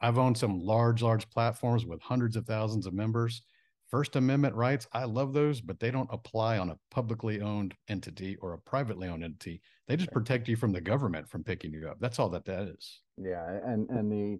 I've 0.00 0.18
owned 0.18 0.36
some 0.36 0.58
large, 0.58 1.02
large 1.02 1.28
platforms 1.30 1.86
with 1.86 2.00
hundreds 2.02 2.34
of 2.34 2.46
thousands 2.46 2.86
of 2.86 2.94
members. 2.94 3.42
First 3.90 4.16
Amendment 4.16 4.54
rights, 4.54 4.86
I 4.92 5.04
love 5.04 5.32
those, 5.32 5.60
but 5.60 5.80
they 5.80 5.90
don't 5.90 6.08
apply 6.12 6.58
on 6.58 6.70
a 6.70 6.78
publicly 6.90 7.40
owned 7.40 7.74
entity 7.88 8.36
or 8.40 8.54
a 8.54 8.58
privately 8.58 9.08
owned 9.08 9.24
entity. 9.24 9.60
They 9.88 9.96
just 9.96 10.12
protect 10.12 10.48
you 10.48 10.54
from 10.54 10.70
the 10.72 10.80
government 10.80 11.28
from 11.28 11.42
picking 11.42 11.72
you 11.72 11.88
up. 11.88 11.98
That's 12.00 12.20
all 12.20 12.28
that 12.30 12.44
that 12.44 12.68
is. 12.68 13.00
Yeah, 13.16 13.44
and 13.66 13.90
and 13.90 14.10
the 14.10 14.38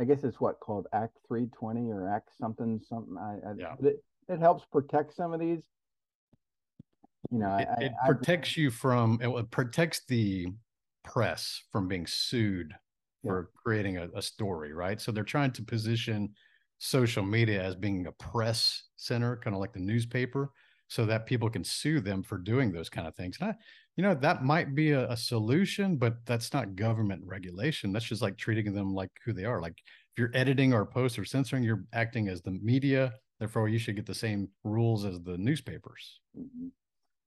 I 0.00 0.04
guess 0.04 0.24
it's 0.24 0.40
what 0.40 0.58
called 0.60 0.86
Act 0.94 1.18
320 1.28 1.90
or 1.90 2.08
Act 2.08 2.30
something 2.38 2.80
something. 2.88 3.18
I, 3.18 3.34
I 3.46 3.52
yeah. 3.58 3.74
It, 3.82 4.02
it 4.28 4.40
helps 4.40 4.64
protect 4.64 5.14
some 5.14 5.34
of 5.34 5.40
these. 5.40 5.60
You 7.30 7.38
know, 7.38 7.54
it, 7.56 7.68
I, 7.78 7.84
it 7.84 7.92
protects 8.06 8.56
you 8.56 8.70
from 8.70 9.20
it 9.20 9.50
protects 9.50 10.00
the 10.08 10.46
press 11.04 11.62
from 11.70 11.86
being 11.86 12.06
sued 12.06 12.72
yeah. 13.22 13.30
for 13.30 13.50
creating 13.62 13.98
a, 13.98 14.08
a 14.14 14.22
story, 14.22 14.72
right? 14.72 14.98
So 14.98 15.12
they're 15.12 15.22
trying 15.22 15.52
to 15.52 15.62
position 15.62 16.30
social 16.78 17.22
media 17.22 17.62
as 17.62 17.76
being 17.76 18.06
a 18.06 18.12
press 18.12 18.84
center, 18.96 19.36
kind 19.36 19.54
of 19.54 19.60
like 19.60 19.74
the 19.74 19.80
newspaper, 19.80 20.50
so 20.88 21.04
that 21.04 21.26
people 21.26 21.50
can 21.50 21.62
sue 21.62 22.00
them 22.00 22.22
for 22.22 22.38
doing 22.38 22.72
those 22.72 22.88
kind 22.88 23.06
of 23.06 23.14
things. 23.14 23.36
And 23.38 23.50
I, 23.50 23.54
you 24.00 24.06
know, 24.06 24.14
that 24.14 24.42
might 24.42 24.74
be 24.74 24.92
a, 24.92 25.10
a, 25.10 25.16
solution, 25.16 25.96
but 25.96 26.24
that's 26.24 26.54
not 26.54 26.74
government 26.74 27.20
regulation. 27.26 27.92
That's 27.92 28.06
just 28.06 28.22
like 28.22 28.38
treating 28.38 28.72
them 28.72 28.94
like 28.94 29.10
who 29.26 29.34
they 29.34 29.44
are. 29.44 29.60
Like 29.60 29.74
if 29.76 30.18
you're 30.18 30.30
editing 30.32 30.72
or 30.72 30.86
post 30.86 31.18
or 31.18 31.26
censoring, 31.26 31.62
you're 31.62 31.84
acting 31.92 32.26
as 32.28 32.40
the 32.40 32.52
media. 32.62 33.12
Therefore, 33.38 33.68
you 33.68 33.78
should 33.78 33.96
get 33.96 34.06
the 34.06 34.14
same 34.14 34.48
rules 34.64 35.04
as 35.04 35.20
the 35.20 35.36
newspapers. 35.36 36.18
Mm-hmm. 36.34 36.68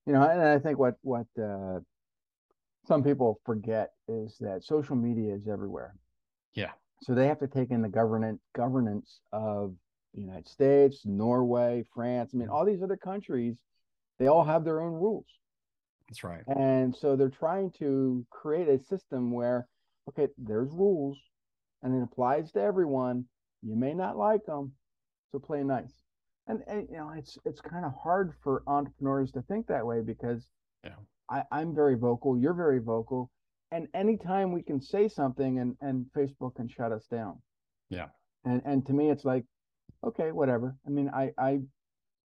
You 0.07 0.13
know, 0.13 0.23
and 0.23 0.41
I 0.41 0.57
think 0.57 0.79
what 0.79 0.95
what 1.03 1.27
uh, 1.39 1.81
some 2.87 3.03
people 3.03 3.39
forget 3.45 3.91
is 4.07 4.35
that 4.39 4.63
social 4.63 4.95
media 4.95 5.35
is 5.35 5.47
everywhere. 5.47 5.93
Yeah. 6.55 6.71
So 7.03 7.13
they 7.13 7.27
have 7.27 7.39
to 7.41 7.47
take 7.47 7.69
in 7.69 7.83
the 7.83 7.87
government 7.87 8.41
governance 8.55 9.19
of 9.31 9.75
the 10.15 10.21
United 10.21 10.47
States, 10.47 11.01
Norway, 11.05 11.83
France. 11.93 12.31
I 12.33 12.37
mean, 12.37 12.47
mm-hmm. 12.47 12.55
all 12.55 12.65
these 12.65 12.81
other 12.81 12.97
countries, 12.97 13.57
they 14.17 14.25
all 14.25 14.43
have 14.43 14.65
their 14.65 14.81
own 14.81 14.93
rules. 14.93 15.27
That's 16.13 16.23
right. 16.23 16.43
And 16.47 16.95
so 16.95 17.15
they're 17.15 17.29
trying 17.29 17.71
to 17.79 18.23
create 18.29 18.67
a 18.67 18.77
system 18.77 19.31
where, 19.31 19.67
okay, 20.09 20.27
there's 20.37 20.69
rules 20.71 21.17
and 21.81 21.95
it 21.95 22.03
applies 22.03 22.51
to 22.51 22.61
everyone. 22.61 23.25
You 23.63 23.75
may 23.75 23.95
not 23.95 24.15
like 24.15 24.45
them, 24.45 24.73
so 25.31 25.39
play 25.39 25.63
nice. 25.63 26.03
And, 26.45 26.61
and 26.67 26.87
you 26.91 26.97
know, 26.97 27.11
it's 27.17 27.39
it's 27.45 27.61
kind 27.61 27.83
of 27.83 27.93
hard 27.95 28.33
for 28.43 28.61
entrepreneurs 28.67 29.31
to 29.31 29.41
think 29.43 29.65
that 29.67 29.87
way 29.87 30.01
because 30.01 30.45
yeah. 30.83 30.97
I, 31.31 31.43
I'm 31.51 31.73
very 31.73 31.95
vocal, 31.95 32.37
you're 32.37 32.53
very 32.53 32.79
vocal, 32.79 33.31
and 33.71 33.87
anytime 33.95 34.51
we 34.51 34.61
can 34.61 34.79
say 34.79 35.07
something 35.07 35.57
and 35.57 35.75
and 35.81 36.05
Facebook 36.15 36.57
can 36.57 36.67
shut 36.67 36.91
us 36.91 37.07
down. 37.09 37.41
Yeah. 37.89 38.09
And 38.45 38.61
and 38.65 38.85
to 38.85 38.93
me, 38.93 39.09
it's 39.09 39.25
like, 39.25 39.45
okay, 40.05 40.31
whatever. 40.31 40.75
I 40.85 40.91
mean, 40.91 41.09
I 41.09 41.31
I 41.39 41.61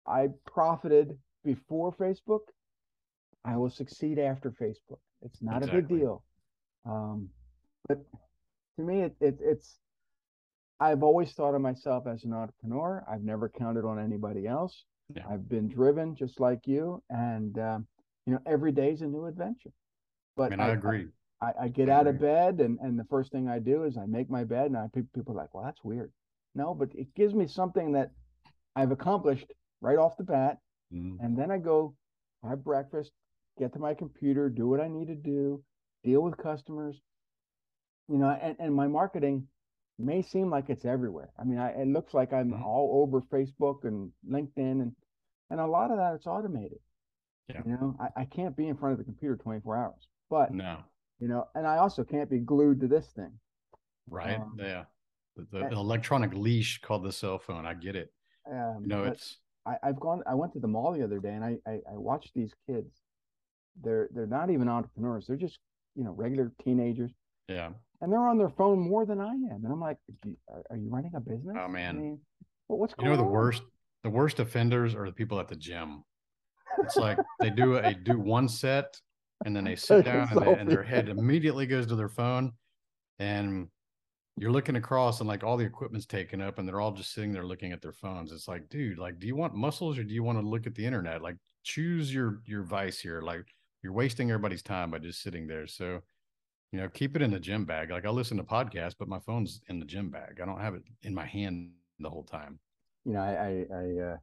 I 0.05 0.27
profited 0.45 1.17
before 1.43 1.91
Facebook 1.93 2.41
I 3.43 3.57
will 3.57 3.69
succeed 3.69 4.19
after 4.19 4.51
Facebook. 4.51 4.99
It's 5.21 5.41
not 5.41 5.57
exactly. 5.57 5.79
a 5.79 5.81
big 5.81 5.99
deal. 5.99 6.23
Um, 6.85 7.29
but 7.87 7.99
to 8.77 8.83
me, 8.83 9.01
it, 9.01 9.15
it, 9.19 9.37
it's, 9.41 9.77
I've 10.79 11.03
always 11.03 11.31
thought 11.33 11.55
of 11.55 11.61
myself 11.61 12.07
as 12.07 12.23
an 12.23 12.33
entrepreneur. 12.33 13.03
I've 13.11 13.23
never 13.23 13.49
counted 13.49 13.85
on 13.85 13.99
anybody 13.99 14.47
else. 14.47 14.85
Yeah. 15.15 15.23
I've 15.29 15.47
been 15.47 15.67
driven 15.67 16.15
just 16.15 16.39
like 16.39 16.65
you. 16.65 17.03
And, 17.09 17.57
um, 17.59 17.87
you 18.25 18.33
know, 18.33 18.39
every 18.45 18.71
day 18.71 18.91
is 18.91 19.01
a 19.01 19.07
new 19.07 19.25
adventure. 19.25 19.71
But 20.37 20.53
I, 20.53 20.55
mean, 20.55 20.59
I, 20.59 20.69
I 20.69 20.73
agree. 20.73 21.07
I, 21.41 21.51
I 21.63 21.67
get 21.67 21.89
I 21.89 21.93
out 21.93 22.07
agree. 22.07 22.29
of 22.29 22.35
bed 22.57 22.65
and, 22.65 22.79
and 22.79 22.97
the 22.97 23.05
first 23.05 23.31
thing 23.31 23.47
I 23.47 23.59
do 23.59 23.83
is 23.83 23.97
I 23.97 24.05
make 24.05 24.29
my 24.29 24.43
bed 24.43 24.67
and 24.67 24.77
I 24.77 24.87
people 24.93 25.33
are 25.33 25.35
like, 25.35 25.53
well, 25.53 25.63
that's 25.63 25.83
weird. 25.83 26.11
No, 26.55 26.73
but 26.73 26.89
it 26.93 27.13
gives 27.15 27.33
me 27.33 27.47
something 27.47 27.93
that 27.93 28.11
I've 28.75 28.91
accomplished 28.91 29.45
right 29.81 29.97
off 29.97 30.17
the 30.17 30.23
bat. 30.23 30.57
Mm. 30.93 31.17
And 31.19 31.37
then 31.37 31.51
I 31.51 31.57
go 31.57 31.95
have 32.47 32.63
breakfast, 32.63 33.11
get 33.59 33.73
to 33.73 33.79
my 33.79 33.93
computer, 33.93 34.49
do 34.49 34.67
what 34.67 34.79
I 34.79 34.87
need 34.87 35.07
to 35.07 35.15
do, 35.15 35.63
deal 36.03 36.21
with 36.21 36.37
customers. 36.37 36.99
You 38.07 38.17
know, 38.17 38.29
and, 38.29 38.55
and 38.59 38.75
my 38.75 38.87
marketing 38.87 39.47
may 39.97 40.21
seem 40.21 40.49
like 40.49 40.69
it's 40.69 40.85
everywhere. 40.85 41.29
I 41.39 41.43
mean, 41.43 41.59
I, 41.59 41.69
it 41.69 41.87
looks 41.87 42.13
like 42.13 42.33
I'm 42.33 42.51
mm-hmm. 42.51 42.63
all 42.63 43.03
over 43.03 43.21
Facebook 43.21 43.83
and 43.85 44.11
LinkedIn, 44.29 44.81
and 44.81 44.91
and 45.49 45.59
a 45.59 45.65
lot 45.65 45.91
of 45.91 45.97
that 45.97 46.15
it's 46.15 46.27
automated. 46.27 46.79
Yeah. 47.47 47.61
You 47.65 47.71
know, 47.73 47.95
I, 47.99 48.21
I 48.21 48.25
can't 48.25 48.55
be 48.55 48.67
in 48.67 48.77
front 48.77 48.93
of 48.93 48.99
the 48.99 49.03
computer 49.03 49.35
24 49.35 49.77
hours. 49.77 50.07
But 50.29 50.53
no, 50.53 50.79
you 51.19 51.27
know, 51.27 51.47
and 51.55 51.67
I 51.67 51.77
also 51.77 52.03
can't 52.03 52.29
be 52.29 52.39
glued 52.39 52.79
to 52.81 52.87
this 52.87 53.07
thing. 53.15 53.31
Right. 54.09 54.39
Um, 54.39 54.57
yeah. 54.57 54.83
The, 55.35 55.47
the, 55.51 55.69
the, 55.69 55.75
electronic 55.75 56.33
leash 56.33 56.81
called 56.81 57.03
the 57.03 57.11
cell 57.11 57.39
phone. 57.39 57.65
I 57.65 57.73
get 57.73 57.95
it. 57.95 58.11
Um, 58.49 58.79
you 58.81 58.87
know, 58.87 59.03
it's 59.03 59.37
I, 59.65 59.75
have 59.83 59.99
gone 59.99 60.23
I 60.27 60.33
went 60.33 60.53
to 60.53 60.59
the 60.59 60.67
mall 60.67 60.93
the 60.93 61.03
other 61.03 61.19
day 61.19 61.29
and 61.29 61.43
I, 61.43 61.57
I 61.67 61.73
I 61.73 61.97
watched 61.97 62.31
these 62.33 62.53
kids. 62.67 62.89
They're 63.83 64.09
they're 64.13 64.27
not 64.27 64.49
even 64.49 64.67
entrepreneurs. 64.67 65.25
They're 65.27 65.37
just, 65.37 65.59
you 65.95 66.03
know, 66.03 66.11
regular 66.11 66.51
teenagers. 66.63 67.11
Yeah. 67.47 67.69
And 68.01 68.11
they're 68.11 68.27
on 68.27 68.37
their 68.37 68.49
phone 68.49 68.79
more 68.79 69.05
than 69.05 69.21
I 69.21 69.31
am. 69.31 69.61
And 69.63 69.71
I'm 69.71 69.79
like, 69.79 69.97
are, 70.69 70.77
you 70.77 70.89
running 70.89 71.11
a 71.15 71.19
business? 71.19 71.55
Oh 71.59 71.67
man. 71.67 71.95
I 71.95 71.99
mean, 71.99 72.19
well, 72.67 72.79
what's 72.79 72.93
you 72.99 73.05
know 73.05 73.15
the 73.15 73.23
on? 73.23 73.29
worst 73.29 73.63
the 74.03 74.09
worst 74.09 74.39
offenders 74.39 74.95
are 74.95 75.05
the 75.05 75.11
people 75.11 75.39
at 75.39 75.47
the 75.47 75.55
gym. 75.55 76.03
It's 76.79 76.95
like 76.95 77.19
they 77.39 77.49
do 77.49 77.75
a 77.77 77.93
do 77.93 78.17
one 78.17 78.47
set 78.47 78.99
and 79.45 79.55
then 79.55 79.63
they 79.63 79.75
sit 79.77 80.05
down 80.05 80.27
and, 80.31 80.41
they, 80.41 80.53
and, 80.53 80.71
their 80.71 80.83
head 80.83 81.09
immediately 81.09 81.65
goes 81.65 81.87
to 81.87 81.95
their 81.95 82.09
phone 82.09 82.53
and 83.19 83.67
you're 84.37 84.51
looking 84.51 84.77
across 84.77 85.19
and 85.19 85.27
like 85.27 85.43
all 85.43 85.57
the 85.57 85.65
equipment's 85.65 86.05
taken 86.05 86.41
up 86.41 86.57
and 86.57 86.67
they're 86.67 86.79
all 86.79 86.91
just 86.91 87.13
sitting 87.13 87.31
there 87.31 87.45
looking 87.45 87.73
at 87.73 87.81
their 87.81 87.91
phones 87.91 88.31
it's 88.31 88.47
like 88.47 88.67
dude 88.69 88.97
like 88.97 89.19
do 89.19 89.27
you 89.27 89.35
want 89.35 89.53
muscles 89.53 89.97
or 89.97 90.03
do 90.03 90.13
you 90.13 90.23
want 90.23 90.39
to 90.39 90.47
look 90.47 90.65
at 90.65 90.73
the 90.75 90.85
internet 90.85 91.21
like 91.21 91.35
choose 91.63 92.13
your 92.13 92.39
your 92.45 92.63
vice 92.63 92.99
here 92.99 93.21
like 93.21 93.45
you're 93.83 93.93
wasting 93.93 94.29
everybody's 94.29 94.63
time 94.63 94.91
by 94.91 94.99
just 94.99 95.21
sitting 95.21 95.47
there 95.47 95.67
so 95.67 96.01
you 96.71 96.79
know 96.79 96.87
keep 96.89 97.15
it 97.15 97.21
in 97.21 97.31
the 97.31 97.39
gym 97.39 97.65
bag 97.65 97.91
like 97.91 98.05
i 98.05 98.09
listen 98.09 98.37
to 98.37 98.43
podcasts 98.43 98.95
but 98.97 99.07
my 99.07 99.19
phone's 99.19 99.61
in 99.69 99.79
the 99.79 99.85
gym 99.85 100.09
bag 100.09 100.39
i 100.41 100.45
don't 100.45 100.61
have 100.61 100.75
it 100.75 100.83
in 101.03 101.13
my 101.13 101.25
hand 101.25 101.71
the 101.99 102.09
whole 102.09 102.23
time 102.23 102.59
you 103.05 103.13
know 103.13 103.19
i 103.19 103.33
i, 103.33 103.65
I 103.73 104.11
uh 104.11 104.17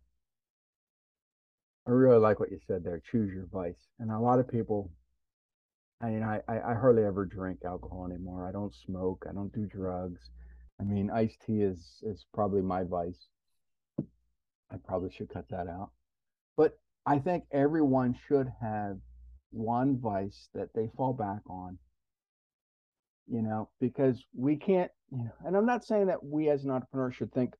I 1.88 1.90
really 1.90 2.18
like 2.18 2.38
what 2.38 2.50
you 2.50 2.58
said 2.66 2.84
there. 2.84 3.00
Choose 3.10 3.32
your 3.32 3.46
vice. 3.50 3.88
And 3.98 4.10
a 4.10 4.18
lot 4.18 4.38
of 4.38 4.46
people, 4.46 4.90
I 6.02 6.10
mean, 6.10 6.22
I, 6.22 6.42
I, 6.46 6.60
I 6.60 6.74
hardly 6.74 7.02
ever 7.02 7.24
drink 7.24 7.60
alcohol 7.64 8.04
anymore. 8.04 8.46
I 8.46 8.52
don't 8.52 8.74
smoke. 8.74 9.24
I 9.26 9.32
don't 9.32 9.52
do 9.54 9.64
drugs. 9.64 10.20
I 10.78 10.84
mean, 10.84 11.10
iced 11.10 11.40
tea 11.46 11.62
is 11.62 12.02
is 12.02 12.26
probably 12.34 12.60
my 12.60 12.84
vice. 12.84 13.28
I 14.70 14.76
probably 14.86 15.10
should 15.10 15.30
cut 15.30 15.48
that 15.48 15.66
out. 15.66 15.90
But 16.58 16.78
I 17.06 17.18
think 17.18 17.44
everyone 17.52 18.14
should 18.28 18.52
have 18.60 18.98
one 19.50 19.98
vice 19.98 20.48
that 20.54 20.68
they 20.74 20.90
fall 20.96 21.12
back 21.12 21.40
on. 21.48 21.78
You 23.30 23.42
know, 23.42 23.68
because 23.78 24.24
we 24.34 24.56
can't, 24.56 24.90
you 25.10 25.24
know, 25.24 25.32
and 25.44 25.56
I'm 25.56 25.66
not 25.66 25.84
saying 25.84 26.06
that 26.06 26.24
we 26.24 26.48
as 26.48 26.64
an 26.64 26.70
entrepreneur 26.70 27.10
should 27.10 27.32
think, 27.32 27.54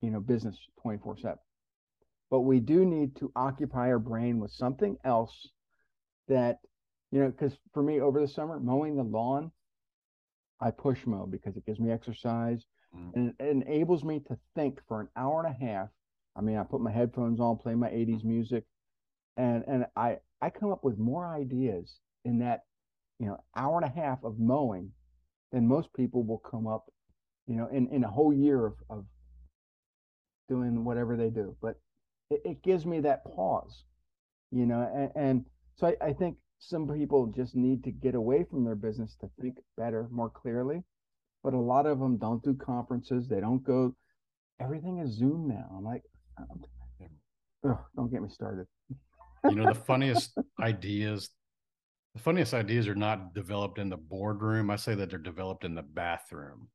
you 0.00 0.10
know, 0.10 0.20
business 0.20 0.56
24 0.82 1.18
7 1.18 1.36
but 2.32 2.40
we 2.40 2.60
do 2.60 2.86
need 2.86 3.14
to 3.14 3.30
occupy 3.36 3.88
our 3.90 3.98
brain 3.98 4.40
with 4.40 4.50
something 4.50 4.96
else 5.04 5.50
that 6.28 6.60
you 7.10 7.20
know 7.20 7.30
because 7.30 7.56
for 7.74 7.82
me 7.82 8.00
over 8.00 8.20
the 8.20 8.26
summer 8.26 8.58
mowing 8.58 8.96
the 8.96 9.02
lawn 9.02 9.52
i 10.60 10.70
push 10.70 11.04
mow 11.06 11.26
because 11.26 11.56
it 11.56 11.66
gives 11.66 11.78
me 11.78 11.92
exercise 11.92 12.64
mm. 12.96 13.14
and 13.14 13.34
it 13.38 13.46
enables 13.46 14.02
me 14.02 14.18
to 14.18 14.36
think 14.54 14.80
for 14.88 15.02
an 15.02 15.08
hour 15.14 15.44
and 15.44 15.54
a 15.54 15.66
half 15.66 15.88
i 16.34 16.40
mean 16.40 16.56
i 16.56 16.62
put 16.62 16.80
my 16.80 16.90
headphones 16.90 17.38
on 17.38 17.58
play 17.58 17.74
my 17.74 17.90
80s 17.90 18.24
music 18.24 18.64
and 19.36 19.62
and 19.68 19.84
i 19.94 20.16
i 20.42 20.50
come 20.50 20.70
up 20.70 20.84
with 20.84 20.98
more 20.98 21.26
ideas 21.34 21.98
in 22.26 22.38
that 22.40 22.64
you 23.18 23.26
know 23.26 23.38
hour 23.56 23.76
and 23.76 23.86
a 23.86 24.00
half 24.00 24.18
of 24.24 24.38
mowing 24.38 24.90
than 25.52 25.66
most 25.66 25.92
people 25.94 26.22
will 26.22 26.38
come 26.38 26.66
up 26.66 26.86
you 27.46 27.56
know 27.56 27.68
in 27.72 27.88
in 27.88 28.04
a 28.04 28.10
whole 28.10 28.32
year 28.32 28.66
of, 28.66 28.74
of 28.90 29.04
doing 30.48 30.84
whatever 30.84 31.16
they 31.16 31.30
do 31.30 31.56
but 31.62 31.76
it, 32.32 32.40
it 32.44 32.62
gives 32.62 32.86
me 32.86 33.00
that 33.00 33.24
pause, 33.24 33.84
you 34.50 34.66
know, 34.66 34.90
and, 34.94 35.10
and 35.14 35.44
so 35.76 35.88
I, 35.88 36.08
I 36.08 36.12
think 36.12 36.36
some 36.58 36.88
people 36.88 37.26
just 37.26 37.54
need 37.54 37.84
to 37.84 37.90
get 37.90 38.14
away 38.14 38.44
from 38.48 38.64
their 38.64 38.74
business 38.74 39.16
to 39.20 39.30
think 39.40 39.56
better, 39.76 40.08
more 40.10 40.30
clearly. 40.30 40.82
But 41.42 41.54
a 41.54 41.58
lot 41.58 41.86
of 41.86 41.98
them 41.98 42.18
don't 42.18 42.42
do 42.42 42.54
conferences. 42.54 43.26
They 43.28 43.40
don't 43.40 43.64
go. 43.64 43.96
Everything 44.60 44.98
is 44.98 45.10
Zoom 45.10 45.48
now. 45.48 45.66
I'm 45.76 45.84
like, 45.84 46.02
oh, 46.40 47.68
ugh, 47.68 47.78
don't 47.96 48.12
get 48.12 48.22
me 48.22 48.28
started. 48.28 48.66
You 49.48 49.56
know, 49.56 49.72
the 49.72 49.74
funniest 49.74 50.36
ideas, 50.60 51.30
the 52.14 52.20
funniest 52.20 52.54
ideas 52.54 52.88
are 52.88 52.94
not 52.94 53.34
developed 53.34 53.78
in 53.78 53.88
the 53.88 53.96
boardroom. 53.96 54.70
I 54.70 54.76
say 54.76 54.94
that 54.94 55.10
they're 55.10 55.18
developed 55.18 55.64
in 55.64 55.74
the 55.74 55.82
bathroom. 55.82 56.68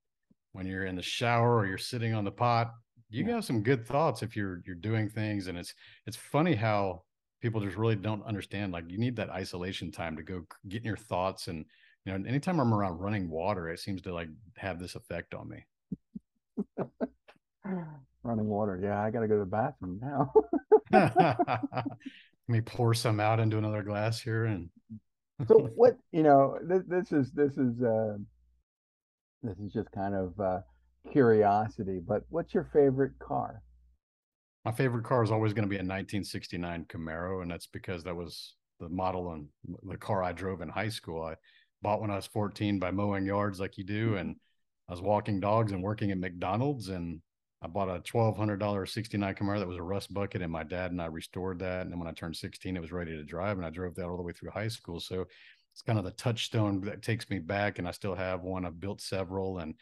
When 0.53 0.65
you're 0.65 0.86
in 0.86 0.95
the 0.95 1.01
shower 1.01 1.58
or 1.58 1.67
you're 1.67 1.77
sitting 1.77 2.13
on 2.13 2.23
the 2.23 2.32
pot, 2.32 2.71
you 3.10 3.23
yeah. 3.25 3.34
got 3.34 3.45
some 3.45 3.63
good 3.63 3.86
thoughts 3.86 4.21
if 4.21 4.36
you're 4.36 4.62
you're 4.65 4.75
doing 4.75 5.10
things 5.10 5.47
and 5.47 5.58
it's 5.58 5.73
it's 6.06 6.17
funny 6.17 6.56
how 6.56 7.03
people 7.41 7.62
just 7.62 7.77
really 7.77 7.95
don't 7.95 8.25
understand 8.25 8.73
like 8.73 8.84
you 8.88 8.97
need 8.97 9.15
that 9.15 9.30
isolation 9.30 9.91
time 9.91 10.15
to 10.15 10.23
go 10.23 10.43
get 10.67 10.80
in 10.80 10.86
your 10.86 10.97
thoughts 10.97 11.47
and 11.47 11.65
you 12.06 12.12
know 12.12 12.27
anytime 12.27 12.60
i'm 12.60 12.73
around 12.73 12.97
running 12.97 13.30
water 13.30 13.69
it 13.69 13.80
seems 13.80 14.01
to 14.01 14.13
like 14.13 14.30
have 14.58 14.80
this 14.80 14.95
effect 14.95 15.34
on 15.34 15.47
me 15.47 15.65
running 18.23 18.47
water 18.47 18.80
yeah 18.82 19.01
i 19.01 19.10
gotta 19.10 19.27
go 19.27 19.36
to 19.36 19.39
the 19.39 19.45
bathroom 19.45 19.99
now 20.01 20.34
let 22.48 22.54
me 22.54 22.62
pour 22.62 22.94
some 22.94 23.20
out 23.20 23.40
into 23.40 23.58
another 23.58 23.84
glass 23.84 24.22
here 24.22 24.46
and 24.46 24.70
so 25.48 25.70
what 25.76 25.98
you 26.12 26.24
know 26.24 26.58
this, 26.64 26.84
this 26.88 27.12
is 27.12 27.32
this 27.32 27.58
is 27.58 27.82
uh 27.82 28.18
this 29.44 29.58
is 29.60 29.72
just 29.72 29.92
kind 29.92 30.16
of 30.16 30.40
uh 30.40 30.60
curiosity, 31.12 32.00
but 32.06 32.24
what's 32.30 32.54
your 32.54 32.70
favorite 32.74 33.18
car? 33.20 33.62
My 34.66 34.72
favorite 34.72 35.06
car 35.06 35.24
is 35.24 35.32
always 35.32 35.54
going 35.54 35.64
to 35.64 35.70
be 35.70 35.78
a 35.78 35.80
1969 35.80 36.86
Camaro, 36.90 37.42
and 37.42 37.50
that's 37.50 37.68
because 37.68 38.04
that 38.04 38.16
was 38.16 38.56
the 38.80 38.90
model 38.90 39.32
and 39.32 39.48
the 39.84 39.98
car 39.98 40.24
I 40.24 40.34
drove 40.34 40.62
in 40.62 40.70
high 40.70 40.90
school. 40.90 41.24
I 41.24 41.36
bought 41.82 42.02
when 42.02 42.12
I 42.12 42.16
was 42.16 42.28
14 42.28 42.80
by 42.80 42.92
mowing 42.92 43.26
yards 43.26 43.60
like 43.60 43.78
you 43.78 43.84
do, 43.84 44.10
mm-hmm. 44.10 44.18
and 44.18 44.36
I 44.90 44.94
was 44.94 45.02
walking 45.02 45.40
dogs 45.40 45.72
and 45.72 45.84
working 45.84 46.12
at 46.12 46.18
McDonald's, 46.18 46.90
and 46.90 47.22
I 47.62 47.67
bought 47.67 47.89
a 47.89 48.00
$1,200 48.02 48.88
69 48.89 49.36
Camaro 49.36 49.60
that 49.60 49.67
was 49.67 49.78
a 49.78 49.84
rust 49.84 50.13
bucket, 50.13 50.41
and 50.41 50.52
my 50.52 50.63
dad 50.63 50.91
and 50.91 51.02
I 51.02 51.08
restored 51.08 51.60
that. 51.60 51.82
And 51.82 51.91
then 51.91 52.00
when 52.00 52.08
I 52.08 52.12
turned 52.12 52.36
16, 52.36 52.78
it 52.78 52.82
was 52.82 52.91
ready 52.91 53.12
to 53.12 53.24
drive, 53.24 53.58
and 53.58 53.65
I 53.65 53.72
drove 53.72 53.96
that 53.96 54.06
all 54.06 54.17
the 54.17 54.24
way 54.24 54.34
through 54.34 54.52
high 54.52 54.67
school. 54.67 55.00
So 55.00 55.26
it's 55.74 55.82
kind 55.82 55.98
of 55.98 56.06
the 56.06 56.12
touchstone 56.12 56.82
that 56.82 57.02
takes 57.02 57.30
me 57.30 57.39
back, 57.39 57.80
and 57.80 57.88
I 57.88 57.91
still 57.91 58.15
have 58.15 58.41
one. 58.41 58.65
I've 58.65 58.80
built 58.80 59.02
several, 59.02 59.60
and 59.60 59.74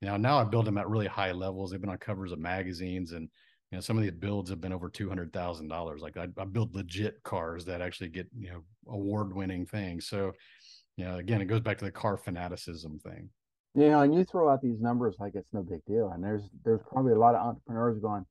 now, 0.00 0.16
now 0.16 0.38
I 0.38 0.44
build 0.44 0.66
them 0.66 0.78
at 0.78 0.88
really 0.88 1.06
high 1.06 1.32
levels. 1.32 1.70
They've 1.70 1.80
been 1.80 1.90
on 1.90 1.98
covers 1.98 2.32
of 2.32 2.38
magazines, 2.38 3.12
and 3.12 3.28
you 3.70 3.76
know 3.76 3.80
some 3.80 3.96
of 3.96 4.02
these 4.02 4.12
builds 4.12 4.50
have 4.50 4.60
been 4.60 4.72
over 4.72 4.88
two 4.88 5.08
hundred 5.08 5.32
thousand 5.32 5.68
dollars. 5.68 6.02
Like 6.02 6.16
I, 6.16 6.28
I 6.38 6.44
build 6.44 6.74
legit 6.74 7.22
cars 7.24 7.64
that 7.64 7.80
actually 7.80 8.10
get 8.10 8.28
you 8.38 8.50
know 8.50 8.64
award 8.88 9.34
winning 9.34 9.66
things. 9.66 10.06
So, 10.06 10.32
you 10.96 11.04
know, 11.04 11.16
again, 11.16 11.40
it 11.40 11.46
goes 11.46 11.60
back 11.60 11.78
to 11.78 11.84
the 11.84 11.90
car 11.90 12.16
fanaticism 12.16 13.00
thing. 13.00 13.30
You 13.74 13.88
know, 13.88 14.02
and 14.02 14.14
you 14.14 14.24
throw 14.24 14.48
out 14.48 14.62
these 14.62 14.80
numbers 14.80 15.16
like 15.18 15.34
it's 15.34 15.52
no 15.52 15.62
big 15.62 15.84
deal, 15.84 16.10
and 16.14 16.22
there's 16.22 16.48
there's 16.64 16.80
probably 16.88 17.12
a 17.12 17.18
lot 17.18 17.34
of 17.34 17.44
entrepreneurs 17.44 17.98
going 17.98 18.24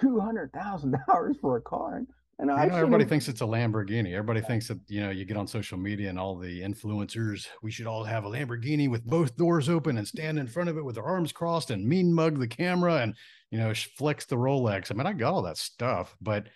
two 0.00 0.20
hundred 0.20 0.52
thousand 0.52 0.96
dollars 1.06 1.36
for 1.40 1.56
a 1.56 1.60
car. 1.60 2.02
And 2.38 2.50
I 2.50 2.64
know 2.64 2.76
everybody 2.76 3.04
thinks 3.04 3.28
it's 3.28 3.42
a 3.42 3.44
Lamborghini. 3.44 4.14
Everybody 4.14 4.40
thinks 4.40 4.66
that 4.68 4.78
you 4.88 5.00
know 5.00 5.10
you 5.10 5.26
get 5.26 5.36
on 5.36 5.46
social 5.46 5.76
media 5.76 6.08
and 6.08 6.18
all 6.18 6.36
the 6.36 6.62
influencers. 6.62 7.48
We 7.62 7.70
should 7.70 7.86
all 7.86 8.02
have 8.04 8.24
a 8.24 8.30
Lamborghini 8.30 8.88
with 8.88 9.04
both 9.04 9.36
doors 9.36 9.68
open 9.68 9.98
and 9.98 10.08
stand 10.08 10.38
in 10.38 10.46
front 10.46 10.70
of 10.70 10.78
it 10.78 10.84
with 10.84 10.96
our 10.96 11.04
arms 11.04 11.32
crossed 11.32 11.70
and 11.70 11.86
mean 11.86 12.14
mug 12.14 12.38
the 12.38 12.48
camera 12.48 13.02
and 13.02 13.14
you 13.50 13.58
know 13.58 13.74
flex 13.74 14.24
the 14.24 14.36
Rolex. 14.36 14.90
I 14.90 14.94
mean, 14.94 15.06
I 15.06 15.12
got 15.12 15.34
all 15.34 15.42
that 15.42 15.58
stuff, 15.58 16.16
but 16.22 16.46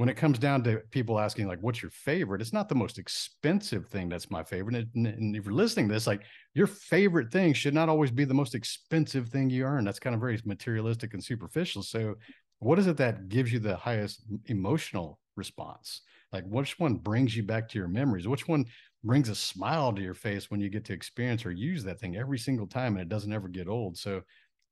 when 0.00 0.08
it 0.08 0.16
comes 0.16 0.38
down 0.38 0.64
to 0.64 0.78
people 0.90 1.20
asking 1.20 1.46
like, 1.46 1.60
"What's 1.60 1.82
your 1.82 1.90
favorite?" 1.90 2.40
It's 2.40 2.54
not 2.54 2.68
the 2.70 2.74
most 2.74 2.98
expensive 2.98 3.86
thing 3.88 4.08
that's 4.08 4.30
my 4.30 4.42
favorite. 4.42 4.88
And, 4.94 5.06
and 5.06 5.36
if 5.36 5.44
you're 5.44 5.52
listening 5.52 5.88
to 5.88 5.94
this, 5.94 6.06
like 6.06 6.22
your 6.54 6.66
favorite 6.66 7.30
thing 7.30 7.52
should 7.52 7.74
not 7.74 7.90
always 7.90 8.10
be 8.10 8.24
the 8.24 8.34
most 8.34 8.54
expensive 8.54 9.28
thing 9.28 9.50
you 9.50 9.64
earn. 9.64 9.84
That's 9.84 9.98
kind 9.98 10.14
of 10.14 10.20
very 10.20 10.40
materialistic 10.44 11.12
and 11.12 11.22
superficial. 11.22 11.82
So 11.82 12.14
what 12.60 12.78
is 12.78 12.86
it 12.86 12.96
that 12.98 13.28
gives 13.28 13.52
you 13.52 13.58
the 13.58 13.76
highest 13.76 14.22
emotional 14.46 15.18
response 15.36 16.02
like 16.32 16.44
which 16.44 16.78
one 16.78 16.94
brings 16.96 17.36
you 17.36 17.42
back 17.42 17.68
to 17.68 17.78
your 17.78 17.88
memories 17.88 18.28
which 18.28 18.46
one 18.46 18.64
brings 19.02 19.28
a 19.28 19.34
smile 19.34 19.92
to 19.92 20.02
your 20.02 20.14
face 20.14 20.50
when 20.50 20.60
you 20.60 20.68
get 20.68 20.84
to 20.84 20.92
experience 20.92 21.44
or 21.46 21.50
use 21.50 21.82
that 21.82 21.98
thing 21.98 22.16
every 22.16 22.38
single 22.38 22.66
time 22.66 22.92
and 22.92 23.00
it 23.00 23.08
doesn't 23.08 23.32
ever 23.32 23.48
get 23.48 23.68
old 23.68 23.96
so 23.96 24.20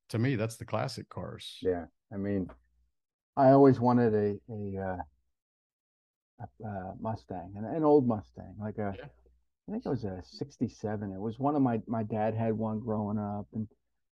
to 0.09 0.19
me 0.19 0.37
that's 0.37 0.57
the 0.57 0.65
classic 0.65 1.09
cars 1.09 1.59
yeah 1.63 1.85
i 2.13 2.17
mean 2.17 2.49
i 3.37 3.51
always 3.51 3.81
wanted 3.81 4.15
a 4.15 4.39
a, 4.53 4.83
uh, 4.83 4.97
a, 6.41 6.67
a 6.67 6.95
mustang 7.01 7.53
an, 7.57 7.65
an, 7.65 7.85
old 7.85 8.07
mustang 8.07 8.55
like 8.61 8.79
a 8.79 8.95
yeah. 8.97 9.05
I 9.69 9.73
think 9.73 9.85
it 9.85 9.89
was 9.89 10.05
a 10.05 10.23
67 10.25 11.13
it 11.13 11.21
was 11.21 11.39
one 11.39 11.55
of 11.57 11.63
my 11.63 11.81
my 11.87 12.03
dad 12.03 12.35
had 12.35 12.55
one 12.55 12.81
growing 12.81 13.19
up 13.19 13.47
and 13.53 13.69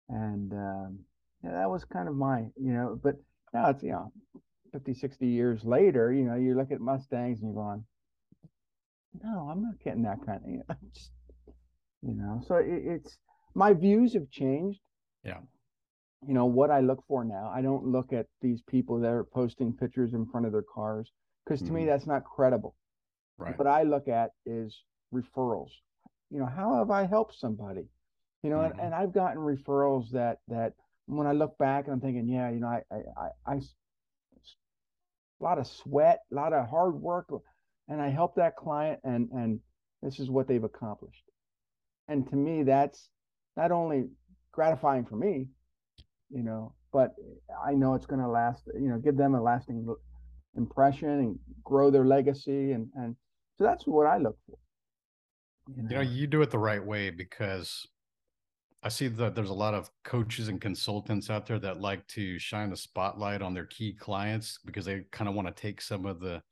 and 0.08 0.52
um, 0.52 0.98
yeah, 1.42 1.52
that 1.52 1.70
was 1.70 1.84
kind 1.84 2.08
of 2.08 2.14
my 2.14 2.40
you 2.56 2.72
know 2.72 2.98
but 3.02 3.16
now 3.56 3.70
it's, 3.70 3.82
you 3.82 3.92
know, 3.92 4.12
50, 4.72 4.94
60 4.94 5.26
years 5.26 5.64
later, 5.64 6.12
you 6.12 6.24
know, 6.24 6.34
you 6.34 6.54
look 6.54 6.70
at 6.70 6.80
Mustangs 6.80 7.40
and 7.40 7.54
you're 7.54 7.62
going, 7.62 7.84
no, 9.22 9.48
I'm 9.50 9.62
not 9.62 9.80
getting 9.82 10.02
that 10.02 10.18
kind 10.26 10.42
of, 10.44 10.50
you 10.50 10.58
know, 10.58 10.74
just, 10.92 11.10
you 12.02 12.14
know 12.14 12.42
so 12.46 12.56
it, 12.56 12.82
it's, 12.84 13.16
my 13.54 13.72
views 13.72 14.12
have 14.12 14.30
changed. 14.30 14.80
Yeah. 15.24 15.38
You 16.26 16.34
know, 16.34 16.44
what 16.44 16.70
I 16.70 16.80
look 16.80 17.02
for 17.08 17.24
now, 17.24 17.50
I 17.54 17.62
don't 17.62 17.86
look 17.86 18.12
at 18.12 18.26
these 18.42 18.60
people 18.68 19.00
that 19.00 19.10
are 19.10 19.24
posting 19.24 19.72
pictures 19.72 20.12
in 20.12 20.26
front 20.26 20.44
of 20.44 20.52
their 20.52 20.64
cars. 20.74 21.10
Because 21.46 21.62
to 21.62 21.72
me 21.72 21.82
Mhm. 21.82 21.86
that's 21.86 22.06
not 22.06 22.24
credible. 22.24 22.74
Right. 23.38 23.56
What 23.58 23.68
I 23.68 23.84
look 23.84 24.08
at 24.08 24.32
is 24.44 24.84
referrals. 25.14 25.70
You 26.30 26.40
know, 26.40 26.46
how 26.46 26.74
have 26.74 26.90
I 26.90 27.04
helped 27.06 27.34
somebody? 27.36 27.88
You 28.42 28.50
know, 28.50 28.58
Mhm. 28.58 28.72
and, 28.72 28.80
and 28.80 28.94
I've 28.94 29.12
gotten 29.12 29.38
referrals 29.38 30.10
that 30.10 30.40
that 30.48 30.74
when 31.06 31.26
I 31.26 31.32
look 31.32 31.56
back 31.58 31.84
and 31.84 31.94
I'm 31.94 32.00
thinking, 32.00 32.28
yeah, 32.28 32.50
you 32.50 32.58
know, 32.60 32.68
I 32.68 32.82
I 32.90 33.02
I, 33.16 33.30
I 33.46 33.54
a 35.40 35.44
lot 35.44 35.58
of 35.58 35.66
sweat, 35.66 36.24
a 36.32 36.34
lot 36.34 36.52
of 36.52 36.68
hard 36.68 37.00
work, 37.00 37.30
and 37.88 38.00
I 38.00 38.08
helped 38.08 38.36
that 38.36 38.56
client, 38.56 39.00
and 39.04 39.30
and 39.32 39.60
this 40.02 40.18
is 40.18 40.30
what 40.30 40.48
they've 40.48 40.64
accomplished. 40.64 41.30
And 42.08 42.28
to 42.30 42.36
me, 42.36 42.62
that's 42.62 43.10
not 43.56 43.70
only 43.70 44.10
gratifying 44.52 45.04
for 45.04 45.16
me, 45.16 45.48
you 46.30 46.42
know, 46.42 46.74
but 46.92 47.14
I 47.64 47.74
know 47.74 47.94
it's 47.94 48.06
going 48.06 48.20
to 48.22 48.28
last. 48.28 48.66
You 48.74 48.88
know, 48.88 48.98
give 48.98 49.16
them 49.16 49.34
a 49.34 49.42
lasting 49.42 49.86
impression 50.56 51.10
and 51.10 51.38
grow 51.64 51.90
their 51.90 52.04
legacy, 52.04 52.72
and 52.72 52.90
and 52.94 53.16
so 53.58 53.64
that's 53.64 53.86
what 53.86 54.06
I 54.06 54.18
look 54.18 54.38
for. 54.46 54.58
You 55.76 55.82
You 55.88 55.96
know, 55.96 56.00
know, 56.00 56.00
you 56.00 56.26
do 56.26 56.42
it 56.42 56.50
the 56.50 56.58
right 56.58 56.84
way 56.84 57.10
because 57.10 57.86
I 58.82 58.88
see 58.88 59.08
that 59.08 59.34
there's 59.34 59.50
a 59.50 59.54
lot 59.54 59.74
of 59.74 59.90
coaches 60.04 60.48
and 60.48 60.60
consultants 60.60 61.30
out 61.30 61.46
there 61.46 61.58
that 61.60 61.80
like 61.80 62.06
to 62.08 62.38
shine 62.38 62.70
the 62.70 62.76
spotlight 62.76 63.42
on 63.42 63.54
their 63.54 63.66
key 63.66 63.92
clients 63.94 64.58
because 64.64 64.84
they 64.84 65.02
kind 65.12 65.28
of 65.28 65.34
want 65.34 65.48
to 65.48 65.54
take 65.60 65.80
some 65.80 66.06
of 66.06 66.20
the, 66.20 66.42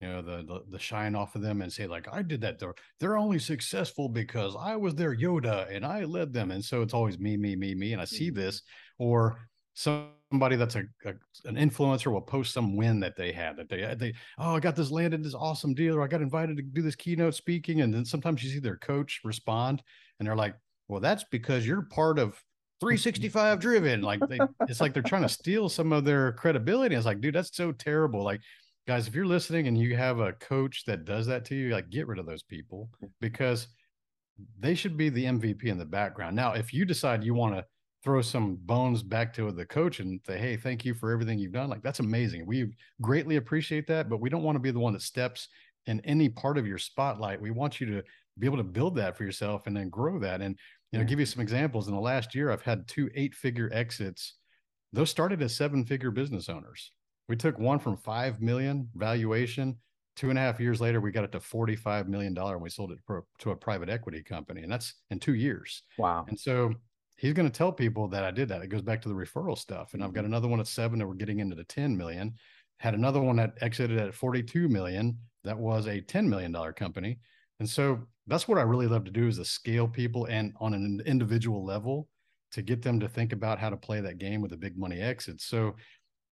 you 0.00 0.08
know, 0.08 0.22
the, 0.22 0.38
the 0.44 0.64
the 0.70 0.78
shine 0.78 1.14
off 1.14 1.36
of 1.36 1.42
them 1.42 1.62
and 1.62 1.72
say 1.72 1.86
like, 1.86 2.08
I 2.12 2.22
did 2.22 2.40
that. 2.42 2.58
They're 2.58 2.74
they're 3.00 3.18
only 3.18 3.38
successful 3.40 4.08
because 4.08 4.56
I 4.58 4.76
was 4.76 4.94
their 4.94 5.16
Yoda 5.16 5.74
and 5.74 5.84
I 5.86 6.04
led 6.04 6.32
them. 6.32 6.50
And 6.52 6.64
so 6.64 6.82
it's 6.82 6.94
always 6.94 7.18
me, 7.18 7.36
me, 7.36 7.56
me, 7.56 7.74
me. 7.74 7.92
And 7.92 8.02
I 8.02 8.06
see 8.06 8.30
Mhm. 8.30 8.34
this, 8.36 8.62
or 8.98 9.49
somebody 9.80 10.56
that's 10.56 10.76
a, 10.76 10.84
a 11.04 11.14
an 11.44 11.56
influencer 11.56 12.12
will 12.12 12.20
post 12.20 12.52
some 12.52 12.76
win 12.76 13.00
that 13.00 13.16
they 13.16 13.32
had 13.32 13.56
that 13.56 13.68
they 13.68 13.82
uh, 13.82 13.94
they 13.94 14.12
oh 14.38 14.56
I 14.56 14.60
got 14.60 14.76
this 14.76 14.90
landed 14.90 15.24
this 15.24 15.34
awesome 15.34 15.74
deal 15.74 15.96
or 15.96 16.02
I 16.02 16.06
got 16.06 16.22
invited 16.22 16.56
to 16.56 16.62
do 16.62 16.82
this 16.82 16.94
keynote 16.94 17.34
speaking 17.34 17.80
and 17.80 17.92
then 17.92 18.04
sometimes 18.04 18.42
you 18.42 18.50
see 18.50 18.58
their 18.58 18.76
coach 18.76 19.20
respond 19.24 19.82
and 20.18 20.26
they're 20.26 20.36
like 20.36 20.54
well 20.88 21.00
that's 21.00 21.24
because 21.30 21.66
you're 21.66 21.82
part 21.82 22.18
of 22.18 22.40
365 22.80 23.58
driven 23.60 24.02
like 24.02 24.20
they 24.28 24.38
it's 24.68 24.80
like 24.80 24.92
they're 24.92 25.02
trying 25.02 25.22
to 25.22 25.28
steal 25.28 25.68
some 25.68 25.92
of 25.92 26.04
their 26.04 26.32
credibility 26.32 26.94
it's 26.94 27.06
like 27.06 27.20
dude 27.20 27.34
that's 27.34 27.56
so 27.56 27.72
terrible 27.72 28.22
like 28.22 28.40
guys 28.86 29.08
if 29.08 29.14
you're 29.14 29.26
listening 29.26 29.66
and 29.66 29.78
you 29.78 29.96
have 29.96 30.20
a 30.20 30.32
coach 30.34 30.84
that 30.86 31.04
does 31.04 31.26
that 31.26 31.44
to 31.44 31.54
you 31.54 31.70
like 31.70 31.90
get 31.90 32.06
rid 32.06 32.18
of 32.18 32.26
those 32.26 32.42
people 32.42 32.88
because 33.20 33.68
they 34.58 34.74
should 34.74 34.96
be 34.96 35.08
the 35.08 35.24
MVP 35.24 35.64
in 35.64 35.78
the 35.78 35.84
background. 35.84 36.36
Now, 36.36 36.52
if 36.52 36.72
you 36.72 36.84
decide 36.84 37.24
you 37.24 37.34
want 37.34 37.54
to 37.54 37.64
throw 38.02 38.22
some 38.22 38.56
bones 38.56 39.02
back 39.02 39.32
to 39.34 39.50
the 39.52 39.66
coach 39.66 40.00
and 40.00 40.20
say, 40.26 40.38
"Hey, 40.38 40.56
thank 40.56 40.84
you 40.84 40.94
for 40.94 41.10
everything 41.12 41.38
you've 41.38 41.52
done," 41.52 41.68
like 41.68 41.82
that's 41.82 42.00
amazing. 42.00 42.46
We 42.46 42.74
greatly 43.00 43.36
appreciate 43.36 43.86
that, 43.88 44.08
but 44.08 44.20
we 44.20 44.30
don't 44.30 44.42
want 44.42 44.56
to 44.56 44.60
be 44.60 44.70
the 44.70 44.78
one 44.78 44.92
that 44.94 45.02
steps 45.02 45.48
in 45.86 46.00
any 46.00 46.28
part 46.28 46.58
of 46.58 46.66
your 46.66 46.78
spotlight. 46.78 47.40
We 47.40 47.50
want 47.50 47.80
you 47.80 47.86
to 47.88 48.02
be 48.38 48.46
able 48.46 48.56
to 48.58 48.62
build 48.64 48.96
that 48.96 49.16
for 49.16 49.24
yourself 49.24 49.66
and 49.66 49.76
then 49.76 49.88
grow 49.90 50.18
that. 50.20 50.40
And 50.40 50.58
you 50.92 50.98
know, 50.98 51.02
Yeah. 51.04 51.08
give 51.08 51.20
you 51.20 51.26
some 51.26 51.40
examples. 51.42 51.88
In 51.88 51.94
the 51.94 52.00
last 52.00 52.34
year, 52.34 52.50
I've 52.50 52.62
had 52.62 52.88
two 52.88 53.10
eight-figure 53.14 53.70
exits. 53.72 54.34
Those 54.92 55.08
started 55.10 55.40
as 55.42 55.54
seven-figure 55.54 56.10
business 56.10 56.48
owners. 56.48 56.92
We 57.28 57.36
took 57.36 57.58
one 57.58 57.78
from 57.78 57.96
five 57.96 58.40
million 58.40 58.90
valuation 58.94 59.78
two 60.16 60.28
and 60.28 60.38
a 60.38 60.42
half 60.42 60.60
years 60.60 60.80
later, 60.82 61.00
we 61.00 61.10
got 61.10 61.24
it 61.24 61.32
to 61.32 61.38
$45 61.40 62.06
million 62.08 62.36
and 62.36 62.60
we 62.60 62.68
sold 62.68 62.92
it 62.92 62.98
to 63.38 63.50
a 63.52 63.56
private 63.56 63.88
equity 63.88 64.22
company. 64.22 64.62
And 64.62 64.70
that's 64.70 64.94
in 65.10 65.18
two 65.18 65.34
years. 65.34 65.82
wow. 65.96 66.26
And 66.28 66.38
so 66.38 66.74
he's 67.20 67.34
going 67.34 67.48
to 67.48 67.56
tell 67.56 67.70
people 67.70 68.08
that 68.08 68.24
I 68.24 68.30
did 68.30 68.48
that. 68.48 68.62
It 68.62 68.68
goes 68.68 68.80
back 68.80 69.02
to 69.02 69.08
the 69.10 69.14
referral 69.14 69.56
stuff. 69.56 69.92
And 69.92 70.02
I've 70.02 70.14
got 70.14 70.20
mm-hmm. 70.20 70.32
another 70.32 70.48
one 70.48 70.58
at 70.58 70.66
seven 70.66 70.98
that 70.98 71.06
we're 71.06 71.12
getting 71.12 71.40
into 71.40 71.54
the 71.54 71.64
10 71.64 71.94
million. 71.94 72.34
Had 72.78 72.94
another 72.94 73.20
one 73.20 73.36
that 73.36 73.58
exited 73.60 73.98
at 73.98 74.14
42 74.14 74.68
million. 74.68 75.18
That 75.44 75.58
was 75.58 75.86
a 75.86 76.00
$10 76.00 76.26
million 76.26 76.54
company. 76.72 77.18
And 77.58 77.68
so 77.68 78.00
that's 78.26 78.48
what 78.48 78.56
I 78.56 78.62
really 78.62 78.86
love 78.86 79.04
to 79.04 79.10
do 79.10 79.28
is 79.28 79.36
to 79.36 79.44
scale 79.44 79.86
people 79.86 80.24
and 80.26 80.54
on 80.60 80.72
an 80.72 81.02
individual 81.04 81.62
level 81.62 82.08
to 82.52 82.62
get 82.62 82.80
them 82.80 82.98
to 83.00 83.08
think 83.08 83.34
about 83.34 83.58
how 83.58 83.68
to 83.68 83.76
play 83.76 84.00
that 84.00 84.16
game 84.16 84.40
with 84.40 84.52
the 84.52 84.56
big 84.56 84.78
money 84.78 84.98
exits. 84.98 85.44
So 85.44 85.76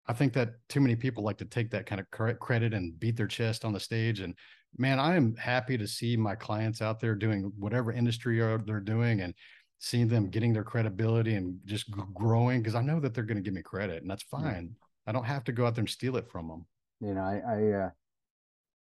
I 0.07 0.13
think 0.13 0.31
that 0.33 0.53
too 0.69 0.79
many 0.79 0.95
people 0.95 1.21
like 1.21 1.38
to 1.39 1.45
take 1.45 1.69
that 1.71 1.85
kind 1.85 1.99
of 1.99 2.39
credit 2.39 2.73
and 2.73 2.97
beat 2.97 3.17
their 3.17 3.27
chest 3.27 3.65
on 3.65 3.73
the 3.73 3.79
stage. 3.79 4.21
And 4.21 4.35
man, 4.77 4.99
I 4.99 5.17
am 5.17 5.35
happy 5.35 5.77
to 5.77 5.85
see 5.85 6.15
my 6.15 6.33
clients 6.33 6.81
out 6.81 7.01
there 7.01 7.13
doing 7.13 7.51
whatever 7.59 7.91
industry 7.91 8.39
they're 8.39 8.79
doing 8.79 9.19
and 9.19 9.33
seeing 9.80 10.07
them 10.07 10.30
getting 10.30 10.53
their 10.53 10.63
credibility 10.63 11.36
and 11.36 11.59
just 11.65 11.91
growing 12.13 12.61
because 12.61 12.75
I 12.75 12.82
know 12.82 12.99
that 12.99 13.13
they're 13.13 13.23
going 13.23 13.38
to 13.38 13.43
give 13.43 13.53
me 13.53 13.61
credit 13.61 14.01
and 14.01 14.09
that's 14.09 14.25
Yeah. 14.39 14.53
fine. 14.53 14.75
I 15.05 15.11
don't 15.11 15.23
have 15.25 15.43
to 15.45 15.51
go 15.51 15.65
out 15.65 15.75
there 15.75 15.82
and 15.84 15.89
steal 15.89 16.17
it 16.17 16.30
from 16.30 16.47
them. 16.47 16.65
You 16.99 17.13
know, 17.13 17.21
I, 17.21 17.91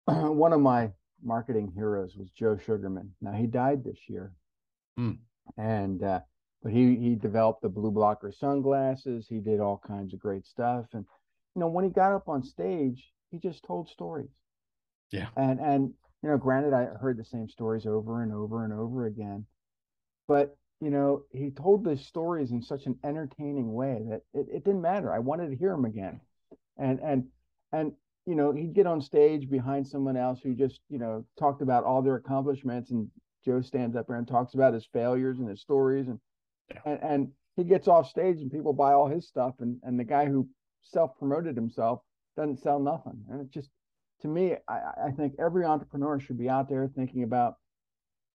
I 0.08 0.12
uh, 0.14 0.30
one 0.32 0.52
of 0.52 0.60
my 0.60 0.90
marketing 1.22 1.72
heroes 1.74 2.16
was 2.16 2.30
Joe 2.30 2.56
Sugarman. 2.56 3.14
Now 3.20 3.32
he 3.32 3.46
died 3.46 3.84
this 3.84 3.98
year, 4.08 4.32
Hmm. 4.96 5.12
and 5.56 6.02
uh, 6.02 6.20
but 6.62 6.72
he 6.72 6.96
he 6.96 7.14
developed 7.14 7.62
the 7.62 7.70
BluBlocker 7.70 8.34
sunglasses. 8.36 9.26
He 9.28 9.38
did 9.38 9.60
all 9.60 9.80
kinds 9.86 10.12
of 10.14 10.20
great 10.20 10.46
stuff, 10.46 10.86
and 10.92 11.04
you 11.54 11.60
know 11.60 11.68
when 11.68 11.84
he 11.84 11.90
got 11.90 12.12
up 12.12 12.28
on 12.28 12.42
stage, 12.42 13.12
he 13.30 13.38
just 13.38 13.62
told 13.64 13.88
stories. 13.88 14.30
Yeah. 15.12 15.28
And 15.36 15.60
and 15.60 15.94
you 16.22 16.30
know, 16.30 16.36
granted, 16.38 16.72
I 16.74 16.86
heard 16.86 17.16
the 17.16 17.24
same 17.24 17.48
stories 17.48 17.86
over 17.86 18.22
and 18.22 18.32
over 18.32 18.64
and 18.64 18.72
over 18.72 19.06
again, 19.06 19.46
but 20.26 20.56
you 20.80 20.90
know, 20.90 21.22
he 21.32 21.50
told 21.50 21.84
the 21.84 21.96
stories 21.96 22.52
in 22.52 22.62
such 22.62 22.86
an 22.86 22.98
entertaining 23.04 23.72
way 23.72 24.04
that 24.08 24.22
it, 24.32 24.46
it 24.52 24.64
didn't 24.64 24.82
matter. 24.82 25.12
I 25.12 25.18
wanted 25.18 25.50
to 25.50 25.56
hear 25.56 25.72
him 25.72 25.84
again, 25.84 26.20
and 26.76 27.00
and 27.00 27.24
and 27.72 27.92
you 28.26 28.34
know, 28.34 28.52
he'd 28.52 28.74
get 28.74 28.86
on 28.86 29.00
stage 29.00 29.48
behind 29.48 29.86
someone 29.86 30.16
else 30.16 30.40
who 30.42 30.54
just 30.54 30.80
you 30.88 30.98
know 30.98 31.24
talked 31.38 31.62
about 31.62 31.84
all 31.84 32.02
their 32.02 32.16
accomplishments, 32.16 32.90
and 32.90 33.10
Joe 33.44 33.60
stands 33.60 33.96
up 33.96 34.06
there 34.06 34.18
and 34.18 34.28
talks 34.28 34.54
about 34.54 34.74
his 34.74 34.86
failures 34.92 35.38
and 35.38 35.48
his 35.48 35.60
stories, 35.60 36.08
and 36.08 36.20
Yeah. 36.70 36.80
and, 36.84 37.02
and 37.02 37.32
he 37.56 37.64
gets 37.64 37.88
off 37.88 38.08
stage 38.08 38.40
and 38.40 38.50
people 38.50 38.72
buy 38.72 38.92
all 38.92 39.08
his 39.08 39.26
stuff, 39.26 39.54
and 39.60 39.80
and 39.82 39.98
the 39.98 40.04
guy 40.04 40.26
who 40.26 40.48
self 40.82 41.18
promoted 41.18 41.56
himself 41.56 42.02
doesn't 42.36 42.60
sell 42.60 42.78
nothing, 42.78 43.24
and 43.30 43.40
it 43.40 43.50
just 43.50 43.70
to 44.20 44.28
me, 44.28 44.56
I, 44.68 44.80
I 45.06 45.10
think 45.12 45.34
every 45.38 45.64
entrepreneur 45.64 46.18
should 46.20 46.38
be 46.38 46.48
out 46.48 46.68
there 46.68 46.88
thinking 46.88 47.22
about 47.22 47.54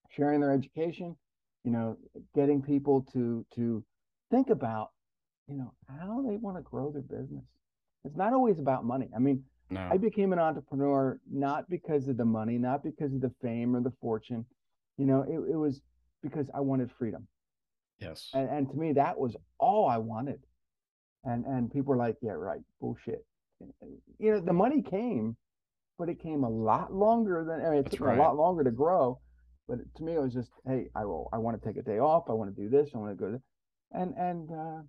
sharing 0.09 0.39
their 0.39 0.53
education, 0.53 1.15
you 1.63 1.71
know, 1.71 1.97
getting 2.35 2.61
people 2.61 3.05
to 3.13 3.45
to 3.55 3.83
think 4.31 4.49
about, 4.49 4.91
you 5.47 5.55
know, 5.55 5.73
how 5.87 6.21
they 6.27 6.37
want 6.37 6.57
to 6.57 6.63
grow 6.63 6.91
their 6.91 7.01
business. 7.01 7.43
It's 8.05 8.17
not 8.17 8.33
always 8.33 8.59
about 8.59 8.83
money. 8.85 9.09
I 9.15 9.19
mean, 9.19 9.43
No. 9.69 9.87
I 9.91 9.97
became 9.97 10.33
an 10.33 10.39
entrepreneur 10.39 11.19
not 11.31 11.69
because 11.69 12.07
of 12.07 12.17
the 12.17 12.25
money, 12.25 12.57
not 12.57 12.83
because 12.83 13.13
of 13.13 13.21
the 13.21 13.31
fame 13.41 13.75
or 13.75 13.81
the 13.81 13.93
fortune. 14.01 14.45
You 14.97 15.05
know, 15.05 15.21
it, 15.23 15.53
it 15.53 15.55
was 15.55 15.81
because 16.21 16.47
I 16.53 16.59
wanted 16.61 16.91
freedom. 16.91 17.27
yes. 17.99 18.29
And 18.33 18.49
and 18.49 18.69
to 18.69 18.75
me 18.75 18.93
that 18.93 19.17
was 19.17 19.35
all 19.59 19.87
I 19.87 19.97
wanted. 19.97 20.41
And 21.23 21.45
and 21.45 21.71
people 21.71 21.91
were 21.93 21.97
like, 22.05 22.17
yeah, 22.21 22.31
right, 22.31 22.61
bullshit. 22.81 23.25
You 24.19 24.31
know, 24.33 24.39
the 24.41 24.51
money 24.53 24.81
came, 24.81 25.37
but 25.97 26.09
it 26.09 26.19
came 26.21 26.43
a 26.43 26.49
lot 26.49 26.93
longer 26.93 27.45
than 27.47 27.65
I 27.65 27.69
mean, 27.69 27.79
it 27.79 27.83
That's 27.83 27.95
took 27.95 28.07
me 28.07 28.13
a 28.15 28.17
lot 28.17 28.35
longer 28.35 28.63
to 28.65 28.71
grow. 28.71 29.19
But 29.67 29.79
to 29.95 30.03
me, 30.03 30.15
it 30.15 30.21
was 30.21 30.33
just, 30.33 30.51
hey, 30.65 30.89
I 30.95 31.05
will, 31.05 31.29
I 31.31 31.37
want 31.37 31.61
to 31.61 31.65
take 31.65 31.77
a 31.77 31.83
day 31.83 31.99
off. 31.99 32.25
I 32.29 32.33
want 32.33 32.53
to 32.53 32.61
do 32.61 32.69
this. 32.69 32.89
I 32.93 32.97
want 32.97 33.17
to 33.17 33.23
go 33.23 33.31
to, 33.31 33.41
and 33.91 34.13
and 34.17 34.51
uh, 34.51 34.81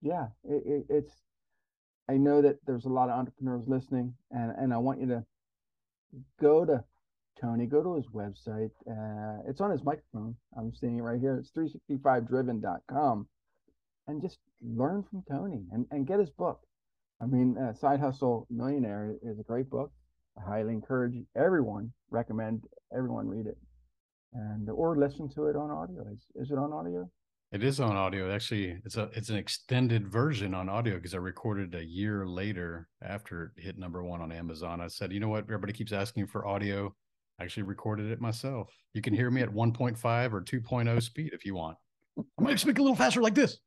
yeah, 0.00 0.28
it, 0.44 0.62
it, 0.64 0.86
it's. 0.88 1.12
I 2.08 2.16
know 2.16 2.40
that 2.42 2.58
there's 2.66 2.84
a 2.84 2.88
lot 2.90 3.08
of 3.08 3.18
entrepreneurs 3.18 3.64
listening, 3.66 4.14
and 4.30 4.52
and 4.56 4.72
I 4.72 4.78
want 4.78 5.00
you 5.00 5.08
to 5.08 5.24
go 6.40 6.64
to 6.64 6.84
Tony, 7.40 7.66
go 7.66 7.82
to 7.82 7.96
his 7.96 8.06
website. 8.06 8.70
Uh, 8.88 9.42
it's 9.48 9.60
on 9.60 9.72
his 9.72 9.82
microphone. 9.82 10.36
I'm 10.56 10.72
seeing 10.72 10.98
it 10.98 11.02
right 11.02 11.20
here. 11.20 11.36
It's 11.36 11.50
365driven.com, 11.50 13.26
and 14.06 14.22
just 14.22 14.38
learn 14.62 15.02
from 15.10 15.24
Tony 15.28 15.64
and 15.72 15.86
and 15.90 16.06
get 16.06 16.20
his 16.20 16.30
book. 16.30 16.60
I 17.20 17.26
mean, 17.26 17.56
uh, 17.58 17.74
Side 17.74 17.98
Hustle 18.00 18.46
Millionaire 18.50 19.16
is 19.22 19.40
a 19.40 19.42
great 19.42 19.68
book. 19.68 19.90
I 20.38 20.48
highly 20.48 20.74
encourage 20.74 21.16
everyone, 21.34 21.92
recommend 22.10 22.64
everyone 22.94 23.26
read 23.26 23.46
it, 23.46 23.56
and 24.32 24.68
or 24.70 24.96
listen 24.96 25.28
to 25.30 25.46
it 25.46 25.56
on 25.56 25.70
audio. 25.70 26.04
Is, 26.12 26.26
is 26.34 26.50
it 26.50 26.58
on 26.58 26.72
audio? 26.72 27.08
It 27.52 27.62
is 27.62 27.80
on 27.80 27.96
audio. 27.96 28.32
Actually, 28.32 28.80
it's 28.84 28.96
a 28.96 29.08
it's 29.14 29.28
an 29.28 29.36
extended 29.36 30.08
version 30.08 30.52
on 30.52 30.68
audio 30.68 30.96
because 30.96 31.14
I 31.14 31.18
recorded 31.18 31.74
a 31.74 31.84
year 31.84 32.26
later 32.26 32.88
after 33.02 33.52
it 33.56 33.62
hit 33.62 33.78
number 33.78 34.02
one 34.02 34.20
on 34.20 34.32
Amazon. 34.32 34.80
I 34.80 34.88
said, 34.88 35.12
you 35.12 35.20
know 35.20 35.28
what? 35.28 35.44
Everybody 35.44 35.72
keeps 35.72 35.92
asking 35.92 36.26
for 36.26 36.46
audio. 36.46 36.94
I 37.38 37.44
actually 37.44 37.64
recorded 37.64 38.10
it 38.10 38.20
myself. 38.20 38.74
You 38.94 39.02
can 39.02 39.14
hear 39.14 39.30
me 39.30 39.42
at 39.42 39.50
1.5 39.50 40.32
or 40.32 40.40
2.0 40.40 41.02
speed 41.02 41.30
if 41.34 41.44
you 41.44 41.54
want. 41.54 41.76
I 42.18 42.22
might 42.42 42.58
speak 42.58 42.78
a 42.78 42.82
little 42.82 42.96
faster 42.96 43.20
like 43.20 43.34
this. 43.34 43.58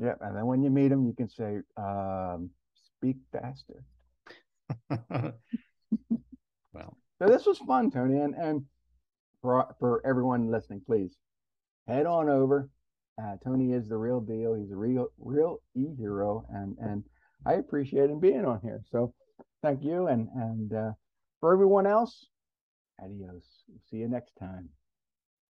Yeah, 0.00 0.14
and 0.20 0.36
then 0.36 0.46
when 0.46 0.62
you 0.62 0.70
meet 0.70 0.92
him, 0.92 1.06
you 1.06 1.12
can 1.12 1.28
say, 1.28 1.58
um, 1.76 2.50
"Speak 2.96 3.16
faster." 3.30 3.84
well, 6.72 6.96
So 7.18 7.26
this 7.26 7.46
was 7.46 7.58
fun, 7.58 7.90
Tony, 7.90 8.20
and 8.20 8.34
and 8.34 8.64
for 9.42 9.74
for 9.78 10.00
everyone 10.06 10.50
listening, 10.50 10.82
please 10.86 11.16
head 11.86 12.06
on 12.06 12.28
over. 12.28 12.70
Uh, 13.22 13.36
Tony 13.44 13.72
is 13.72 13.88
the 13.88 13.96
real 13.96 14.20
deal. 14.20 14.54
He's 14.54 14.70
a 14.70 14.76
real 14.76 15.08
real 15.18 15.58
e 15.74 15.94
hero, 15.98 16.46
and 16.48 16.76
and 16.78 17.04
I 17.44 17.54
appreciate 17.54 18.08
him 18.08 18.20
being 18.20 18.46
on 18.46 18.60
here. 18.62 18.82
So 18.90 19.12
Thank 19.62 19.84
you. 19.84 20.08
And, 20.08 20.28
and 20.34 20.72
uh, 20.72 20.92
for 21.40 21.52
everyone 21.52 21.86
else, 21.86 22.26
adios. 23.02 23.44
See 23.88 23.98
you 23.98 24.08
next 24.08 24.32
time. 24.38 24.68